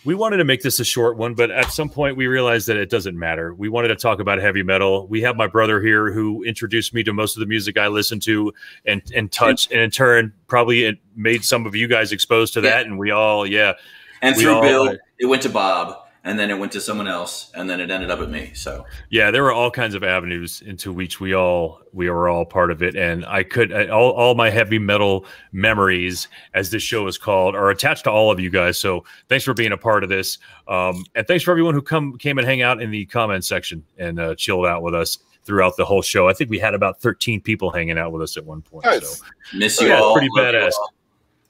[0.05, 2.77] we wanted to make this a short one, but at some point we realized that
[2.77, 3.53] it doesn't matter.
[3.53, 5.07] We wanted to talk about heavy metal.
[5.07, 8.19] We have my brother here who introduced me to most of the music I listen
[8.21, 8.53] to
[8.85, 12.61] and and touch, and in turn probably it made some of you guys exposed to
[12.61, 12.85] that.
[12.85, 13.73] And we all, yeah,
[14.21, 17.51] And through all- Bill, it went to Bob, and then it went to someone else,
[17.53, 18.51] and then it ended up at me.
[18.55, 22.45] So yeah, there were all kinds of avenues into which we all we were all
[22.45, 26.83] part of it, and I could I- all all my heavy metal memories, as this
[26.83, 28.77] show is called, are attached to all of you guys.
[28.77, 30.37] So thanks for being a part of this,
[30.67, 33.83] um, and thanks for everyone who come came and hang out in the comment section
[33.97, 36.27] and uh, chilled out with us throughout the whole show.
[36.27, 38.85] I think we had about thirteen people hanging out with us at one point.
[38.85, 39.17] Nice.
[39.19, 40.13] So miss you Yeah, all.
[40.13, 40.71] pretty love you badass.
[40.79, 40.93] all.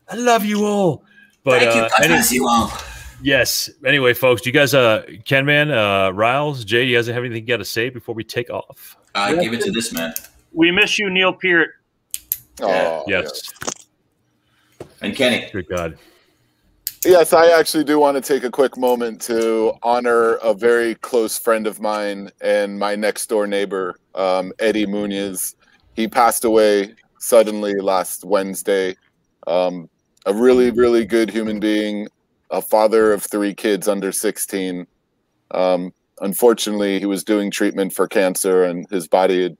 [0.09, 1.03] I love you all.
[1.43, 1.81] But Thank you.
[1.81, 2.71] uh, God any- bless you all.
[3.21, 3.69] Yes.
[3.85, 7.17] Anyway, folks, do you guys, uh, Ken Man, uh, Riles, Jay, do you guys have
[7.17, 8.97] anything you got to say before we take off?
[9.13, 10.13] Uh, give it to this man.
[10.53, 11.69] We miss you, Neil Peart.
[12.61, 13.51] Oh, Yes.
[15.01, 15.49] And Kenny.
[15.51, 15.97] Good God.
[17.05, 21.37] Yes, I actually do want to take a quick moment to honor a very close
[21.37, 25.55] friend of mine and my next door neighbor, um, Eddie Munoz.
[25.93, 28.95] He passed away suddenly last Wednesday.
[29.45, 29.87] Um,
[30.25, 32.07] a really, really good human being,
[32.51, 34.87] a father of three kids under 16.
[35.51, 39.57] Um, unfortunately, he was doing treatment for cancer and his body had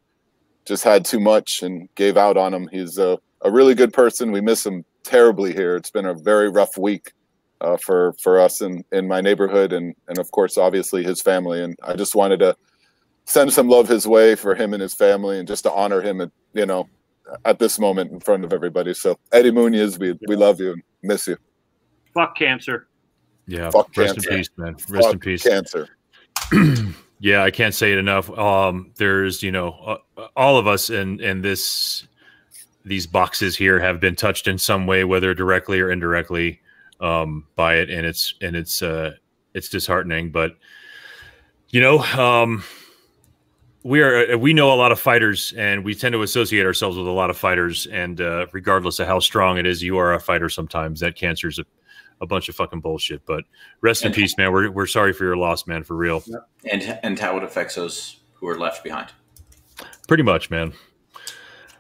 [0.66, 2.68] just had too much and gave out on him.
[2.72, 4.32] He's a, a really good person.
[4.32, 5.76] We miss him terribly here.
[5.76, 7.14] It's been a very rough week
[7.62, 11.64] uh, for for us in in my neighborhood, and and of course, obviously his family.
[11.64, 12.56] And I just wanted to
[13.26, 16.22] send some love his way for him and his family, and just to honor him,
[16.22, 16.90] at, you know,
[17.45, 18.94] at this moment in front of everybody.
[18.94, 21.38] So Eddie Munoz, we we love you and miss you.
[22.15, 22.87] Fuck cancer.
[23.45, 23.69] Yeah.
[23.69, 24.29] Fuck Rest cancer.
[24.31, 24.75] in peace, man.
[24.89, 25.43] Rest in Fuck peace.
[25.43, 25.89] Cancer.
[27.19, 28.35] yeah, I can't say it enough.
[28.35, 32.07] Um, there's, you know, uh, all of us in in this
[32.85, 36.61] these boxes here have been touched in some way, whether directly or indirectly,
[37.01, 39.11] um, by it, and it's and it's uh,
[39.53, 40.31] it's disheartening.
[40.31, 40.55] But
[41.69, 42.63] you know, um,
[43.83, 47.07] we are we know a lot of fighters, and we tend to associate ourselves with
[47.07, 47.87] a lot of fighters.
[47.87, 50.49] And uh, regardless of how strong it is, you are a fighter.
[50.49, 51.65] Sometimes that cancer is a,
[52.21, 53.25] a bunch of fucking bullshit.
[53.25, 53.43] But
[53.81, 54.51] rest in peace, man.
[54.51, 56.23] We're we're sorry for your loss, man, for real.
[56.71, 59.11] and and how it affects those who are left behind.
[60.07, 60.73] Pretty much, man.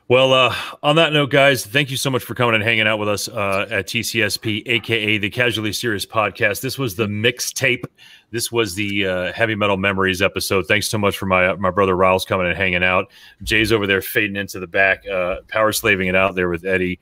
[0.07, 2.99] Well, uh, on that note, guys, thank you so much for coming and hanging out
[2.99, 6.61] with us uh, at TCSP, aka the Casually Serious Podcast.
[6.61, 7.83] This was the mixtape.
[8.29, 10.67] This was the uh, Heavy Metal Memories episode.
[10.67, 13.11] Thanks so much for my my brother Riles coming and hanging out.
[13.41, 16.99] Jay's over there fading into the back, uh, power slaving it out there with Eddie,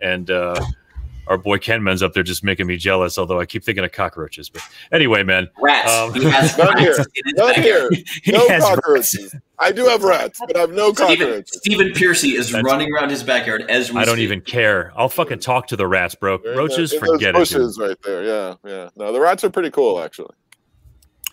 [0.00, 0.58] and uh,
[1.26, 3.18] our boy Kenman's up there just making me jealous.
[3.18, 4.62] Although I keep thinking of cockroaches, but
[4.92, 5.92] anyway, man, Rats.
[5.92, 6.92] Um, he has Not rats here.
[6.92, 7.94] in his Not backyard.
[7.94, 8.04] here.
[8.38, 9.34] No has cockroaches.
[9.58, 11.50] I do have rats, but I have no Stephen, cockroaches.
[11.62, 14.24] Stephen Pearcy is That's- running around his backyard as we I don't speak.
[14.24, 14.92] even care.
[14.96, 16.38] I'll fucking talk to the rats, bro.
[16.38, 17.32] They're Roaches, the- forget it.
[17.32, 17.34] dude.
[17.34, 18.22] bushes right there.
[18.24, 18.88] Yeah, yeah.
[18.96, 20.34] No, the rats are pretty cool, actually.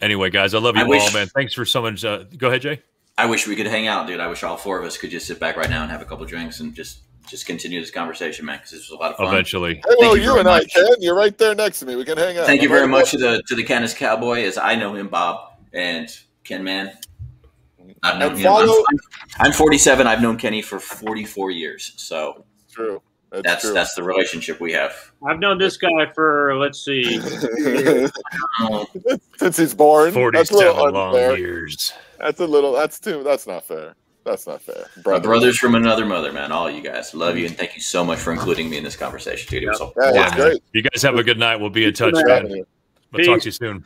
[0.01, 1.27] Anyway, guys, I love you I all, wish- man.
[1.27, 2.03] Thanks for so much.
[2.03, 2.81] Uh, go ahead, Jay.
[3.17, 4.19] I wish we could hang out, dude.
[4.19, 6.05] I wish all four of us could just sit back right now and have a
[6.05, 9.17] couple drinks and just just continue this conversation, man, because this was a lot of
[9.17, 9.27] fun.
[9.27, 10.73] Eventually, Hey, well, you you, very and I, much.
[10.73, 11.95] Ken, you're right there next to me.
[11.95, 12.45] We can hang out.
[12.45, 15.07] Thank you I'm very much to the to the Cannabis Cowboy, as I know him,
[15.07, 16.09] Bob and
[16.43, 16.97] Ken Man.
[18.01, 18.51] I've known And him.
[18.51, 18.99] I'm,
[19.39, 20.07] I'm 47.
[20.07, 23.01] I've known Kenny for 44 years, so True.
[23.31, 23.73] That's, that's true.
[23.73, 24.93] that's the relationship we have.
[25.25, 27.03] I've known this guy for let's see,
[29.37, 30.13] Since he's born.
[30.13, 31.93] That's a forty-seven little long years.
[32.19, 32.73] That's a little.
[32.73, 33.23] That's too.
[33.23, 33.95] That's not fair.
[34.25, 34.85] That's not fair.
[35.05, 36.51] my brothers from another mother, man.
[36.51, 38.95] All you guys, love you, and thank you so much for including me in this
[38.95, 39.63] conversation, dude.
[39.63, 40.63] It was a Yeah, Yeah, that's great.
[40.71, 41.57] You guys have a good night.
[41.57, 42.41] We'll be in touch, Good man.
[42.43, 42.67] having you.
[43.13, 43.85] I'll talk to you soon.